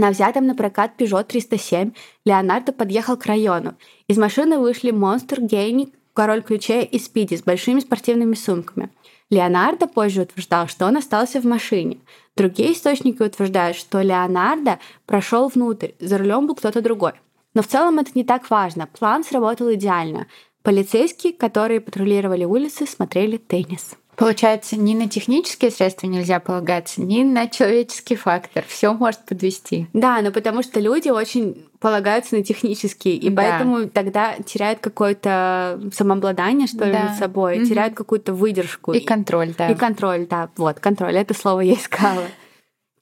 На 0.01 0.09
взятом 0.13 0.47
на 0.47 0.55
прокат 0.55 0.93
Peugeot 0.97 1.25
307 1.25 1.93
Леонардо 2.25 2.73
подъехал 2.73 3.19
к 3.19 3.27
району. 3.27 3.75
Из 4.09 4.17
машины 4.17 4.59
вышли 4.59 4.93
Монстр, 4.93 5.43
Гейник, 5.43 5.91
Король 6.15 6.41
ключей 6.41 6.87
и 6.87 6.99
Спиди 6.99 7.37
с 7.37 7.43
большими 7.43 7.81
спортивными 7.81 8.33
сумками. 8.33 8.89
Леонардо 9.29 9.87
позже 9.87 10.23
утверждал, 10.23 10.69
что 10.69 10.87
он 10.87 10.97
остался 10.97 11.43
в 11.43 11.45
машине. 11.45 11.99
Другие 12.35 12.73
источники 12.73 13.23
утверждают, 13.23 13.77
что 13.77 14.01
Леонардо 14.01 14.79
прошел 15.05 15.49
внутрь, 15.49 15.91
за 16.01 16.17
рулем 16.17 16.47
был 16.47 16.55
кто-то 16.55 16.81
другой. 16.81 17.13
Но 17.53 17.61
в 17.61 17.67
целом 17.67 17.99
это 17.99 18.13
не 18.15 18.25
так 18.25 18.49
важно. 18.49 18.87
План 18.87 19.23
сработал 19.23 19.71
идеально. 19.75 20.29
Полицейские, 20.63 21.35
которые 21.35 21.83
патрулировали 21.83 22.47
улицы, 22.47 22.87
смотрели 22.87 23.37
теннис. 23.37 23.99
Получается, 24.21 24.77
ни 24.77 24.93
на 24.93 25.09
технические 25.09 25.71
средства 25.71 26.07
нельзя 26.07 26.41
полагаться, 26.41 27.01
ни 27.01 27.23
на 27.23 27.49
человеческий 27.49 28.17
фактор. 28.17 28.63
Все 28.69 28.93
может 28.93 29.25
подвести. 29.25 29.87
Да, 29.95 30.21
но 30.21 30.31
потому 30.31 30.63
что 30.63 30.79
люди 30.79 31.09
очень 31.09 31.67
полагаются 31.79 32.37
на 32.37 32.45
технические, 32.45 33.15
и 33.15 33.31
да. 33.31 33.43
поэтому 33.43 33.89
тогда 33.89 34.35
теряют 34.45 34.81
какое-то 34.81 35.81
самообладание, 35.95 36.67
что 36.67 36.85
ли, 36.85 36.93
да. 36.93 37.05
над 37.05 37.19
собой, 37.19 37.61
угу. 37.61 37.65
теряют 37.65 37.95
какую-то 37.95 38.35
выдержку. 38.35 38.93
И 38.93 39.01
контроль, 39.01 39.55
да. 39.57 39.71
И 39.71 39.75
контроль, 39.75 40.27
да. 40.27 40.51
Вот, 40.59 40.81
контроль, 40.81 41.17
это 41.17 41.33
слово 41.33 41.61
я 41.61 41.73
искала. 41.73 42.25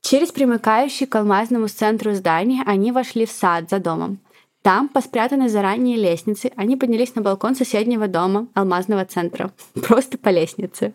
Через 0.03 0.31
примыкающий 0.31 1.07
к 1.07 1.17
алмазному 1.17 1.67
центру 1.67 2.15
здания 2.15 2.63
они 2.65 2.93
вошли 2.93 3.27
в 3.27 3.33
сад 3.33 3.69
за 3.69 3.81
домом. 3.81 4.21
Там, 4.63 4.89
по 4.89 5.01
спрятанной 5.01 5.49
заранее 5.49 5.97
лестнице, 5.97 6.53
они 6.55 6.77
поднялись 6.77 7.17
на 7.17 7.23
балкон 7.23 7.57
соседнего 7.57 8.07
дома, 8.07 8.47
алмазного 8.55 9.05
центра. 9.05 9.51
Просто 9.75 10.17
по 10.17 10.29
лестнице. 10.29 10.95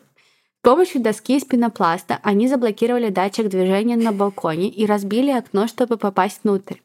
Помощью 0.64 1.02
доски 1.02 1.36
из 1.36 1.44
пенопласта 1.44 2.20
они 2.22 2.48
заблокировали 2.48 3.10
датчик 3.10 3.50
движения 3.50 3.96
на 3.96 4.12
балконе 4.12 4.70
и 4.70 4.86
разбили 4.86 5.30
окно, 5.30 5.66
чтобы 5.66 5.98
попасть 5.98 6.40
внутрь. 6.42 6.76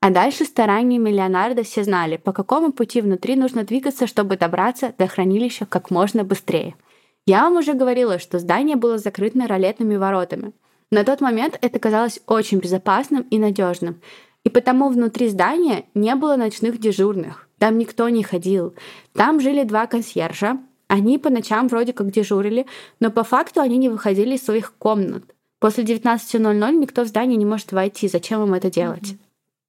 А 0.00 0.10
дальше 0.10 0.44
стараниями 0.44 1.08
Леонардо 1.08 1.62
все 1.62 1.84
знали, 1.84 2.18
по 2.18 2.34
какому 2.34 2.70
пути 2.70 3.00
внутри 3.00 3.34
нужно 3.36 3.64
двигаться, 3.64 4.06
чтобы 4.06 4.36
добраться 4.36 4.92
до 4.98 5.06
хранилища 5.06 5.64
как 5.64 5.90
можно 5.90 6.22
быстрее. 6.22 6.74
Я 7.24 7.44
вам 7.44 7.56
уже 7.56 7.72
говорила, 7.72 8.18
что 8.18 8.38
здание 8.38 8.76
было 8.76 8.98
закрыто 8.98 9.48
ролетными 9.48 9.96
воротами. 9.96 10.52
На 10.90 11.02
тот 11.02 11.22
момент 11.22 11.56
это 11.62 11.78
казалось 11.78 12.20
очень 12.26 12.58
безопасным 12.58 13.22
и 13.30 13.38
надежным. 13.38 14.02
И 14.44 14.50
потому 14.50 14.90
внутри 14.90 15.30
здания 15.30 15.86
не 15.94 16.14
было 16.14 16.36
ночных 16.36 16.78
дежурных. 16.78 17.48
Там 17.56 17.78
никто 17.78 18.06
не 18.10 18.22
ходил. 18.22 18.74
Там 19.14 19.40
жили 19.40 19.64
два 19.64 19.86
консьержа, 19.86 20.58
они 20.88 21.18
по 21.18 21.30
ночам 21.30 21.68
вроде 21.68 21.92
как 21.92 22.10
дежурили, 22.10 22.66
но 23.00 23.10
по 23.10 23.24
факту 23.24 23.60
они 23.60 23.76
не 23.76 23.88
выходили 23.88 24.34
из 24.34 24.44
своих 24.44 24.74
комнат. 24.74 25.24
После 25.58 25.84
19.00 25.84 26.72
никто 26.76 27.04
в 27.04 27.08
здание 27.08 27.36
не 27.36 27.46
может 27.46 27.72
войти. 27.72 28.06
Зачем 28.08 28.42
им 28.42 28.54
это 28.54 28.70
делать? 28.70 29.12
Mm-hmm. 29.12 29.18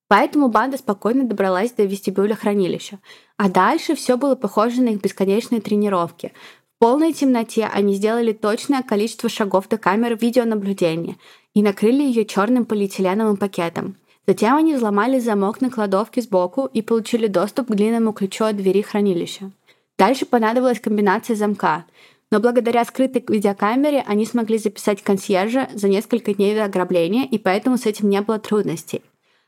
Поэтому 0.07 0.49
банда 0.49 0.77
спокойно 0.77 1.23
добралась 1.23 1.71
до 1.71 1.83
вестибюля 1.83 2.35
хранилища. 2.35 2.99
А 3.37 3.49
дальше 3.49 3.95
все 3.95 4.17
было 4.17 4.35
похоже 4.35 4.81
на 4.81 4.89
их 4.89 5.01
бесконечные 5.01 5.61
тренировки. 5.61 6.33
В 6.75 6.79
полной 6.79 7.13
темноте 7.13 7.69
они 7.73 7.95
сделали 7.95 8.33
точное 8.33 8.83
количество 8.83 9.29
шагов 9.29 9.67
до 9.69 9.77
камеры 9.77 10.15
видеонаблюдения 10.15 11.15
и 11.53 11.63
накрыли 11.63 12.03
ее 12.03 12.25
черным 12.25 12.65
полиэтиленовым 12.65 13.37
пакетом. 13.37 13.95
Затем 14.27 14.55
они 14.55 14.75
взломали 14.75 15.19
замок 15.19 15.61
на 15.61 15.69
кладовке 15.69 16.21
сбоку 16.21 16.65
и 16.65 16.81
получили 16.81 17.27
доступ 17.27 17.69
к 17.69 17.75
длинному 17.75 18.11
ключу 18.11 18.43
от 18.45 18.57
двери 18.57 18.81
хранилища. 18.81 19.51
Дальше 19.97 20.25
понадобилась 20.25 20.79
комбинация 20.79 21.35
замка, 21.35 21.85
но 22.31 22.39
благодаря 22.39 22.83
скрытой 22.83 23.23
видеокамере 23.27 24.03
они 24.05 24.25
смогли 24.25 24.57
записать 24.57 25.01
консьержа 25.01 25.69
за 25.73 25.87
несколько 25.87 26.33
дней 26.33 26.55
до 26.55 26.65
ограбления, 26.65 27.25
и 27.25 27.37
поэтому 27.37 27.77
с 27.77 27.85
этим 27.85 28.09
не 28.09 28.21
было 28.21 28.39
трудностей. 28.39 29.01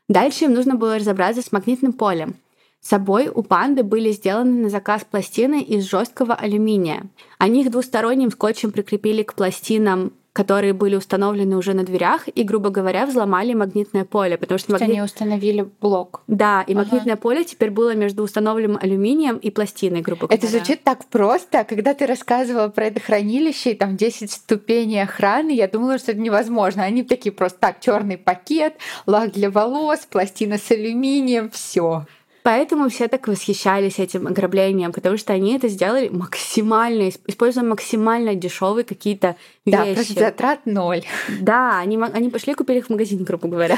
Дальше 0.08 0.46
им 0.46 0.54
нужно 0.54 0.74
было 0.74 0.96
разобраться 0.96 1.42
с 1.42 1.52
магнитным 1.52 1.92
полем. 1.92 2.36
С 2.80 2.88
собой 2.88 3.28
у 3.28 3.42
панды 3.42 3.82
были 3.82 4.12
сделаны 4.12 4.62
на 4.62 4.70
заказ 4.70 5.04
пластины 5.04 5.60
из 5.60 5.84
жесткого 5.84 6.34
алюминия. 6.34 7.08
Они 7.36 7.62
их 7.62 7.70
двусторонним 7.70 8.30
скотчем 8.30 8.70
прикрепили 8.70 9.22
к 9.22 9.34
пластинам 9.34 10.12
которые 10.32 10.72
были 10.72 10.94
установлены 10.94 11.56
уже 11.56 11.74
на 11.74 11.82
дверях 11.82 12.28
и, 12.32 12.42
грубо 12.44 12.70
говоря, 12.70 13.06
взломали 13.06 13.54
магнитное 13.54 14.04
поле, 14.04 14.36
потому 14.38 14.58
что 14.58 14.72
магнит... 14.72 14.90
они 14.90 15.02
установили 15.02 15.68
блок. 15.80 16.22
Да, 16.26 16.62
и 16.62 16.74
ага. 16.74 16.84
магнитное 16.84 17.16
поле 17.16 17.44
теперь 17.44 17.70
было 17.70 17.94
между 17.94 18.22
установленным 18.22 18.78
алюминием 18.80 19.36
и 19.36 19.50
пластиной, 19.50 20.00
грубо 20.00 20.26
говоря. 20.26 20.36
Это 20.36 20.46
звучит 20.46 20.84
так 20.84 21.06
просто. 21.06 21.64
Когда 21.64 21.94
ты 21.94 22.06
рассказывала 22.06 22.68
про 22.68 22.86
это 22.86 23.00
хранилище 23.00 23.72
и 23.72 23.74
там 23.74 23.96
10 23.96 24.30
ступеней 24.30 25.02
охраны, 25.02 25.50
я 25.50 25.66
думала, 25.66 25.98
что 25.98 26.12
это 26.12 26.20
невозможно. 26.20 26.84
Они 26.84 27.02
такие 27.02 27.32
просто 27.32 27.58
так, 27.58 27.80
черный 27.80 28.16
пакет, 28.16 28.74
лак 29.06 29.32
для 29.32 29.50
волос, 29.50 30.06
пластина 30.08 30.58
с 30.58 30.70
алюминием, 30.70 31.50
все. 31.50 32.06
Поэтому 32.48 32.88
все 32.88 33.08
так 33.08 33.28
восхищались 33.28 33.98
этим 33.98 34.26
ограблением, 34.26 34.90
потому 34.90 35.18
что 35.18 35.34
они 35.34 35.54
это 35.54 35.68
сделали 35.68 36.08
максимально, 36.08 37.10
используя 37.10 37.62
максимально 37.62 38.34
дешевые 38.34 38.84
какие-то 38.84 39.36
да, 39.66 39.84
вещи. 39.84 40.14
Да, 40.14 40.20
затрат 40.20 40.60
ноль. 40.64 41.02
Да, 41.42 41.78
они, 41.78 41.98
они 41.98 42.30
пошли 42.30 42.54
купили 42.54 42.78
их 42.78 42.86
в 42.86 42.90
магазин, 42.90 43.22
грубо 43.22 43.48
говоря. 43.48 43.76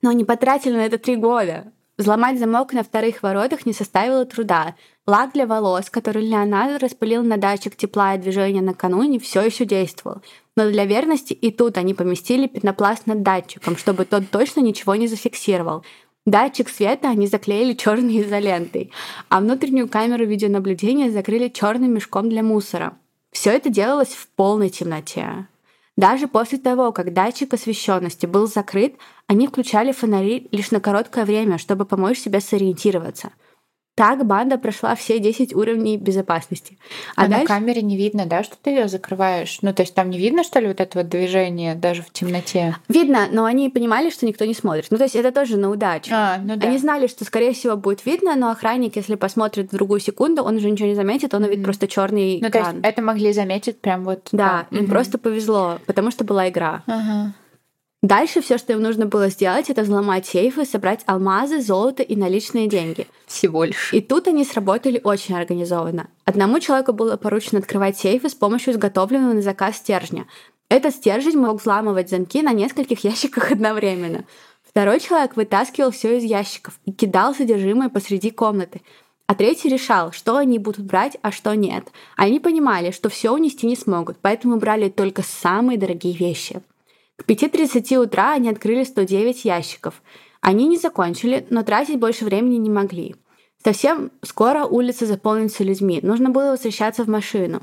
Но 0.00 0.08
они 0.08 0.24
потратили 0.24 0.72
на 0.72 0.86
это 0.86 0.96
три 0.96 1.16
года. 1.16 1.70
Взломать 1.98 2.38
замок 2.38 2.72
на 2.72 2.82
вторых 2.82 3.22
воротах 3.22 3.66
не 3.66 3.74
составило 3.74 4.24
труда. 4.24 4.74
Лак 5.06 5.34
для 5.34 5.46
волос, 5.46 5.90
который 5.90 6.26
Леонардо 6.26 6.78
распылил 6.78 7.22
на 7.22 7.36
датчик 7.36 7.76
тепла 7.76 8.14
и 8.14 8.18
движения 8.18 8.62
накануне, 8.62 9.18
все 9.18 9.42
еще 9.42 9.66
действовал. 9.66 10.22
Но 10.56 10.70
для 10.70 10.86
верности 10.86 11.34
и 11.34 11.50
тут 11.50 11.76
они 11.76 11.92
поместили 11.92 12.46
пенопласт 12.46 13.06
над 13.06 13.22
датчиком, 13.22 13.76
чтобы 13.76 14.06
тот 14.06 14.30
точно 14.30 14.60
ничего 14.60 14.94
не 14.94 15.08
зафиксировал. 15.08 15.84
Датчик 16.24 16.68
света 16.68 17.08
они 17.08 17.26
заклеили 17.26 17.72
черной 17.74 18.22
изолентой, 18.22 18.92
а 19.28 19.40
внутреннюю 19.40 19.88
камеру 19.88 20.24
видеонаблюдения 20.24 21.10
закрыли 21.10 21.48
черным 21.48 21.94
мешком 21.94 22.28
для 22.28 22.42
мусора. 22.42 22.96
Все 23.32 23.50
это 23.50 23.70
делалось 23.70 24.14
в 24.14 24.28
полной 24.28 24.68
темноте. 24.68 25.48
Даже 25.96 26.28
после 26.28 26.58
того, 26.58 26.92
как 26.92 27.12
датчик 27.12 27.52
освещенности 27.52 28.26
был 28.26 28.46
закрыт, 28.46 28.94
они 29.26 29.48
включали 29.48 29.92
фонари 29.92 30.48
лишь 30.52 30.70
на 30.70 30.80
короткое 30.80 31.24
время, 31.24 31.58
чтобы 31.58 31.84
помочь 31.84 32.18
себе 32.18 32.40
сориентироваться– 32.40 33.32
так 33.94 34.24
банда 34.26 34.56
прошла 34.56 34.94
все 34.94 35.18
10 35.18 35.54
уровней 35.54 35.98
безопасности. 35.98 36.78
А, 37.14 37.24
а 37.24 37.28
дальше... 37.28 37.42
на 37.42 37.46
камере 37.46 37.82
не 37.82 37.96
видно, 37.96 38.24
да, 38.24 38.42
что 38.42 38.56
ты 38.60 38.70
ее 38.70 38.88
закрываешь? 38.88 39.58
Ну, 39.60 39.74
то 39.74 39.82
есть 39.82 39.94
там 39.94 40.08
не 40.08 40.18
видно, 40.18 40.44
что 40.44 40.60
ли, 40.60 40.68
вот 40.68 40.80
это 40.80 40.98
вот 40.98 41.08
движение 41.08 41.74
даже 41.74 42.02
в 42.02 42.10
темноте? 42.10 42.76
Видно, 42.88 43.28
но 43.30 43.44
они 43.44 43.68
понимали, 43.68 44.08
что 44.10 44.24
никто 44.24 44.44
не 44.46 44.54
смотрит. 44.54 44.86
Ну, 44.90 44.96
то 44.96 45.04
есть 45.04 45.14
это 45.14 45.30
тоже 45.30 45.58
на 45.58 45.70
удачу. 45.70 46.10
А, 46.14 46.38
ну 46.38 46.56
да. 46.56 46.68
Они 46.68 46.78
знали, 46.78 47.06
что, 47.06 47.24
скорее 47.24 47.52
всего, 47.52 47.76
будет 47.76 48.06
видно, 48.06 48.34
но 48.34 48.50
охранник, 48.50 48.96
если 48.96 49.14
посмотрит 49.14 49.70
в 49.70 49.74
другую 49.74 50.00
секунду, 50.00 50.42
он 50.42 50.56
уже 50.56 50.70
ничего 50.70 50.88
не 50.88 50.94
заметит, 50.94 51.34
он 51.34 51.44
увидит 51.44 51.60
mm. 51.60 51.64
просто 51.64 51.86
черный 51.86 52.38
ну, 52.40 52.48
экран. 52.48 52.64
То 52.64 52.76
есть 52.76 52.86
это 52.86 53.02
могли 53.02 53.32
заметить 53.32 53.80
прям 53.80 54.04
вот... 54.04 54.28
Да, 54.32 54.66
а, 54.70 54.74
им 54.74 54.84
mm-hmm. 54.84 54.88
просто 54.88 55.18
повезло, 55.18 55.78
потому 55.86 56.10
что 56.10 56.24
была 56.24 56.48
игра. 56.48 56.82
Ага. 56.86 57.34
Дальше 58.02 58.40
все, 58.42 58.58
что 58.58 58.72
им 58.72 58.82
нужно 58.82 59.06
было 59.06 59.28
сделать, 59.28 59.70
это 59.70 59.82
взломать 59.82 60.26
сейфы, 60.26 60.64
собрать 60.64 61.02
алмазы, 61.06 61.60
золото 61.60 62.02
и 62.02 62.16
наличные 62.16 62.66
деньги. 62.66 63.06
Всего 63.28 63.62
лишь. 63.62 63.94
И 63.94 64.00
тут 64.00 64.26
они 64.26 64.44
сработали 64.44 65.00
очень 65.04 65.36
организованно. 65.36 66.08
Одному 66.24 66.58
человеку 66.58 66.92
было 66.92 67.16
поручено 67.16 67.60
открывать 67.60 67.96
сейфы 67.96 68.28
с 68.28 68.34
помощью 68.34 68.72
изготовленного 68.72 69.34
на 69.34 69.42
заказ 69.42 69.76
стержня. 69.76 70.26
Этот 70.68 70.96
стержень 70.96 71.38
мог 71.38 71.60
взламывать 71.60 72.10
замки 72.10 72.42
на 72.42 72.52
нескольких 72.52 73.04
ящиках 73.04 73.52
одновременно. 73.52 74.24
Второй 74.68 74.98
человек 74.98 75.36
вытаскивал 75.36 75.92
все 75.92 76.18
из 76.18 76.24
ящиков 76.24 76.80
и 76.84 76.92
кидал 76.92 77.36
содержимое 77.36 77.88
посреди 77.88 78.32
комнаты. 78.32 78.80
А 79.28 79.36
третий 79.36 79.68
решал, 79.68 80.10
что 80.10 80.36
они 80.36 80.58
будут 80.58 80.86
брать, 80.86 81.18
а 81.22 81.30
что 81.30 81.54
нет. 81.54 81.92
Они 82.16 82.40
понимали, 82.40 82.90
что 82.90 83.08
все 83.08 83.30
унести 83.30 83.64
не 83.68 83.76
смогут, 83.76 84.16
поэтому 84.20 84.56
брали 84.56 84.88
только 84.88 85.22
самые 85.22 85.78
дорогие 85.78 86.14
вещи. 86.14 86.62
К 87.22 87.30
5.30 87.30 87.96
утра 87.98 88.32
они 88.32 88.48
открыли 88.48 88.82
109 88.82 89.44
ящиков. 89.44 90.02
Они 90.40 90.66
не 90.66 90.76
закончили, 90.76 91.46
но 91.50 91.62
тратить 91.62 92.00
больше 92.00 92.24
времени 92.24 92.56
не 92.56 92.68
могли. 92.70 93.14
Совсем 93.62 94.10
скоро 94.22 94.64
улица 94.64 95.06
заполнится 95.06 95.62
людьми, 95.62 96.00
нужно 96.02 96.30
было 96.30 96.50
возвращаться 96.50 97.04
в 97.04 97.08
машину. 97.08 97.60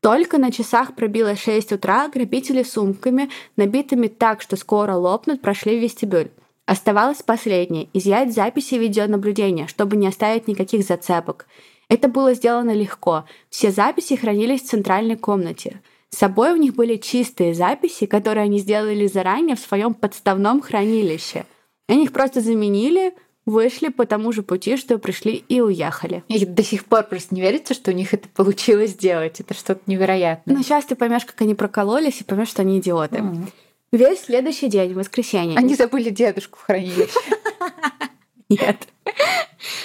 Только 0.00 0.38
на 0.38 0.50
часах 0.50 0.96
пробило 0.96 1.36
6 1.36 1.72
утра, 1.72 2.08
грабители 2.08 2.64
сумками, 2.64 3.30
набитыми 3.56 4.08
так, 4.08 4.42
что 4.42 4.56
скоро 4.56 4.94
лопнут, 4.94 5.40
прошли 5.40 5.78
в 5.78 5.82
вестибюль. 5.82 6.30
Оставалось 6.66 7.22
последнее– 7.22 7.88
изъять 7.92 8.34
записи 8.34 8.74
видеонаблюдения, 8.74 9.68
чтобы 9.68 9.96
не 9.96 10.08
оставить 10.08 10.48
никаких 10.48 10.84
зацепок. 10.84 11.46
Это 11.88 12.08
было 12.08 12.34
сделано 12.34 12.72
легко. 12.72 13.24
Все 13.48 13.70
записи 13.70 14.16
хранились 14.16 14.62
в 14.62 14.68
центральной 14.68 15.16
комнате– 15.16 15.80
с 16.10 16.18
собой 16.18 16.52
у 16.52 16.56
них 16.56 16.74
были 16.74 16.96
чистые 16.96 17.54
записи, 17.54 18.06
которые 18.06 18.44
они 18.44 18.58
сделали 18.58 19.06
заранее 19.06 19.56
в 19.56 19.60
своем 19.60 19.94
подставном 19.94 20.60
хранилище. 20.60 21.44
Они 21.88 22.04
их 22.04 22.12
просто 22.12 22.40
заменили 22.40 23.14
вышли 23.48 23.88
по 23.88 24.06
тому 24.06 24.30
же 24.32 24.42
пути, 24.42 24.76
что 24.76 24.98
пришли 24.98 25.42
и 25.48 25.60
уехали. 25.60 26.22
И 26.28 26.44
до 26.44 26.62
сих 26.62 26.84
пор 26.84 27.04
просто 27.04 27.34
не 27.34 27.40
верится, 27.40 27.74
что 27.74 27.90
у 27.90 27.94
них 27.94 28.14
это 28.14 28.28
получилось 28.28 28.90
сделать. 28.90 29.40
Это 29.40 29.54
что-то 29.54 29.80
невероятное. 29.86 30.56
Но 30.56 30.62
сейчас 30.62 30.84
ты 30.84 30.94
поймешь, 30.94 31.24
как 31.24 31.40
они 31.40 31.54
прокололись, 31.54 32.20
и 32.20 32.24
поймешь, 32.24 32.48
что 32.48 32.62
они 32.62 32.78
идиоты. 32.78 33.16
Mm. 33.16 33.48
Весь 33.90 34.24
следующий 34.24 34.68
день, 34.68 34.92
воскресенье. 34.92 35.58
Они 35.58 35.74
забыли 35.74 36.10
дедушку 36.10 36.58
в 36.58 36.62
хранилище. 36.62 37.18
Нет. 38.50 38.76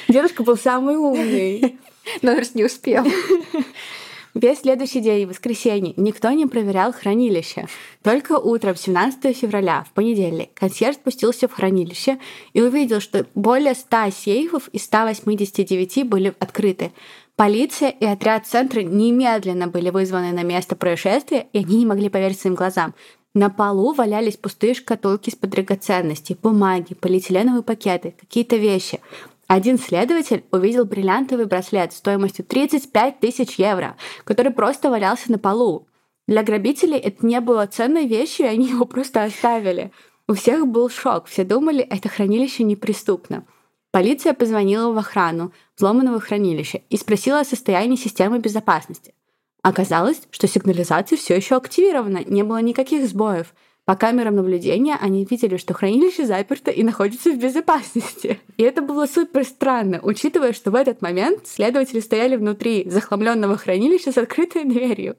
Дедушка 0.09 0.43
был 0.43 0.57
самый 0.57 0.97
умный. 0.97 1.79
Но 2.21 2.35
раз 2.35 2.53
не 2.53 2.65
успел. 2.65 3.05
Весь 4.33 4.61
следующий 4.61 4.99
день, 4.99 5.27
воскресенье, 5.27 5.93
никто 5.95 6.31
не 6.31 6.47
проверял 6.47 6.91
хранилище. 6.91 7.67
Только 8.01 8.33
утром, 8.39 8.75
17 8.75 9.37
февраля, 9.37 9.85
в 9.87 9.93
понедельник, 9.93 10.49
консьерж 10.55 10.95
спустился 10.95 11.47
в 11.47 11.53
хранилище 11.53 12.17
и 12.53 12.61
увидел, 12.61 12.99
что 12.99 13.27
более 13.35 13.75
100 13.75 14.09
сейфов 14.09 14.69
из 14.69 14.85
189 14.85 16.07
были 16.07 16.33
открыты. 16.39 16.91
Полиция 17.35 17.89
и 17.89 18.05
отряд 18.05 18.47
центра 18.47 18.81
немедленно 18.81 19.67
были 19.67 19.91
вызваны 19.91 20.31
на 20.31 20.43
место 20.43 20.75
происшествия, 20.75 21.47
и 21.53 21.59
они 21.59 21.77
не 21.77 21.85
могли 21.85 22.09
поверить 22.09 22.39
своим 22.39 22.55
глазам. 22.55 22.95
На 23.35 23.49
полу 23.49 23.93
валялись 23.93 24.37
пустые 24.37 24.75
шкатулки 24.75 25.31
с 25.31 25.35
драгоценностей, 25.35 26.37
бумаги, 26.41 26.93
полиэтиленовые 26.93 27.63
пакеты, 27.63 28.13
какие-то 28.19 28.57
вещи. 28.57 28.99
Один 29.47 29.77
следователь 29.77 30.45
увидел 30.51 30.85
бриллиантовый 30.85 31.45
браслет 31.45 31.93
стоимостью 31.93 32.45
35 32.45 33.19
тысяч 33.19 33.55
евро, 33.55 33.97
который 34.23 34.51
просто 34.51 34.89
валялся 34.89 35.31
на 35.31 35.37
полу. 35.37 35.87
Для 36.27 36.43
грабителей 36.43 36.97
это 36.97 37.25
не 37.25 37.39
было 37.41 37.65
ценной 37.67 38.07
вещью, 38.07 38.45
и 38.45 38.49
они 38.49 38.69
его 38.69 38.85
просто 38.85 39.23
оставили. 39.23 39.91
У 40.27 40.33
всех 40.33 40.67
был 40.67 40.89
шок, 40.89 41.27
все 41.27 41.43
думали, 41.43 41.81
это 41.81 42.07
хранилище 42.07 42.63
неприступно. 42.63 43.45
Полиция 43.91 44.33
позвонила 44.33 44.91
в 44.91 44.97
охрану 44.97 45.53
взломанного 45.75 46.19
хранилища 46.19 46.81
и 46.89 46.97
спросила 46.97 47.41
о 47.41 47.45
состоянии 47.45 47.97
системы 47.97 48.39
безопасности. 48.39 49.13
Оказалось, 49.61 50.21
что 50.31 50.47
сигнализация 50.47 51.17
все 51.17 51.35
еще 51.35 51.57
активирована, 51.57 52.23
не 52.25 52.43
было 52.43 52.61
никаких 52.61 53.07
сбоев. 53.07 53.53
По 53.85 53.95
камерам 53.95 54.35
наблюдения 54.35 54.95
они 54.95 55.25
видели, 55.25 55.57
что 55.57 55.73
хранилище 55.73 56.25
заперто 56.25 56.71
и 56.71 56.83
находится 56.83 57.31
в 57.31 57.37
безопасности. 57.37 58.39
И 58.55 58.63
это 58.63 58.81
было 58.81 59.07
супер 59.07 59.43
странно, 59.43 59.99
учитывая, 60.01 60.53
что 60.53 60.71
в 60.71 60.75
этот 60.75 61.01
момент 61.01 61.47
следователи 61.47 61.99
стояли 61.99 62.37
внутри 62.37 62.89
захламленного 62.89 63.57
хранилища 63.57 64.13
с 64.13 64.17
открытой 64.17 64.63
дверью. 64.63 65.17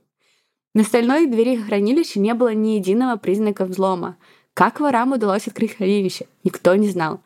На 0.74 0.82
стальной 0.82 1.26
двери 1.26 1.56
хранилища 1.56 2.18
не 2.20 2.32
было 2.32 2.54
ни 2.54 2.70
единого 2.70 3.16
признака 3.16 3.66
взлома. 3.66 4.16
Как 4.54 4.80
ворам 4.80 5.12
удалось 5.12 5.46
открыть 5.46 5.76
хранилище, 5.76 6.26
никто 6.42 6.74
не 6.74 6.88
знал. 6.88 7.20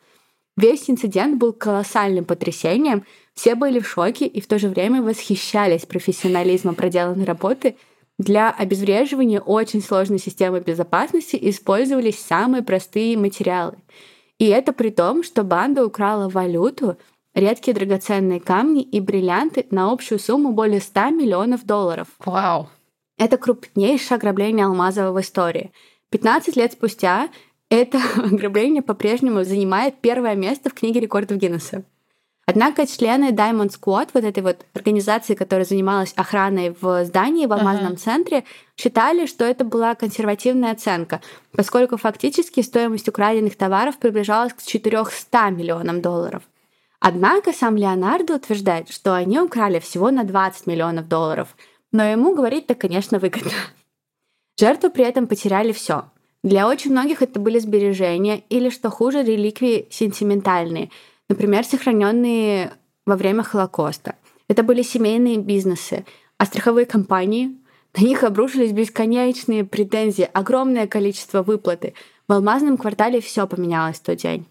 Весь 0.57 0.89
инцидент 0.89 1.37
был 1.37 1.53
колоссальным 1.53 2.25
потрясением, 2.25 3.05
все 3.33 3.55
были 3.55 3.79
в 3.79 3.87
шоке 3.87 4.27
и 4.27 4.41
в 4.41 4.47
то 4.47 4.59
же 4.59 4.67
время 4.67 5.01
восхищались 5.01 5.85
профессионализмом 5.85 6.75
проделанной 6.75 7.23
работы. 7.23 7.77
Для 8.19 8.51
обезвреживания 8.51 9.39
очень 9.39 9.81
сложной 9.81 10.19
системы 10.19 10.59
безопасности 10.59 11.39
использовались 11.41 12.19
самые 12.19 12.61
простые 12.61 13.17
материалы. 13.17 13.77
И 14.39 14.45
это 14.45 14.73
при 14.73 14.89
том, 14.89 15.23
что 15.23 15.43
банда 15.43 15.85
украла 15.85 16.27
валюту, 16.27 16.97
редкие 17.33 17.73
драгоценные 17.73 18.41
камни 18.41 18.83
и 18.83 18.99
бриллианты 18.99 19.65
на 19.71 19.89
общую 19.89 20.19
сумму 20.19 20.51
более 20.51 20.81
100 20.81 21.11
миллионов 21.11 21.65
долларов. 21.65 22.09
Вау! 22.19 22.69
Это 23.17 23.37
крупнейшее 23.37 24.17
ограбление 24.17 24.65
алмазового 24.65 25.17
в 25.17 25.21
истории. 25.21 25.71
15 26.09 26.57
лет 26.57 26.73
спустя 26.73 27.29
это 27.69 28.01
ограбление 28.17 28.81
по-прежнему 28.81 29.45
занимает 29.45 29.95
первое 30.01 30.35
место 30.35 30.69
в 30.69 30.73
книге 30.73 30.99
рекордов 30.99 31.37
Гиннесса. 31.37 31.83
Однако 32.49 32.87
члены 32.87 33.29
Diamond 33.29 33.69
Squad, 33.69 34.09
вот 34.11 34.23
этой 34.23 34.41
вот 34.41 34.65
организации, 34.73 35.35
которая 35.35 35.65
занималась 35.65 36.13
охраной 36.15 36.75
в 36.81 37.05
здании 37.05 37.45
в 37.45 37.53
алмазном 37.53 37.93
uh-huh. 37.93 37.97
центре, 37.97 38.43
считали, 38.75 39.27
что 39.27 39.45
это 39.45 39.63
была 39.63 39.93
консервативная 39.93 40.71
оценка, 40.71 41.21
поскольку 41.51 41.97
фактически 41.97 42.61
стоимость 42.61 43.07
украденных 43.07 43.55
товаров 43.55 43.99
приближалась 43.99 44.53
к 44.53 44.63
400 44.63 45.51
миллионам 45.51 46.01
долларов. 46.01 46.41
Однако 46.99 47.53
сам 47.53 47.77
Леонардо 47.77 48.37
утверждает, 48.37 48.89
что 48.89 49.13
они 49.13 49.39
украли 49.39 49.77
всего 49.77 50.09
на 50.09 50.23
20 50.23 50.65
миллионов 50.65 51.07
долларов, 51.07 51.49
но 51.91 52.03
ему 52.03 52.33
говорить-то, 52.33 52.73
конечно, 52.73 53.19
выгодно. 53.19 53.51
Жертвы 54.59 54.89
при 54.89 55.03
этом 55.03 55.27
потеряли 55.27 55.71
все. 55.71 56.05
Для 56.43 56.67
очень 56.67 56.89
многих 56.89 57.21
это 57.21 57.39
были 57.39 57.59
сбережения 57.59 58.41
или, 58.49 58.71
что 58.71 58.89
хуже, 58.89 59.21
реликвии 59.21 59.87
сентиментальные– 59.91 60.89
например, 61.29 61.63
сохраненные 61.63 62.73
во 63.05 63.15
время 63.15 63.43
Холокоста. 63.43 64.15
Это 64.47 64.63
были 64.63 64.81
семейные 64.81 65.37
бизнесы, 65.37 66.05
а 66.37 66.45
страховые 66.45 66.85
компании, 66.85 67.55
на 67.95 68.03
них 68.03 68.23
обрушились 68.23 68.71
бесконечные 68.71 69.63
претензии, 69.63 70.29
огромное 70.33 70.87
количество 70.87 71.41
выплаты. 71.41 71.93
В 72.27 72.33
алмазном 72.33 72.77
квартале 72.77 73.21
все 73.21 73.47
поменялось 73.47 73.97
в 73.97 74.03
тот 74.03 74.17
день. 74.17 74.45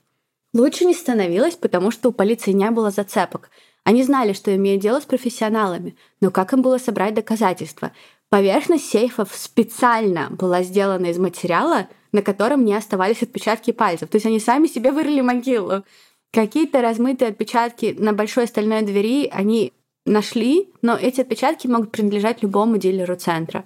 Лучше 0.55 0.85
не 0.85 0.95
становилось, 0.95 1.55
потому 1.55 1.91
что 1.91 2.09
у 2.09 2.13
полиции 2.13 2.53
не 2.53 2.71
было 2.71 2.91
зацепок. 2.91 3.51
Они 3.85 4.03
знали, 4.03 4.33
что 4.33 4.55
имеют 4.55 4.83
дело 4.83 5.01
с 5.01 5.05
профессионалами, 5.05 5.97
но 6.21 6.31
как 6.31 6.53
им 6.53 6.63
было 6.63 6.79
собрать 6.79 7.15
доказательства? 7.15 7.93
Поверхность 8.29 8.91
сейфов 8.91 9.35
специально 9.35 10.29
была 10.31 10.63
сделана 10.63 11.07
из 11.07 11.19
материала, 11.19 11.89
на 12.13 12.23
котором 12.23 12.65
не 12.65 12.75
оставались 12.75 13.23
отпечатки 13.23 13.71
пальцев. 13.71 14.09
То 14.09 14.17
есть 14.17 14.27
они 14.27 14.41
сами 14.41 14.67
себе 14.67 14.93
вырыли 14.93 15.21
могилу. 15.21 15.85
Какие-то 16.33 16.83
размытые 16.83 17.31
отпечатки 17.31 17.97
на 17.99 18.13
большой 18.13 18.47
стальной 18.47 18.83
двери 18.83 19.29
они 19.33 19.73
нашли, 20.05 20.71
но 20.83 20.95
эти 20.97 21.21
отпечатки 21.21 21.67
могут 21.67 21.91
принадлежать 21.91 22.43
любому 22.43 22.77
дилеру 22.77 23.17
центра. 23.17 23.65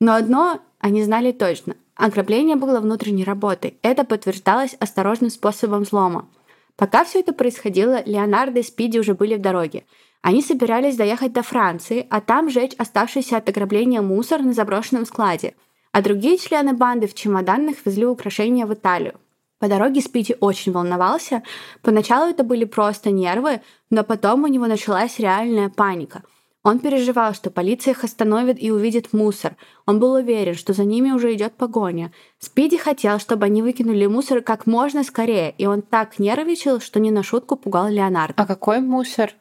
Но 0.00 0.14
одно 0.14 0.60
они 0.78 1.02
знали 1.02 1.32
точно. 1.32 1.76
Ограбление 1.96 2.56
было 2.56 2.80
внутренней 2.80 3.24
работой. 3.24 3.76
Это 3.82 4.04
подтверждалось 4.04 4.76
осторожным 4.78 5.30
способом 5.30 5.82
взлома. 5.82 6.28
Пока 6.76 7.04
все 7.04 7.20
это 7.20 7.32
происходило, 7.32 8.02
Леонардо 8.06 8.60
и 8.60 8.62
Спиди 8.62 8.98
уже 8.98 9.14
были 9.14 9.34
в 9.34 9.40
дороге. 9.40 9.84
Они 10.22 10.42
собирались 10.42 10.96
доехать 10.96 11.32
до 11.32 11.42
Франции, 11.42 12.06
а 12.08 12.20
там 12.20 12.50
жечь 12.50 12.74
оставшийся 12.78 13.36
от 13.36 13.48
ограбления 13.48 14.00
мусор 14.00 14.42
на 14.42 14.52
заброшенном 14.52 15.04
складе. 15.04 15.54
А 15.90 16.02
другие 16.02 16.38
члены 16.38 16.74
банды 16.74 17.08
в 17.08 17.14
чемоданах 17.14 17.76
везли 17.84 18.06
украшения 18.06 18.66
в 18.66 18.74
Италию. 18.74 19.14
По 19.58 19.68
дороге 19.68 20.00
Спити 20.00 20.36
очень 20.40 20.72
волновался. 20.72 21.42
Поначалу 21.82 22.30
это 22.30 22.44
были 22.44 22.64
просто 22.64 23.10
нервы, 23.10 23.60
но 23.90 24.04
потом 24.04 24.44
у 24.44 24.46
него 24.46 24.66
началась 24.66 25.18
реальная 25.18 25.68
паника. 25.68 26.22
Он 26.64 26.80
переживал, 26.80 27.34
что 27.34 27.50
полиция 27.50 27.92
их 27.92 28.04
остановит 28.04 28.62
и 28.62 28.70
увидит 28.70 29.12
мусор. 29.12 29.56
Он 29.86 30.00
был 30.00 30.12
уверен, 30.12 30.54
что 30.54 30.72
за 30.72 30.84
ними 30.84 31.10
уже 31.12 31.32
идет 31.32 31.54
погоня. 31.54 32.12
Спиди 32.40 32.76
хотел, 32.76 33.18
чтобы 33.18 33.46
они 33.46 33.62
выкинули 33.62 34.06
мусор 34.06 34.42
как 34.42 34.66
можно 34.66 35.02
скорее, 35.02 35.54
и 35.56 35.66
он 35.66 35.82
так 35.82 36.18
нервничал, 36.18 36.80
что 36.80 37.00
не 37.00 37.10
на 37.10 37.22
шутку 37.22 37.56
пугал 37.56 37.88
Леонардо. 37.88 38.34
А 38.36 38.46
какой 38.46 38.80
мусор? 38.80 39.32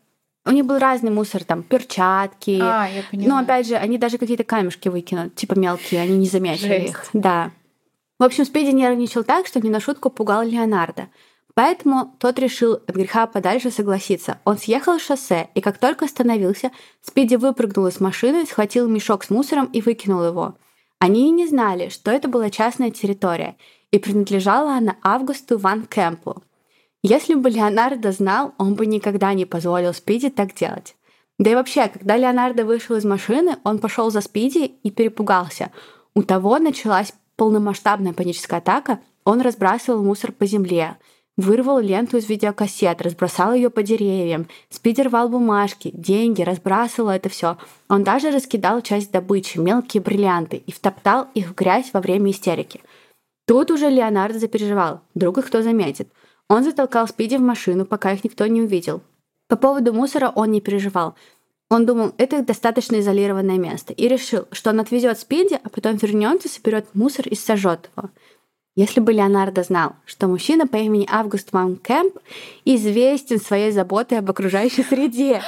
У 0.45 0.51
них 0.51 0.65
был 0.65 0.77
разный 0.79 1.11
мусор, 1.11 1.43
там, 1.43 1.63
перчатки. 1.63 2.59
А, 2.61 2.87
я 2.87 3.03
поняла. 3.11 3.27
Но 3.27 3.37
опять 3.39 3.67
же, 3.67 3.75
они 3.75 3.97
даже 3.97 4.17
какие-то 4.17 4.45
камешки 4.45 4.87
выкинут, 4.87 5.35
типа 5.35 5.59
мелкие, 5.59 6.01
они 6.01 6.15
не 6.17 6.27
заметили 6.27 6.67
Жесть. 6.67 6.89
их. 6.89 7.05
Да. 7.11 7.51
В 8.19 8.23
общем, 8.23 8.45
Спиди 8.45 8.71
нервничал 8.71 9.23
так, 9.23 9.45
что 9.45 9.59
не 9.59 9.69
на 9.69 9.79
шутку 9.79 10.09
пугал 10.09 10.43
Леонардо. 10.43 11.09
Поэтому 11.53 12.15
тот 12.19 12.37
решил 12.39 12.73
от 12.73 12.89
греха 12.89 13.25
подальше 13.27 13.71
согласиться. 13.71 14.39
Он 14.45 14.57
съехал 14.57 14.99
с 14.99 15.03
шоссе, 15.03 15.49
и 15.55 15.61
как 15.61 15.77
только 15.77 16.05
остановился, 16.05 16.71
Спиди 17.01 17.35
выпрыгнул 17.35 17.87
из 17.87 17.99
машины, 17.99 18.45
схватил 18.45 18.87
мешок 18.87 19.23
с 19.23 19.29
мусором 19.29 19.65
и 19.65 19.81
выкинул 19.81 20.23
его. 20.23 20.55
Они 20.99 21.27
и 21.27 21.31
не 21.31 21.47
знали, 21.47 21.89
что 21.89 22.11
это 22.11 22.27
была 22.27 22.49
частная 22.49 22.91
территория, 22.91 23.55
и 23.91 23.99
принадлежала 23.99 24.73
она 24.73 24.97
Августу 25.03 25.57
Ван 25.57 25.85
Кэмпу. 25.85 26.43
Если 27.03 27.35
бы 27.35 27.49
Леонардо 27.49 28.11
знал, 28.11 28.53
он 28.57 28.75
бы 28.75 28.85
никогда 28.85 29.33
не 29.33 29.45
позволил 29.45 29.93
Спиди 29.93 30.29
так 30.29 30.53
делать. 30.55 30.95
Да 31.39 31.51
и 31.51 31.55
вообще, 31.55 31.87
когда 31.87 32.17
Леонардо 32.17 32.65
вышел 32.65 32.95
из 32.95 33.05
машины, 33.05 33.57
он 33.63 33.77
пошел 33.77 34.09
за 34.09 34.21
Спиди 34.21 34.65
и 34.65 34.89
перепугался. 34.89 35.71
У 36.15 36.23
того 36.23 36.57
началась 36.57 37.13
полномасштабная 37.37 38.13
паническая 38.13 38.59
атака, 38.59 38.99
он 39.23 39.41
разбрасывал 39.41 40.03
мусор 40.03 40.31
по 40.33 40.45
земле, 40.45 40.97
вырвал 41.37 41.79
ленту 41.79 42.17
из 42.17 42.27
видеокассет, 42.27 43.01
разбросал 43.01 43.53
ее 43.53 43.69
по 43.69 43.83
деревьям, 43.83 44.47
Спиди 44.69 45.01
рвал 45.01 45.29
бумажки, 45.29 45.91
деньги, 45.93 46.41
разбрасывал 46.41 47.11
это 47.11 47.29
все. 47.29 47.57
Он 47.87 48.03
даже 48.03 48.31
раскидал 48.31 48.81
часть 48.81 49.11
добычи, 49.11 49.57
мелкие 49.57 50.01
бриллианты, 50.01 50.57
и 50.57 50.71
втоптал 50.71 51.27
их 51.33 51.49
в 51.49 51.55
грязь 51.55 51.91
во 51.93 52.01
время 52.01 52.31
истерики. 52.31 52.81
Тут 53.45 53.71
уже 53.71 53.89
Леонардо 53.89 54.39
запереживал, 54.39 55.01
вдруг 55.15 55.37
их 55.37 55.47
кто 55.47 55.61
заметит. 55.61 56.09
Он 56.49 56.63
затолкал 56.63 57.07
Спиди 57.07 57.37
в 57.37 57.41
машину, 57.41 57.85
пока 57.85 58.11
их 58.11 58.23
никто 58.23 58.45
не 58.47 58.61
увидел. 58.61 59.01
По 59.47 59.55
поводу 59.55 59.93
мусора 59.93 60.31
он 60.35 60.51
не 60.51 60.59
переживал. 60.59 61.15
Он 61.69 61.85
думал, 61.85 62.13
это 62.17 62.43
достаточно 62.43 62.99
изолированное 62.99 63.57
место, 63.57 63.91
и 63.93 64.07
решил, 64.07 64.47
что 64.51 64.69
он 64.69 64.79
отвезет 64.79 65.19
Спиди, 65.19 65.59
а 65.61 65.69
потом 65.69 65.97
вернется, 65.97 66.47
соберет 66.47 66.87
мусор 66.93 67.27
и 67.27 67.35
сожжет 67.35 67.89
его. 67.95 68.09
Если 68.75 68.99
бы 68.99 69.11
Леонардо 69.11 69.63
знал, 69.63 69.95
что 70.05 70.27
мужчина 70.27 70.67
по 70.67 70.77
имени 70.77 71.07
Август 71.09 71.49
Кэмп 71.51 72.15
известен 72.63 73.39
своей 73.39 73.71
заботой 73.71 74.19
об 74.19 74.29
окружающей 74.29 74.83
среде, 74.83 75.41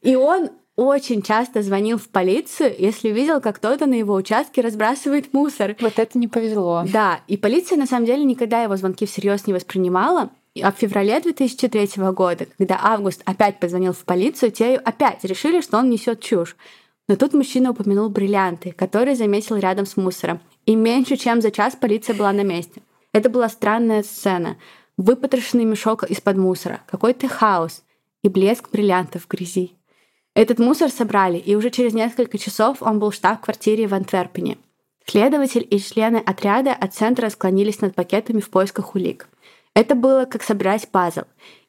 и 0.00 0.14
он 0.14 0.50
очень 0.76 1.22
часто 1.22 1.60
звонил 1.60 1.98
в 1.98 2.08
полицию, 2.08 2.72
если 2.78 3.08
видел, 3.08 3.40
как 3.40 3.56
кто-то 3.56 3.86
на 3.86 3.94
его 3.94 4.14
участке 4.14 4.60
разбрасывает 4.60 5.34
мусор. 5.34 5.74
Вот 5.80 5.98
это 5.98 6.16
не 6.16 6.28
повезло. 6.28 6.84
Да, 6.90 7.20
и 7.26 7.36
полиция 7.36 7.76
на 7.76 7.86
самом 7.86 8.06
деле 8.06 8.22
никогда 8.22 8.62
его 8.62 8.76
звонки 8.76 9.04
всерьез 9.04 9.48
не 9.48 9.52
воспринимала. 9.52 10.30
А 10.62 10.72
в 10.72 10.76
феврале 10.76 11.20
2003 11.20 11.90
года, 12.12 12.46
когда 12.58 12.78
Август 12.82 13.22
опять 13.24 13.60
позвонил 13.60 13.92
в 13.92 14.04
полицию, 14.04 14.50
те 14.50 14.76
опять 14.76 15.24
решили, 15.24 15.60
что 15.60 15.78
он 15.78 15.90
несет 15.90 16.20
чушь. 16.20 16.56
Но 17.08 17.16
тут 17.16 17.32
мужчина 17.32 17.70
упомянул 17.70 18.08
бриллианты, 18.08 18.72
которые 18.72 19.16
заметил 19.16 19.56
рядом 19.56 19.86
с 19.86 19.96
мусором. 19.96 20.40
И 20.66 20.74
меньше 20.74 21.16
чем 21.16 21.40
за 21.40 21.50
час 21.50 21.74
полиция 21.74 22.14
была 22.14 22.32
на 22.32 22.42
месте. 22.42 22.82
Это 23.12 23.30
была 23.30 23.48
странная 23.48 24.02
сцена. 24.02 24.56
Выпотрошенный 24.96 25.64
мешок 25.64 26.04
из-под 26.04 26.36
мусора, 26.36 26.80
какой-то 26.86 27.28
хаос 27.28 27.82
и 28.22 28.28
блеск 28.28 28.70
бриллиантов 28.70 29.24
в 29.24 29.28
грязи. 29.28 29.72
Этот 30.34 30.58
мусор 30.58 30.90
собрали, 30.90 31.38
и 31.38 31.54
уже 31.54 31.70
через 31.70 31.94
несколько 31.94 32.38
часов 32.38 32.82
он 32.82 32.98
был 32.98 33.10
в 33.10 33.14
штаб-квартире 33.14 33.86
в 33.86 33.94
Антверпене. 33.94 34.58
Следователь 35.06 35.66
и 35.70 35.80
члены 35.80 36.18
отряда 36.18 36.72
от 36.72 36.94
центра 36.94 37.30
склонились 37.30 37.80
над 37.80 37.94
пакетами 37.94 38.40
в 38.40 38.50
поисках 38.50 38.94
улик. 38.94 39.28
Это 39.78 39.94
было 39.94 40.24
как 40.24 40.42
собирать 40.42 40.88
пазл. 40.88 41.20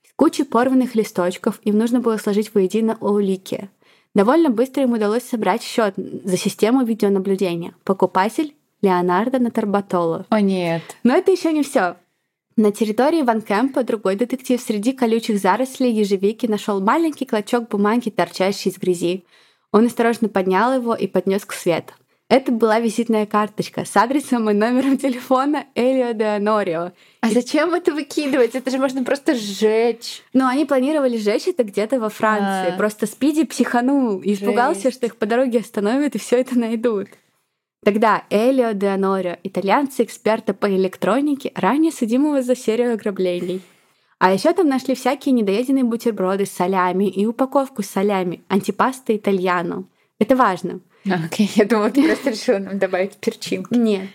Из 0.03 0.12
кучи 0.16 0.43
порванных 0.43 0.95
листочков 0.95 1.60
им 1.64 1.78
нужно 1.78 1.99
было 1.99 2.18
сложить 2.18 2.55
воедино 2.55 2.97
улики. 3.01 3.70
Довольно 4.16 4.49
быстро 4.49 4.82
им 4.82 4.93
удалось 4.93 5.22
собрать 5.22 5.62
счет 5.62 5.93
за 5.95 6.36
систему 6.36 6.84
видеонаблюдения. 6.84 7.76
Покупатель 7.84 8.55
Леонардо 8.82 9.38
Натарбатоло. 9.38 10.26
О 10.30 10.41
нет. 10.41 10.82
Но 11.03 11.16
это 11.16 11.32
еще 11.32 11.53
не 11.53 11.62
все. 11.62 11.97
На 12.55 12.72
территории 12.72 13.22
Ван 13.22 13.43
Кэмпа 13.43 13.84
другой 13.84 14.16
детектив 14.16 14.60
среди 14.60 14.93
колючих 14.93 15.38
зарослей 15.38 15.93
ежевики 15.93 16.47
нашел 16.47 16.82
маленький 16.82 17.28
клочок 17.28 17.70
бумаги, 17.70 18.10
торчащий 18.10 18.72
из 18.72 18.80
грязи. 18.80 19.24
Он 19.72 19.86
осторожно 19.86 20.30
поднял 20.30 20.74
его 20.74 20.95
и 20.95 21.05
поднес 21.05 21.45
к 21.45 21.53
свету. 21.53 21.93
Это 22.30 22.51
была 22.51 22.80
визитная 22.80 23.25
карточка 23.25 23.86
с 23.86 23.97
адресом 23.97 24.51
и 24.51 24.53
номером 24.53 24.99
телефона 24.99 25.65
Элио 25.73 26.13
де 26.13 26.25
Анорио. 26.25 26.91
А 27.21 27.30
зачем 27.32 27.73
это 27.73 27.91
выкидывать? 27.91 28.53
Это 28.53 28.69
же 28.69 28.77
можно 28.77 29.03
просто 29.03 29.34
сжечь. 29.34 30.21
Ну, 30.34 30.45
они 30.45 30.65
планировали 30.65 31.17
сжечь 31.17 31.47
это 31.47 31.63
где-то 31.63 31.99
во 31.99 32.09
Франции. 32.09 32.71
А. 32.71 32.77
Просто 32.77 33.07
Спиди 33.07 33.45
психанул 33.45 34.19
и 34.19 34.34
испугался, 34.34 34.91
что 34.91 35.07
их 35.07 35.15
по 35.15 35.25
дороге 35.25 35.61
остановят 35.61 36.13
и 36.13 36.19
все 36.19 36.38
это 36.38 36.57
найдут. 36.57 37.07
Тогда 37.84 38.23
Элио 38.30 38.73
де 38.73 38.89
Анорио, 38.89 39.38
итальянцы 39.43 40.03
эксперта 40.03 40.53
по 40.53 40.67
электронике, 40.67 41.51
ранее 41.55 41.91
судимого 41.91 42.43
за 42.43 42.55
серию 42.55 42.93
ограблений. 42.93 43.61
А 44.19 44.32
еще 44.32 44.53
там 44.53 44.67
нашли 44.67 44.93
всякие 44.93 45.34
недоеденные 45.34 45.84
бутерброды 45.84 46.45
с 46.45 46.51
солями 46.51 47.05
и 47.09 47.25
упаковку 47.25 47.82
с 47.82 47.88
солями, 47.88 48.43
антипаста 48.49 49.15
итальяно. 49.15 49.86
Это 50.19 50.36
важно. 50.36 50.82
Окей, 51.05 51.47
okay. 51.47 51.51
я 51.55 51.65
думала, 51.65 51.91
ты 51.91 52.05
просто 52.05 52.29
решила 52.31 52.59
нам 52.59 52.79
добавить 52.79 53.17
перчинки. 53.17 53.73
Нет. 53.73 54.09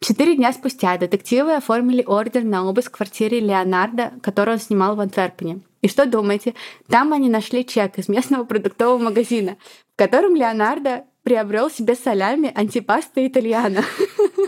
Четыре 0.00 0.34
дня 0.34 0.52
спустя 0.52 0.96
детективы 0.96 1.54
оформили 1.54 2.02
ордер 2.06 2.42
на 2.42 2.66
обыск 2.66 2.94
в 2.94 2.96
квартире 2.96 3.40
Леонардо, 3.40 4.12
который 4.22 4.54
он 4.54 4.60
снимал 4.60 4.96
в 4.96 5.00
Антверпене. 5.00 5.60
И 5.82 5.88
что 5.88 6.06
думаете? 6.06 6.54
Там 6.88 7.12
они 7.12 7.28
нашли 7.28 7.66
чек 7.66 7.98
из 7.98 8.08
местного 8.08 8.44
продуктового 8.44 8.98
магазина, 8.98 9.56
в 9.92 9.96
котором 9.96 10.34
Леонардо 10.34 11.04
приобрел 11.22 11.70
себе 11.70 11.94
солями 11.94 12.50
антипаста 12.54 13.26
итальяна. 13.26 13.84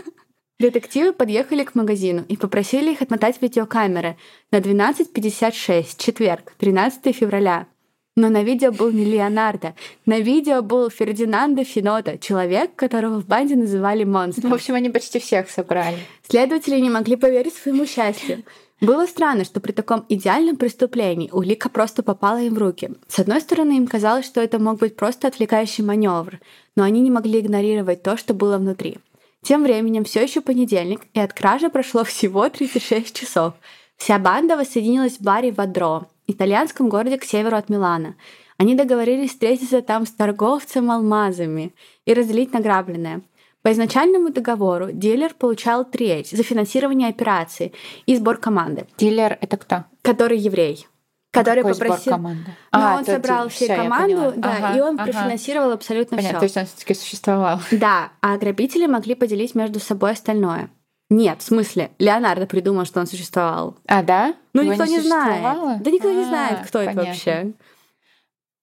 Детективы 0.59 1.13
подъехали 1.13 1.63
к 1.63 1.75
магазину 1.75 2.23
и 2.27 2.37
попросили 2.37 2.91
их 2.91 3.01
отмотать 3.01 3.41
видеокамеры 3.41 4.17
на 4.51 4.57
12.56, 4.57 5.95
четверг, 5.97 6.53
13 6.57 7.15
февраля. 7.15 7.67
Но 8.15 8.29
на 8.29 8.43
видео 8.43 8.71
был 8.71 8.91
не 8.91 9.05
Леонардо. 9.05 9.73
На 10.05 10.19
видео 10.19 10.61
был 10.61 10.91
Фердинандо 10.91 11.63
Финота, 11.63 12.19
человек, 12.19 12.75
которого 12.75 13.19
в 13.19 13.25
банде 13.25 13.55
называли 13.55 14.03
монстром. 14.03 14.51
В 14.51 14.53
общем, 14.53 14.75
они 14.75 14.89
почти 14.89 15.19
всех 15.19 15.49
собрали. 15.49 15.97
Следователи 16.27 16.79
не 16.79 16.91
могли 16.91 17.15
поверить 17.15 17.55
своему 17.55 17.87
счастью. 17.87 18.43
Было 18.81 19.07
странно, 19.07 19.45
что 19.45 19.61
при 19.61 19.71
таком 19.71 20.05
идеальном 20.09 20.57
преступлении 20.57 21.29
улика 21.31 21.69
просто 21.69 22.03
попала 22.03 22.41
им 22.41 22.53
в 22.55 22.57
руки. 22.57 22.91
С 23.07 23.17
одной 23.17 23.41
стороны, 23.41 23.77
им 23.77 23.87
казалось, 23.87 24.25
что 24.25 24.41
это 24.41 24.59
мог 24.59 24.77
быть 24.77 24.95
просто 24.95 25.29
отвлекающий 25.29 25.83
маневр, 25.83 26.39
но 26.75 26.83
они 26.83 26.99
не 26.99 27.09
могли 27.09 27.39
игнорировать 27.39 28.03
то, 28.03 28.17
что 28.17 28.33
было 28.33 28.57
внутри. 28.57 28.99
Тем 29.41 29.63
временем 29.63 30.03
все 30.03 30.21
еще 30.21 30.41
понедельник, 30.41 31.01
и 31.13 31.19
от 31.19 31.33
кражи 31.33 31.69
прошло 31.69 32.03
всего 32.03 32.47
36 32.49 33.15
часов. 33.15 33.53
Вся 33.97 34.19
банда 34.19 34.57
воссоединилась 34.57 35.17
в 35.17 35.21
баре 35.21 35.51
Вадро, 35.51 36.07
итальянском 36.27 36.89
городе 36.89 37.17
к 37.17 37.23
северу 37.23 37.57
от 37.57 37.69
Милана. 37.69 38.15
Они 38.57 38.75
договорились 38.75 39.31
встретиться 39.31 39.81
там 39.81 40.05
с 40.05 40.11
торговцем 40.11 40.91
алмазами 40.91 41.73
и 42.05 42.13
разделить 42.13 42.53
награбленное. 42.53 43.21
По 43.61 43.71
изначальному 43.71 44.29
договору 44.29 44.91
дилер 44.91 45.33
получал 45.33 45.85
треть 45.85 46.31
за 46.31 46.43
финансирование 46.43 47.09
операции 47.09 47.73
и 48.05 48.15
сбор 48.15 48.37
команды. 48.37 48.85
Дилер— 48.97 49.37
это 49.41 49.57
кто? 49.57 49.85
Который 50.01 50.37
еврей 50.37 50.85
который 51.33 51.63
Какой 51.63 51.73
попросил. 51.73 52.17
Ну, 52.17 52.35
а, 52.71 52.97
он 52.97 53.05
собрал 53.05 53.49
все 53.49 53.75
команду, 53.75 54.33
да, 54.37 54.55
ага, 54.55 54.77
и 54.77 54.81
он 54.81 54.99
ага. 54.99 55.05
профинансировал 55.05 55.71
абсолютно 55.71 56.15
Понятно, 56.15 56.37
все. 56.37 56.39
То 56.39 56.45
есть 56.45 56.57
он 56.57 56.65
все-таки 56.65 56.93
существовал. 56.93 57.59
Да, 57.71 58.11
а 58.21 58.37
грабители 58.37 58.85
могли 58.85 59.15
поделить 59.15 59.55
между 59.55 59.79
собой 59.79 60.11
остальное. 60.11 60.69
Нет, 61.13 61.41
в 61.41 61.45
смысле, 61.45 61.91
Леонардо 61.99 62.47
придумал, 62.47 62.85
что 62.85 62.99
он 62.99 63.05
существовал. 63.05 63.77
А, 63.87 64.01
да? 64.01 64.33
Ну, 64.53 64.63
Его 64.63 64.73
никто 64.73 64.85
не, 64.85 64.95
не 64.95 65.01
знает. 65.01 65.83
Да 65.83 65.91
никто 65.91 66.09
а, 66.09 66.13
не 66.13 66.23
знает, 66.23 66.67
кто 66.67 66.79
понятно. 66.79 66.99
это 66.99 67.07
вообще. 67.07 67.53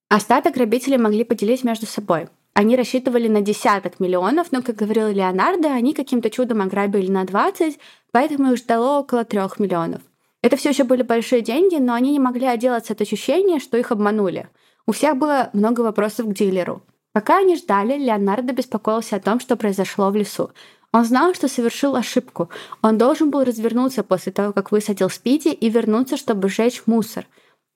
Остаток 0.09 0.55
грабители 0.55 0.97
могли 0.97 1.23
поделить 1.23 1.63
между 1.63 1.87
собой. 1.87 2.27
Они 2.53 2.75
рассчитывали 2.75 3.29
на 3.29 3.41
десяток 3.41 4.01
миллионов, 4.01 4.51
но, 4.51 4.63
как 4.63 4.75
говорил 4.75 5.09
Леонардо, 5.11 5.73
они 5.73 5.95
каким-то 5.95 6.29
чудом 6.29 6.61
ограбили 6.61 7.09
на 7.09 7.25
20, 7.25 7.79
поэтому 8.11 8.51
их 8.51 8.59
ждало 8.59 8.99
около 8.99 9.25
трех 9.25 9.61
миллионов. 9.61 10.03
Это 10.43 10.57
все 10.57 10.71
еще 10.71 10.83
были 10.83 11.03
большие 11.03 11.43
деньги, 11.43 11.77
но 11.77 11.95
они 11.95 12.11
не 12.11 12.19
могли 12.19 12.47
отделаться 12.47 12.95
от 12.95 13.01
ощущения, 13.01 13.61
что 13.61 13.79
их 13.79 13.93
обманули. 13.93 14.49
У 14.87 14.93
всех 14.93 15.17
было 15.17 15.51
много 15.53 15.83
вопросов 15.83 16.27
к 16.27 16.33
дилеру. 16.33 16.83
Пока 17.13 17.39
они 17.39 17.57
ждали, 17.57 17.97
Леонардо 17.97 18.53
беспокоился 18.53 19.17
о 19.17 19.21
том, 19.21 19.39
что 19.39 19.55
произошло 19.57 20.11
в 20.11 20.17
лесу. 20.17 20.51
Он 20.93 21.05
знал, 21.05 21.35
что 21.35 21.49
совершил 21.49 21.95
ошибку. 21.95 22.51
Он 22.83 22.99
должен 22.99 23.31
был 23.31 23.45
развернуться 23.45 24.03
после 24.03 24.33
того, 24.33 24.53
как 24.53 24.73
высадил 24.73 25.09
Спиди, 25.09 25.49
и 25.49 25.69
вернуться, 25.69 26.17
чтобы 26.17 26.49
сжечь 26.49 26.83
мусор. 26.87 27.27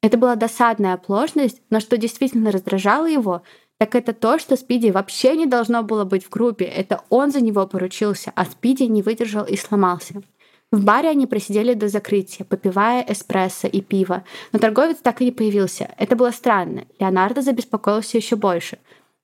Это 0.02 0.18
была 0.18 0.34
досадная 0.34 0.94
оплошность, 0.94 1.62
но 1.70 1.80
что 1.80 1.96
действительно 1.96 2.50
раздражало 2.50 3.06
его, 3.06 3.42
так 3.78 3.94
это 3.94 4.12
то, 4.12 4.38
что 4.38 4.56
Спиди 4.56 4.90
вообще 4.90 5.36
не 5.36 5.46
должно 5.46 5.82
было 5.82 6.04
быть 6.04 6.24
в 6.24 6.30
группе. 6.30 6.64
Это 6.64 7.02
он 7.08 7.30
за 7.30 7.40
него 7.40 7.66
поручился, 7.66 8.32
а 8.34 8.44
Спиди 8.44 8.84
не 8.84 9.02
выдержал 9.02 9.44
и 9.44 9.56
сломался. 9.56 10.22
В 10.70 10.84
баре 10.84 11.08
они 11.08 11.26
просидели 11.26 11.74
до 11.74 11.88
закрытия, 11.88 12.44
попивая 12.44 13.04
эспрессо 13.08 13.68
и 13.68 13.80
пиво, 13.80 14.24
но 14.52 14.58
торговец 14.58 14.96
так 15.02 15.20
и 15.20 15.26
не 15.26 15.32
появился. 15.32 15.94
Это 15.98 16.16
было 16.16 16.30
странно. 16.32 16.84
Леонардо 16.98 17.42
забеспокоился 17.42 18.16
еще 18.16 18.36
больше. 18.36 18.78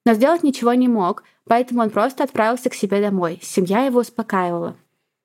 Но 0.06 0.14
сделать 0.14 0.42
ничего 0.42 0.72
не 0.74 0.88
мог, 0.88 1.24
поэтому 1.46 1.82
он 1.82 1.90
просто 1.90 2.24
отправился 2.24 2.70
к 2.70 2.74
себе 2.74 3.00
домой. 3.00 3.38
Семья 3.42 3.84
его 3.84 4.00
успокаивала. 4.00 4.76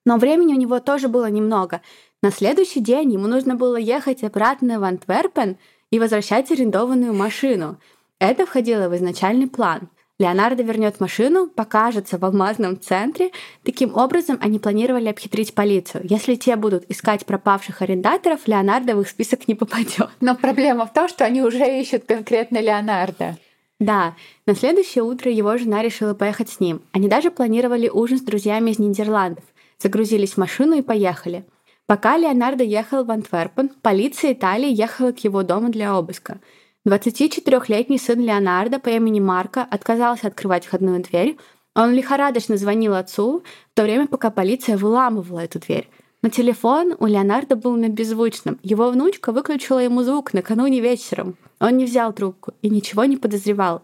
Но 0.05 0.17
времени 0.17 0.53
у 0.53 0.57
него 0.57 0.79
тоже 0.79 1.07
было 1.07 1.29
немного. 1.29 1.81
На 2.21 2.31
следующий 2.31 2.79
день 2.79 3.13
ему 3.13 3.27
нужно 3.27 3.55
было 3.55 3.77
ехать 3.77 4.23
обратно 4.23 4.79
в 4.79 4.83
Антверпен 4.83 5.57
и 5.91 5.99
возвращать 5.99 6.51
арендованную 6.51 7.13
машину. 7.13 7.77
Это 8.19 8.45
входило 8.45 8.89
в 8.89 8.95
изначальный 8.95 9.47
план. 9.47 9.89
Леонардо 10.17 10.63
вернет 10.63 11.01
машину, 11.01 11.47
покажется 11.47 12.17
в 12.17 12.23
алмазном 12.23 12.79
центре. 12.79 13.31
Таким 13.63 13.97
образом, 13.97 14.37
они 14.39 14.59
планировали 14.59 15.09
обхитрить 15.09 15.53
полицию. 15.53 16.05
Если 16.09 16.35
те 16.35 16.55
будут 16.55 16.89
искать 16.89 17.25
пропавших 17.25 17.81
арендаторов, 17.81 18.47
Леонардо 18.47 18.95
в 18.95 19.01
их 19.01 19.09
список 19.09 19.47
не 19.49 19.55
попадет. 19.55 20.09
Но 20.21 20.35
проблема 20.35 20.85
в 20.85 20.93
том, 20.93 21.09
что 21.09 21.25
они 21.25 21.41
уже 21.41 21.81
ищут 21.81 22.05
конкретно 22.05 22.61
Леонардо. 22.61 23.35
Да, 23.79 24.15
на 24.45 24.55
следующее 24.55 25.03
утро 25.03 25.29
его 25.29 25.57
жена 25.57 25.81
решила 25.81 26.13
поехать 26.13 26.49
с 26.49 26.59
ним. 26.59 26.81
Они 26.93 27.09
даже 27.09 27.29
планировали 27.29 27.89
ужин 27.89 28.17
с 28.17 28.21
друзьями 28.21 28.71
из 28.71 28.79
Нидерландов. 28.79 29.43
Загрузились 29.79 30.33
в 30.33 30.37
машину 30.37 30.75
и 30.77 30.81
поехали. 30.81 31.45
Пока 31.85 32.17
Леонардо 32.17 32.63
ехал 32.63 33.03
в 33.03 33.11
Антверпен, 33.11 33.69
полиция 33.81 34.33
Италии 34.33 34.73
ехала 34.73 35.11
к 35.11 35.19
его 35.23 35.43
дому 35.43 35.69
для 35.69 35.95
обыска. 35.95 36.39
24-летний 36.87 37.97
сын 37.97 38.19
Леонардо 38.19 38.79
по 38.79 38.89
имени 38.89 39.19
Марко 39.19 39.61
отказался 39.61 40.27
открывать 40.27 40.65
входную 40.65 41.03
дверь. 41.03 41.37
Он 41.75 41.93
лихорадочно 41.93 42.57
звонил 42.57 42.95
отцу, 42.95 43.43
в 43.71 43.75
то 43.75 43.83
время, 43.83 44.07
пока 44.07 44.31
полиция 44.31 44.77
выламывала 44.77 45.39
эту 45.39 45.59
дверь. 45.59 45.89
Но 46.21 46.29
телефон 46.29 46.95
у 46.99 47.05
Леонардо 47.05 47.55
был 47.55 47.75
на 47.75 47.89
беззвучном. 47.89 48.59
Его 48.63 48.89
внучка 48.89 49.31
выключила 49.31 49.79
ему 49.79 50.03
звук 50.03 50.33
накануне 50.33 50.79
вечером. 50.79 51.37
Он 51.59 51.77
не 51.77 51.85
взял 51.85 52.13
трубку 52.13 52.53
и 52.61 52.69
ничего 52.69 53.05
не 53.05 53.17
подозревал. 53.17 53.83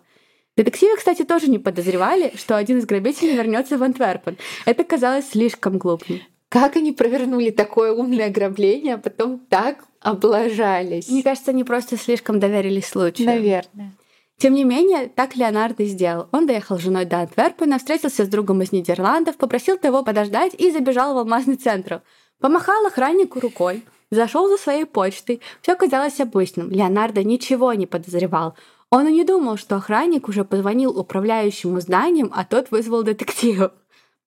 Детективы, 0.57 0.97
кстати, 0.97 1.23
тоже 1.23 1.49
не 1.49 1.59
подозревали, 1.59 2.33
что 2.35 2.57
один 2.57 2.79
из 2.79 2.85
грабителей 2.85 3.35
вернется 3.35 3.77
в 3.77 3.83
Антверпен. 3.83 4.37
Это 4.65 4.83
казалось 4.83 5.29
слишком 5.29 5.77
глупым. 5.77 6.19
Как 6.49 6.75
они 6.75 6.91
провернули 6.91 7.49
такое 7.49 7.93
умное 7.93 8.27
ограбление, 8.27 8.95
а 8.95 8.97
потом 8.97 9.39
так 9.39 9.85
облажались? 10.01 11.07
Мне 11.07 11.23
кажется, 11.23 11.51
они 11.51 11.63
просто 11.63 11.95
слишком 11.95 12.41
доверились 12.41 12.87
случаю. 12.87 13.27
Наверное. 13.27 13.93
Тем 14.41 14.55
не 14.55 14.63
менее, 14.63 15.07
так 15.07 15.35
Леонардо 15.35 15.83
и 15.83 15.85
сделал. 15.85 16.27
Он 16.31 16.47
доехал 16.47 16.77
с 16.77 16.81
женой 16.81 17.05
до 17.05 17.19
Антверпена, 17.19 17.77
встретился 17.77 18.25
с 18.25 18.27
другом 18.27 18.61
из 18.63 18.71
Нидерландов, 18.71 19.37
попросил 19.37 19.77
того 19.77 20.03
подождать 20.03 20.53
и 20.57 20.71
забежал 20.71 21.13
в 21.13 21.19
алмазный 21.19 21.55
центр. 21.55 22.01
Помахал 22.41 22.85
охраннику 22.87 23.39
рукой, 23.39 23.85
зашел 24.09 24.49
за 24.49 24.57
своей 24.57 24.85
почтой. 24.85 25.41
Все 25.61 25.75
казалось 25.75 26.19
обычным. 26.19 26.69
Леонардо 26.71 27.23
ничего 27.23 27.71
не 27.73 27.85
подозревал. 27.85 28.55
Он 28.89 29.07
и 29.07 29.13
не 29.13 29.23
думал, 29.23 29.57
что 29.57 29.77
охранник 29.77 30.27
уже 30.27 30.43
позвонил 30.43 30.97
управляющему 30.99 31.79
зданием, 31.79 32.31
а 32.35 32.43
тот 32.43 32.71
вызвал 32.71 33.03
детектива. 33.03 33.73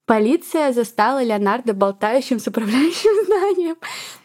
Полиция 0.06 0.72
застала 0.72 1.22
Леонардо 1.22 1.74
болтающим 1.74 2.38
с 2.38 2.46
управляющим 2.46 3.24
зданием, 3.24 3.76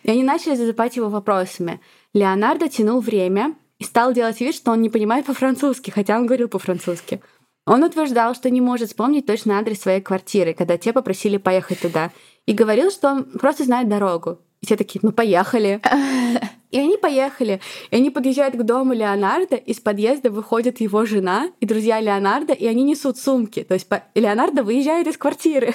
и 0.03 0.11
они 0.11 0.23
начали 0.23 0.55
засыпать 0.55 0.95
его 0.95 1.09
вопросами. 1.09 1.81
Леонардо 2.13 2.69
тянул 2.69 2.99
время, 2.99 3.55
и 3.79 3.85
стал 3.85 4.13
делать 4.13 4.39
вид, 4.41 4.53
что 4.53 4.71
он 4.71 4.81
не 4.81 4.89
понимает 4.89 5.25
по-французски, 5.25 5.89
хотя 5.89 6.17
он 6.17 6.25
говорил 6.25 6.49
по-французски. 6.49 7.21
Он 7.65 7.83
утверждал, 7.83 8.35
что 8.35 8.49
не 8.49 8.61
может 8.61 8.89
вспомнить 8.89 9.25
точный 9.25 9.55
адрес 9.55 9.79
своей 9.79 10.01
квартиры, 10.01 10.53
когда 10.53 10.77
те 10.77 10.91
попросили 10.91 11.37
поехать 11.37 11.79
туда, 11.79 12.11
и 12.45 12.53
говорил, 12.53 12.91
что 12.91 13.09
он 13.09 13.23
просто 13.25 13.63
знает 13.63 13.89
дорогу. 13.89 14.39
И 14.61 14.65
все 14.65 14.75
такие, 14.75 14.99
ну 15.03 15.11
поехали. 15.11 15.81
И 16.71 16.77
они 16.77 16.97
поехали. 16.97 17.61
И 17.89 17.95
они 17.95 18.11
подъезжают 18.11 18.55
к 18.55 18.61
дому 18.61 18.93
Леонардо, 18.93 19.55
из 19.55 19.79
подъезда 19.79 20.29
выходит 20.29 20.81
его 20.81 21.03
жена 21.05 21.49
и 21.59 21.65
друзья 21.65 21.99
Леонардо, 21.99 22.53
и 22.53 22.67
они 22.67 22.83
несут 22.83 23.17
сумки. 23.17 23.63
То 23.63 23.73
есть 23.73 23.87
Леонардо 24.13 24.61
выезжает 24.61 25.07
из 25.07 25.17
квартиры. 25.17 25.73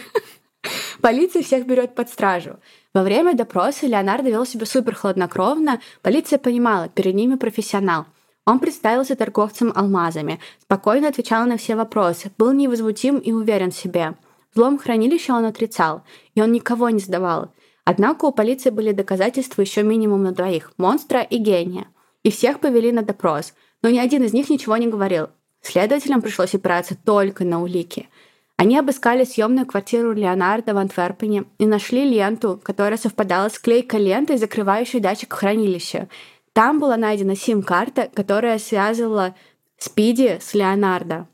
Полиция 1.01 1.43
всех 1.43 1.67
берет 1.67 1.97
под 1.97 2.09
стражу. 2.09 2.61
Во 2.95 3.03
время 3.03 3.35
допроса 3.35 3.87
Леонардо 3.87 4.31
вел 4.31 4.47
себя 4.47 4.67
супер 4.67 4.95
хладнокровно. 4.95 5.81
Полиция 6.03 6.39
понимала, 6.39 6.89
перед 6.89 7.15
ними 7.15 7.35
профессионал. 7.35 8.07
Он 8.47 8.59
представился 8.59 9.17
торговцем 9.17 9.73
алмазами, 9.75 10.39
спокойно 10.61 11.09
отвечал 11.09 11.47
на 11.47 11.57
все 11.57 11.77
вопросы, 11.77 12.31
был 12.37 12.53
невозмутим 12.53 13.17
и 13.17 13.33
уверен 13.33 13.71
в 13.71 13.77
себе. 13.77 14.15
Взлом 14.55 14.79
хранилища 14.79 15.35
он 15.35 15.45
отрицал, 15.45 16.03
и 16.35 16.41
он 16.41 16.53
никого 16.53 16.91
не 16.91 17.01
сдавал. 17.01 17.53
Однако 17.85 18.27
у 18.27 18.33
полиции 18.33 18.71
были 18.71 18.93
доказательства 18.93 19.61
еще 19.61 19.83
минимум 19.83 20.23
на 20.23 20.33
двоих– 20.33 20.73
монстра 20.79 21.23
и 21.23 21.39
гения. 21.39 21.89
И 22.23 22.31
всех 22.31 22.61
повели 22.61 22.93
на 22.93 23.03
допрос, 23.03 23.53
но 23.83 23.91
ни 23.91 23.99
один 23.99 24.23
из 24.23 24.33
них 24.33 24.49
ничего 24.49 24.77
не 24.77 24.87
говорил. 24.87 25.29
Следователям 25.61 26.23
пришлось 26.23 26.55
опираться 26.55 26.97
только 26.97 27.45
на 27.45 27.63
улики– 27.63 28.09
они 28.57 28.79
обыскали 28.79 29.25
съемную 29.25 29.67
квартиру 29.67 30.13
Леонардо 30.13 30.75
в 30.75 30.79
Антверпене 30.79 31.45
и 31.59 31.67
нашли 31.67 32.05
ленту, 32.05 32.61
которая 32.63 32.97
совпадала 32.97 33.49
с 33.49 33.59
клейкой 33.59 34.01
лентой, 34.01 34.37
закрывающей 34.37 35.01
датчик 35.01 35.33
хранилища. 35.33 36.09
Там 36.53 36.79
была 36.79 36.97
найдена 36.97 37.35
сим-карта, 37.35 38.09
которая 38.15 38.59
связывала 38.59 39.35
Спиди 39.77 40.39
с 40.41 40.55
Леонардо. 40.55 41.27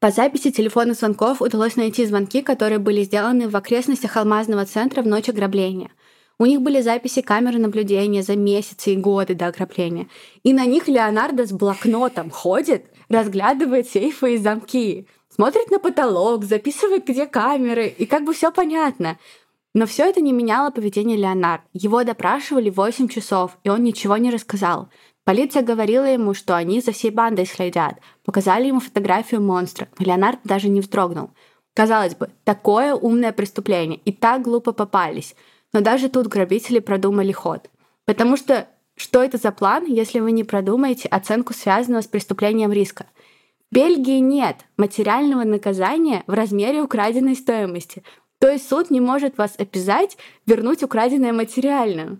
По 0.00 0.10
записи 0.10 0.50
телефонных 0.50 0.96
звонков 0.96 1.42
удалось 1.42 1.76
найти 1.76 2.06
звонки, 2.06 2.42
которые 2.42 2.78
были 2.78 3.02
сделаны 3.02 3.48
в 3.48 3.56
окрестностях 3.56 4.16
алмазного 4.16 4.64
центра 4.64 5.02
в 5.02 5.06
ночь 5.06 5.28
ограбления. 5.28 5.90
У 6.38 6.46
них 6.46 6.60
были 6.60 6.80
записи 6.80 7.20
камеры 7.20 7.58
наблюдения 7.58 8.22
за 8.22 8.36
месяцы 8.36 8.92
и 8.92 8.96
годы 8.96 9.34
до 9.34 9.48
ограбления. 9.48 10.08
И 10.44 10.52
на 10.52 10.66
них 10.66 10.86
Леонардо 10.86 11.46
с 11.46 11.52
блокнотом 11.52 12.30
ходит, 12.30 12.86
разглядывает 13.08 13.88
сейфы 13.88 14.34
и 14.34 14.38
замки 14.38 15.08
смотрит 15.38 15.70
на 15.70 15.78
потолок, 15.78 16.44
записывает, 16.44 17.06
где 17.06 17.26
камеры, 17.26 17.86
и 17.86 18.06
как 18.06 18.24
бы 18.24 18.34
все 18.34 18.50
понятно. 18.50 19.18
Но 19.72 19.86
все 19.86 20.04
это 20.08 20.20
не 20.20 20.32
меняло 20.32 20.70
поведение 20.70 21.16
Леонард. 21.16 21.62
Его 21.72 22.02
допрашивали 22.02 22.70
8 22.70 23.06
часов, 23.06 23.56
и 23.62 23.68
он 23.68 23.84
ничего 23.84 24.16
не 24.16 24.32
рассказал. 24.32 24.88
Полиция 25.28 25.62
говорила 25.62 26.06
ему, 26.06 26.32
что 26.32 26.56
они 26.56 26.80
за 26.80 26.92
всей 26.92 27.10
бандой 27.10 27.44
следят. 27.44 27.98
Показали 28.24 28.68
ему 28.68 28.80
фотографию 28.80 29.42
монстра. 29.42 29.86
Леонард 29.98 30.38
даже 30.42 30.70
не 30.70 30.80
вздрогнул. 30.80 31.32
Казалось 31.74 32.14
бы, 32.14 32.30
такое 32.44 32.94
умное 32.94 33.32
преступление, 33.32 34.00
и 34.06 34.10
так 34.10 34.40
глупо 34.40 34.72
попались. 34.72 35.36
Но 35.74 35.82
даже 35.82 36.08
тут 36.08 36.28
грабители 36.28 36.78
продумали 36.78 37.30
ход. 37.30 37.68
Потому 38.06 38.38
что 38.38 38.68
что 38.96 39.22
это 39.22 39.36
за 39.36 39.52
план, 39.52 39.84
если 39.84 40.18
вы 40.18 40.32
не 40.32 40.44
продумаете 40.44 41.10
оценку 41.10 41.52
связанного 41.52 42.00
с 42.00 42.06
преступлением 42.06 42.72
риска? 42.72 43.04
В 43.70 43.74
Бельгии 43.74 44.20
нет 44.20 44.56
материального 44.78 45.44
наказания 45.44 46.24
в 46.26 46.32
размере 46.32 46.80
украденной 46.80 47.36
стоимости. 47.36 48.02
То 48.38 48.50
есть 48.50 48.66
суд 48.66 48.90
не 48.90 49.02
может 49.02 49.36
вас 49.36 49.56
обязать 49.58 50.16
вернуть 50.46 50.82
украденное 50.82 51.34
материально. 51.34 52.18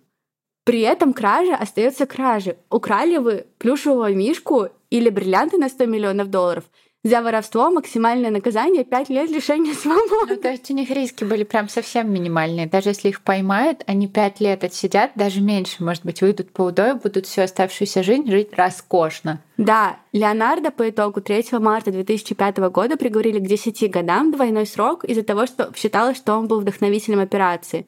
При 0.68 0.80
этом 0.80 1.14
кража 1.14 1.56
остается 1.56 2.04
кражей. 2.04 2.56
Украли 2.70 3.16
вы 3.16 3.46
плюшевого 3.56 4.12
мишку 4.12 4.68
или 4.90 5.08
бриллианты 5.08 5.56
на 5.56 5.70
100 5.70 5.86
миллионов 5.86 6.28
долларов– 6.28 6.64
за 7.04 7.22
воровство 7.22 7.70
максимальное 7.70 8.30
наказание 8.30 8.84
5 8.84 9.08
лет 9.08 9.30
лишения 9.30 9.72
свободы. 9.82 10.34
Ну, 10.34 10.36
то 10.36 10.50
есть 10.50 10.70
у 10.70 10.74
них 10.74 10.90
риски 10.90 11.24
были 11.24 11.44
прям 11.44 11.70
совсем 11.70 12.12
минимальные. 12.12 12.66
Даже 12.66 12.90
если 12.90 13.08
их 13.08 13.22
поймают, 13.22 13.82
они 13.86 14.08
5 14.08 14.40
лет 14.40 14.62
отсидят, 14.64 15.12
даже 15.14 15.40
меньше, 15.40 15.82
может 15.82 16.04
быть, 16.04 16.20
выйдут 16.20 16.50
по 16.50 16.62
удою, 16.62 16.96
будут 16.96 17.26
всю 17.26 17.42
оставшуюся 17.42 18.02
жизнь 18.02 18.28
жить 18.28 18.50
роскошно. 18.52 19.40
Да, 19.56 19.96
Леонардо 20.12 20.70
по 20.70 20.90
итогу 20.90 21.22
3 21.22 21.46
марта 21.52 21.92
2005 21.92 22.58
года 22.58 22.98
приговорили 22.98 23.38
к 23.38 23.46
10 23.46 23.90
годам 23.90 24.32
двойной 24.32 24.66
срок 24.66 25.04
из-за 25.04 25.22
того, 25.22 25.46
что 25.46 25.72
считалось, 25.74 26.18
что 26.18 26.34
он 26.34 26.46
был 26.46 26.60
вдохновителем 26.60 27.20
операции. 27.20 27.86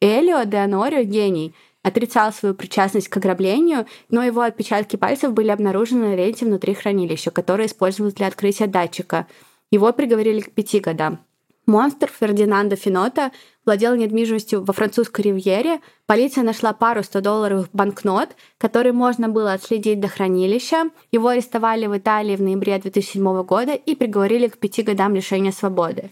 Элио 0.00 0.44
де 0.44 0.58
Анорио, 0.58 1.02
гений, 1.02 1.52
отрицал 1.82 2.32
свою 2.32 2.54
причастность 2.54 3.08
к 3.08 3.16
ограблению, 3.16 3.86
но 4.08 4.22
его 4.22 4.42
отпечатки 4.42 4.96
пальцев 4.96 5.32
были 5.32 5.48
обнаружены 5.48 6.08
на 6.08 6.16
ленте 6.16 6.46
внутри 6.46 6.74
хранилища, 6.74 7.30
которое 7.30 7.66
использовалось 7.66 8.14
для 8.14 8.28
открытия 8.28 8.66
датчика. 8.66 9.26
Его 9.70 9.92
приговорили 9.92 10.40
к 10.40 10.52
пяти 10.52 10.80
годам. 10.80 11.20
Монстр 11.66 12.10
Фердинандо 12.10 12.74
Финота 12.74 13.30
владел 13.64 13.94
недвижимостью 13.94 14.64
во 14.64 14.72
французской 14.72 15.20
ривьере. 15.22 15.80
Полиция 16.06 16.42
нашла 16.42 16.72
пару 16.72 17.00
100-долларовых 17.02 17.68
банкнот, 17.72 18.30
которые 18.58 18.92
можно 18.92 19.28
было 19.28 19.52
отследить 19.52 20.00
до 20.00 20.08
хранилища. 20.08 20.90
Его 21.12 21.28
арестовали 21.28 21.86
в 21.86 21.96
Италии 21.96 22.34
в 22.34 22.42
ноябре 22.42 22.78
2007 22.78 23.42
года 23.44 23.74
и 23.74 23.94
приговорили 23.94 24.48
к 24.48 24.58
пяти 24.58 24.82
годам 24.82 25.14
лишения 25.14 25.52
свободы. 25.52 26.10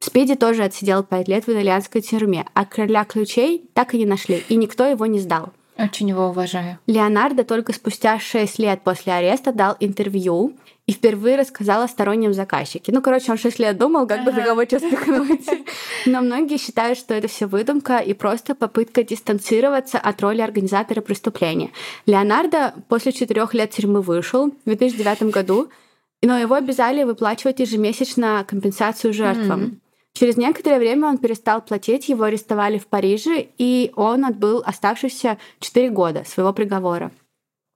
Спиди 0.00 0.34
тоже 0.34 0.64
отсидел 0.64 1.02
пять 1.02 1.28
лет 1.28 1.46
в 1.46 1.50
итальянской 1.50 2.00
тюрьме, 2.00 2.46
а 2.54 2.64
короля 2.64 3.04
ключей 3.04 3.68
так 3.74 3.94
и 3.94 3.98
не 3.98 4.06
нашли, 4.06 4.42
и 4.48 4.56
никто 4.56 4.84
его 4.84 5.06
не 5.06 5.20
сдал. 5.20 5.52
Очень 5.78 6.08
его 6.08 6.28
уважаю. 6.28 6.78
Леонардо 6.86 7.44
только 7.44 7.72
спустя 7.72 8.18
6 8.18 8.58
лет 8.58 8.80
после 8.82 9.12
ареста 9.12 9.52
дал 9.52 9.76
интервью 9.78 10.56
и 10.86 10.92
впервые 10.92 11.36
рассказал 11.36 11.82
о 11.82 11.88
стороннем 11.88 12.32
заказчике. 12.32 12.92
Ну, 12.92 13.02
короче, 13.02 13.32
он 13.32 13.38
6 13.38 13.58
лет 13.58 13.76
думал, 13.76 14.06
как 14.06 14.24
бы 14.24 14.32
за 14.32 14.40
кого-то 14.40 14.78
спихнуть. 14.78 15.46
Но 16.06 16.22
многие 16.22 16.56
считают, 16.58 16.98
что 16.98 17.12
это 17.12 17.28
все 17.28 17.46
выдумка 17.46 17.98
и 17.98 18.14
просто 18.14 18.54
попытка 18.54 19.02
дистанцироваться 19.02 19.98
от 19.98 20.22
роли 20.22 20.40
организатора 20.40 21.02
преступления. 21.02 21.72
Леонардо 22.06 22.74
после 22.88 23.12
четырех 23.12 23.52
лет 23.52 23.70
тюрьмы 23.72 24.00
вышел 24.00 24.50
в 24.50 24.64
2009 24.64 25.24
году, 25.24 25.68
но 26.22 26.38
его 26.38 26.54
обязали 26.54 27.02
выплачивать 27.04 27.60
ежемесячно 27.60 28.44
компенсацию 28.48 29.12
жертвам. 29.12 29.60
Mm-hmm. 29.60 29.78
Через 30.16 30.38
некоторое 30.38 30.78
время 30.78 31.08
он 31.08 31.18
перестал 31.18 31.60
платить, 31.60 32.08
его 32.08 32.24
арестовали 32.24 32.78
в 32.78 32.86
Париже, 32.86 33.48
и 33.58 33.92
он 33.96 34.24
отбыл 34.24 34.62
оставшиеся 34.64 35.36
4 35.60 35.90
года 35.90 36.24
своего 36.24 36.54
приговора. 36.54 37.10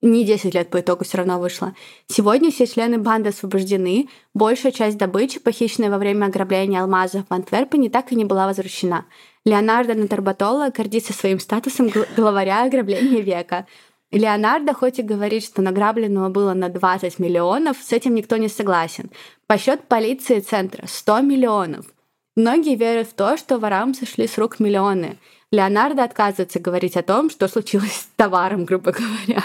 Не 0.01 0.25
10 0.25 0.55
лет 0.55 0.71
по 0.71 0.81
итогу 0.81 1.05
все 1.05 1.19
равно 1.19 1.39
вышло. 1.39 1.75
Сегодня 2.07 2.51
все 2.51 2.67
члены 2.67 2.97
банды 2.97 3.29
освобождены. 3.29 4.09
Большая 4.33 4.73
часть 4.73 4.97
добычи, 4.97 5.39
похищенной 5.39 5.91
во 5.91 5.99
время 5.99 6.27
ограбления 6.27 6.81
алмазов 6.81 7.27
в 7.29 7.35
Антверпене, 7.35 7.91
так 7.91 8.11
и 8.11 8.17
не 8.17 8.25
была 8.25 8.47
возвращена. 8.47 9.05
Леонардо 9.45 9.93
Натербатоло 9.93 10.71
гордится 10.71 11.13
своим 11.13 11.41
статусом 11.41 11.91
главаря 12.17 12.65
ограбления 12.65 13.21
века. 13.21 13.67
Леонардо 14.13 14.73
хоть 14.73 14.99
и 14.99 15.03
говорит, 15.03 15.45
что 15.45 15.61
награбленного 15.61 16.31
было 16.31 16.55
на 16.55 16.71
20 16.71 17.19
миллионов, 17.19 17.77
с 17.83 17.93
этим 17.93 18.15
никто 18.15 18.39
не 18.39 18.49
согласен. 18.49 19.11
По 19.47 19.59
счет 19.59 19.83
полиции 19.89 20.41
центра 20.41 20.87
100 20.87 21.21
миллионов– 21.21 21.85
Многие 22.37 22.77
верят 22.77 23.09
в 23.09 23.15
то, 23.15 23.37
что 23.37 23.59
ворам 23.59 23.95
сошли 23.95 24.27
с 24.27 24.39
рук 24.39 24.61
миллионы. 24.61 25.19
Леонардо 25.51 26.05
отказывается 26.05 26.61
говорить 26.61 26.97
о 26.97 27.03
том, 27.03 27.29
что 27.29 27.49
случилось 27.49 27.93
с 27.93 28.09
товаром, 28.17 28.65
грубо 28.65 28.93
говоря. 28.93 29.43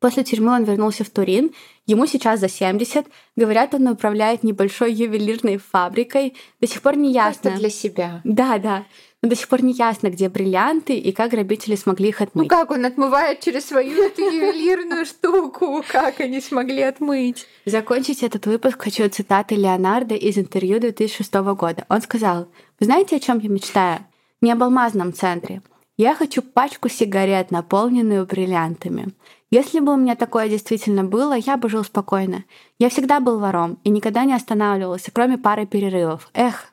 После 0.00 0.24
тюрьмы 0.24 0.54
он 0.54 0.64
вернулся 0.64 1.04
в 1.04 1.10
Турин. 1.10 1.52
Ему 1.86 2.06
сейчас 2.06 2.40
за 2.40 2.48
70. 2.48 3.06
Говорят, 3.36 3.74
он 3.74 3.86
управляет 3.86 4.42
небольшой 4.42 4.92
ювелирной 4.92 5.58
фабрикой. 5.58 6.34
До 6.60 6.66
сих 6.66 6.80
пор 6.80 6.96
не 6.96 7.12
ясно. 7.12 7.50
Просто 7.50 7.60
для 7.60 7.70
себя. 7.70 8.20
Да, 8.24 8.58
да. 8.58 8.84
Но 9.22 9.28
до 9.28 9.36
сих 9.36 9.48
пор 9.48 9.62
не 9.62 9.74
ясно, 9.74 10.08
где 10.08 10.30
бриллианты 10.30 10.96
и 10.96 11.12
как 11.12 11.32
грабители 11.32 11.76
смогли 11.76 12.08
их 12.08 12.22
отмыть. 12.22 12.50
Ну 12.50 12.56
как 12.56 12.70
он 12.70 12.86
отмывает 12.86 13.40
через 13.40 13.66
свою 13.66 14.02
эту 14.02 14.22
ювелирную 14.22 15.04
штуку? 15.04 15.84
Как 15.86 16.20
они 16.20 16.40
смогли 16.40 16.80
отмыть? 16.80 17.46
Закончить 17.66 18.22
этот 18.22 18.46
выпуск 18.46 18.82
хочу 18.82 19.08
цитаты 19.10 19.56
Леонардо 19.56 20.14
из 20.14 20.38
интервью 20.38 20.80
2006 20.80 21.34
года. 21.34 21.84
Он 21.90 22.00
сказал, 22.00 22.48
«Вы 22.78 22.86
знаете, 22.86 23.16
о 23.16 23.20
чем 23.20 23.38
я 23.40 23.50
мечтаю? 23.50 24.06
Не 24.40 24.52
об 24.52 24.62
алмазном 24.62 25.12
центре. 25.12 25.60
Я 25.98 26.14
хочу 26.14 26.40
пачку 26.40 26.88
сигарет, 26.88 27.50
наполненную 27.50 28.24
бриллиантами. 28.24 29.12
Если 29.50 29.80
бы 29.80 29.92
у 29.92 29.96
меня 29.96 30.16
такое 30.16 30.48
действительно 30.48 31.04
было, 31.04 31.34
я 31.34 31.58
бы 31.58 31.68
жил 31.68 31.84
спокойно. 31.84 32.44
Я 32.78 32.88
всегда 32.88 33.20
был 33.20 33.38
вором 33.38 33.78
и 33.84 33.90
никогда 33.90 34.24
не 34.24 34.32
останавливался, 34.32 35.10
кроме 35.12 35.36
пары 35.36 35.66
перерывов. 35.66 36.30
Эх, 36.32 36.69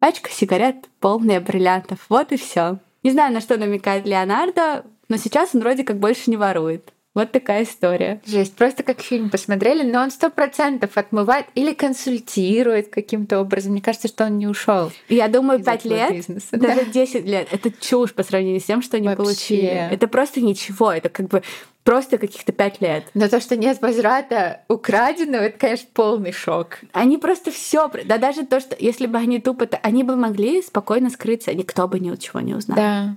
пачка 0.00 0.30
сигарет, 0.30 0.88
полная 0.98 1.40
бриллиантов. 1.40 1.98
Вот 2.08 2.32
и 2.32 2.36
все. 2.36 2.78
Не 3.04 3.12
знаю, 3.12 3.32
на 3.32 3.40
что 3.40 3.56
намекает 3.56 4.04
Леонардо, 4.04 4.84
но 5.08 5.16
сейчас 5.16 5.54
он 5.54 5.60
вроде 5.60 5.84
как 5.84 5.98
больше 5.98 6.30
не 6.30 6.36
ворует. 6.36 6.92
Вот 7.12 7.32
такая 7.32 7.64
история. 7.64 8.20
Жесть, 8.24 8.54
просто 8.54 8.84
как 8.84 9.00
фильм 9.00 9.30
посмотрели, 9.30 9.82
но 9.82 10.00
он 10.00 10.12
сто 10.12 10.30
процентов 10.30 10.96
отмывает 10.96 11.46
или 11.56 11.74
консультирует 11.74 12.88
каким-то 12.88 13.40
образом. 13.40 13.72
Мне 13.72 13.82
кажется, 13.82 14.06
что 14.06 14.26
он 14.26 14.38
не 14.38 14.46
ушел. 14.46 14.92
Я 15.08 15.26
думаю, 15.26 15.62
пять 15.62 15.84
лет, 15.84 16.12
бизнеса. 16.12 16.56
даже 16.56 16.84
десять 16.84 17.24
лет, 17.24 17.48
это 17.50 17.72
чушь 17.72 18.14
по 18.14 18.22
сравнению 18.22 18.60
с 18.60 18.64
тем, 18.64 18.80
что 18.80 18.96
они 18.96 19.08
Вообще. 19.08 19.22
получили. 19.24 19.88
Это 19.90 20.06
просто 20.06 20.40
ничего, 20.40 20.92
это 20.92 21.08
как 21.08 21.26
бы 21.26 21.42
просто 21.84 22.18
каких-то 22.18 22.52
пять 22.52 22.80
лет. 22.80 23.04
Но 23.14 23.28
то, 23.28 23.40
что 23.40 23.56
нет 23.56 23.80
возврата 23.80 24.60
украденного, 24.68 25.42
это, 25.42 25.58
конечно, 25.58 25.88
полный 25.92 26.32
шок. 26.32 26.78
Они 26.92 27.16
просто 27.18 27.50
все, 27.50 27.90
да 28.04 28.18
даже 28.18 28.46
то, 28.46 28.60
что 28.60 28.76
если 28.78 29.06
бы 29.06 29.18
они 29.18 29.40
тупо, 29.40 29.68
они 29.82 30.04
бы 30.04 30.16
могли 30.16 30.62
спокойно 30.62 31.10
скрыться, 31.10 31.54
никто 31.54 31.88
бы 31.88 32.00
ничего 32.00 32.40
не 32.40 32.54
узнал. 32.54 32.76
Да. 32.76 33.16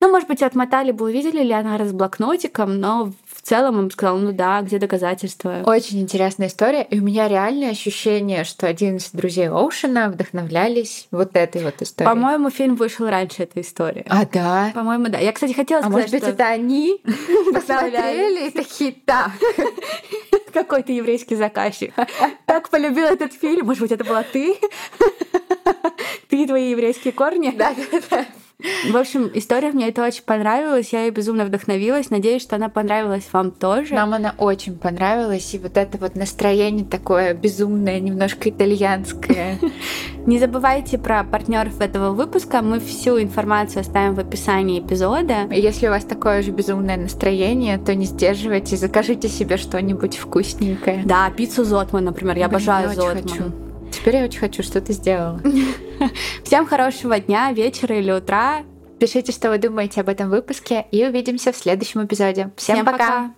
Ну, 0.00 0.10
может 0.10 0.28
быть, 0.28 0.42
отмотали 0.42 0.90
бы, 0.90 1.06
увидели 1.06 1.42
ли 1.42 1.52
она 1.52 1.82
с 1.82 1.92
блокнотиком, 1.92 2.78
но 2.78 3.12
целом 3.44 3.80
им 3.80 3.90
сказал, 3.90 4.18
ну 4.18 4.32
да, 4.32 4.60
где 4.62 4.78
доказательства. 4.78 5.62
Очень 5.66 6.00
интересная 6.00 6.48
история. 6.48 6.82
И 6.82 6.98
у 6.98 7.02
меня 7.02 7.28
реальное 7.28 7.70
ощущение, 7.70 8.44
что 8.44 8.66
11 8.66 9.14
друзей 9.14 9.48
Оушена 9.48 10.08
вдохновлялись 10.08 11.08
вот 11.10 11.36
этой 11.36 11.62
вот 11.62 11.80
историей. 11.82 12.12
По-моему, 12.12 12.50
фильм 12.50 12.76
вышел 12.76 13.08
раньше 13.08 13.42
этой 13.42 13.62
истории. 13.62 14.06
А, 14.08 14.24
да? 14.26 14.72
По-моему, 14.74 15.08
да. 15.08 15.18
Я, 15.18 15.32
кстати, 15.32 15.52
хотела 15.52 15.80
а 15.80 15.82
сказать, 15.84 15.96
может 15.96 16.10
быть, 16.10 16.22
что... 16.22 16.30
это 16.30 16.46
они 16.46 17.00
посмотрели 17.52 18.48
и 18.48 18.50
такие, 18.50 18.92
так. 19.04 19.32
Какой-то 20.52 20.92
еврейский 20.92 21.36
заказчик. 21.36 21.92
Так 22.46 22.68
полюбил 22.68 23.06
этот 23.06 23.32
фильм. 23.32 23.66
Может 23.66 23.82
быть, 23.82 23.92
это 23.92 24.04
была 24.04 24.22
ты? 24.22 24.56
Ты 26.28 26.42
и 26.42 26.46
твои 26.46 26.70
еврейские 26.70 27.12
корни? 27.12 27.52
Да, 27.56 27.74
да, 27.74 28.00
да. 28.10 28.26
В 28.90 28.96
общем, 28.96 29.30
история 29.34 29.70
мне 29.72 29.88
это 29.88 30.04
очень 30.04 30.22
понравилась, 30.22 30.92
я 30.92 31.02
ей 31.02 31.10
безумно 31.10 31.44
вдохновилась. 31.44 32.10
Надеюсь, 32.10 32.42
что 32.42 32.56
она 32.56 32.68
понравилась 32.68 33.24
вам 33.32 33.50
тоже. 33.50 33.94
Нам 33.94 34.14
она 34.14 34.34
очень 34.38 34.76
понравилась, 34.76 35.54
и 35.54 35.58
вот 35.58 35.76
это 35.76 35.98
вот 35.98 36.14
настроение 36.14 36.84
такое 36.84 37.34
безумное, 37.34 38.00
немножко 38.00 38.50
итальянское. 38.50 39.58
Не 40.26 40.38
забывайте 40.38 40.98
про 40.98 41.24
партнеров 41.24 41.80
этого 41.80 42.12
выпуска. 42.12 42.62
Мы 42.62 42.80
всю 42.80 43.20
информацию 43.20 43.82
оставим 43.82 44.14
в 44.14 44.20
описании 44.20 44.80
эпизода. 44.80 45.46
Если 45.50 45.86
у 45.86 45.90
вас 45.90 46.04
такое 46.04 46.42
же 46.42 46.50
безумное 46.50 46.96
настроение, 46.96 47.76
то 47.76 47.94
не 47.94 48.06
сдерживайте, 48.06 48.76
закажите 48.76 49.28
себе 49.28 49.58
что-нибудь 49.58 50.16
вкусненькое. 50.16 51.02
Да, 51.04 51.30
пиццу 51.30 51.64
Зотман, 51.64 52.04
например. 52.04 52.38
Я 52.38 52.46
обожаю 52.46 52.94
Зотман. 52.94 53.52
Теперь 53.94 54.16
я 54.16 54.24
очень 54.24 54.40
хочу, 54.40 54.62
что 54.62 54.80
ты 54.80 54.92
сделала. 54.92 55.40
Всем 56.44 56.66
хорошего 56.66 57.18
дня, 57.20 57.52
вечера 57.52 57.96
или 57.96 58.10
утра. 58.10 58.62
Пишите, 58.98 59.32
что 59.32 59.50
вы 59.50 59.58
думаете 59.58 60.00
об 60.00 60.08
этом 60.08 60.30
выпуске, 60.30 60.86
и 60.90 61.04
увидимся 61.04 61.52
в 61.52 61.56
следующем 61.56 62.04
эпизоде. 62.04 62.50
Всем, 62.56 62.76
Всем 62.76 62.86
пока! 62.86 62.98
пока. 62.98 63.34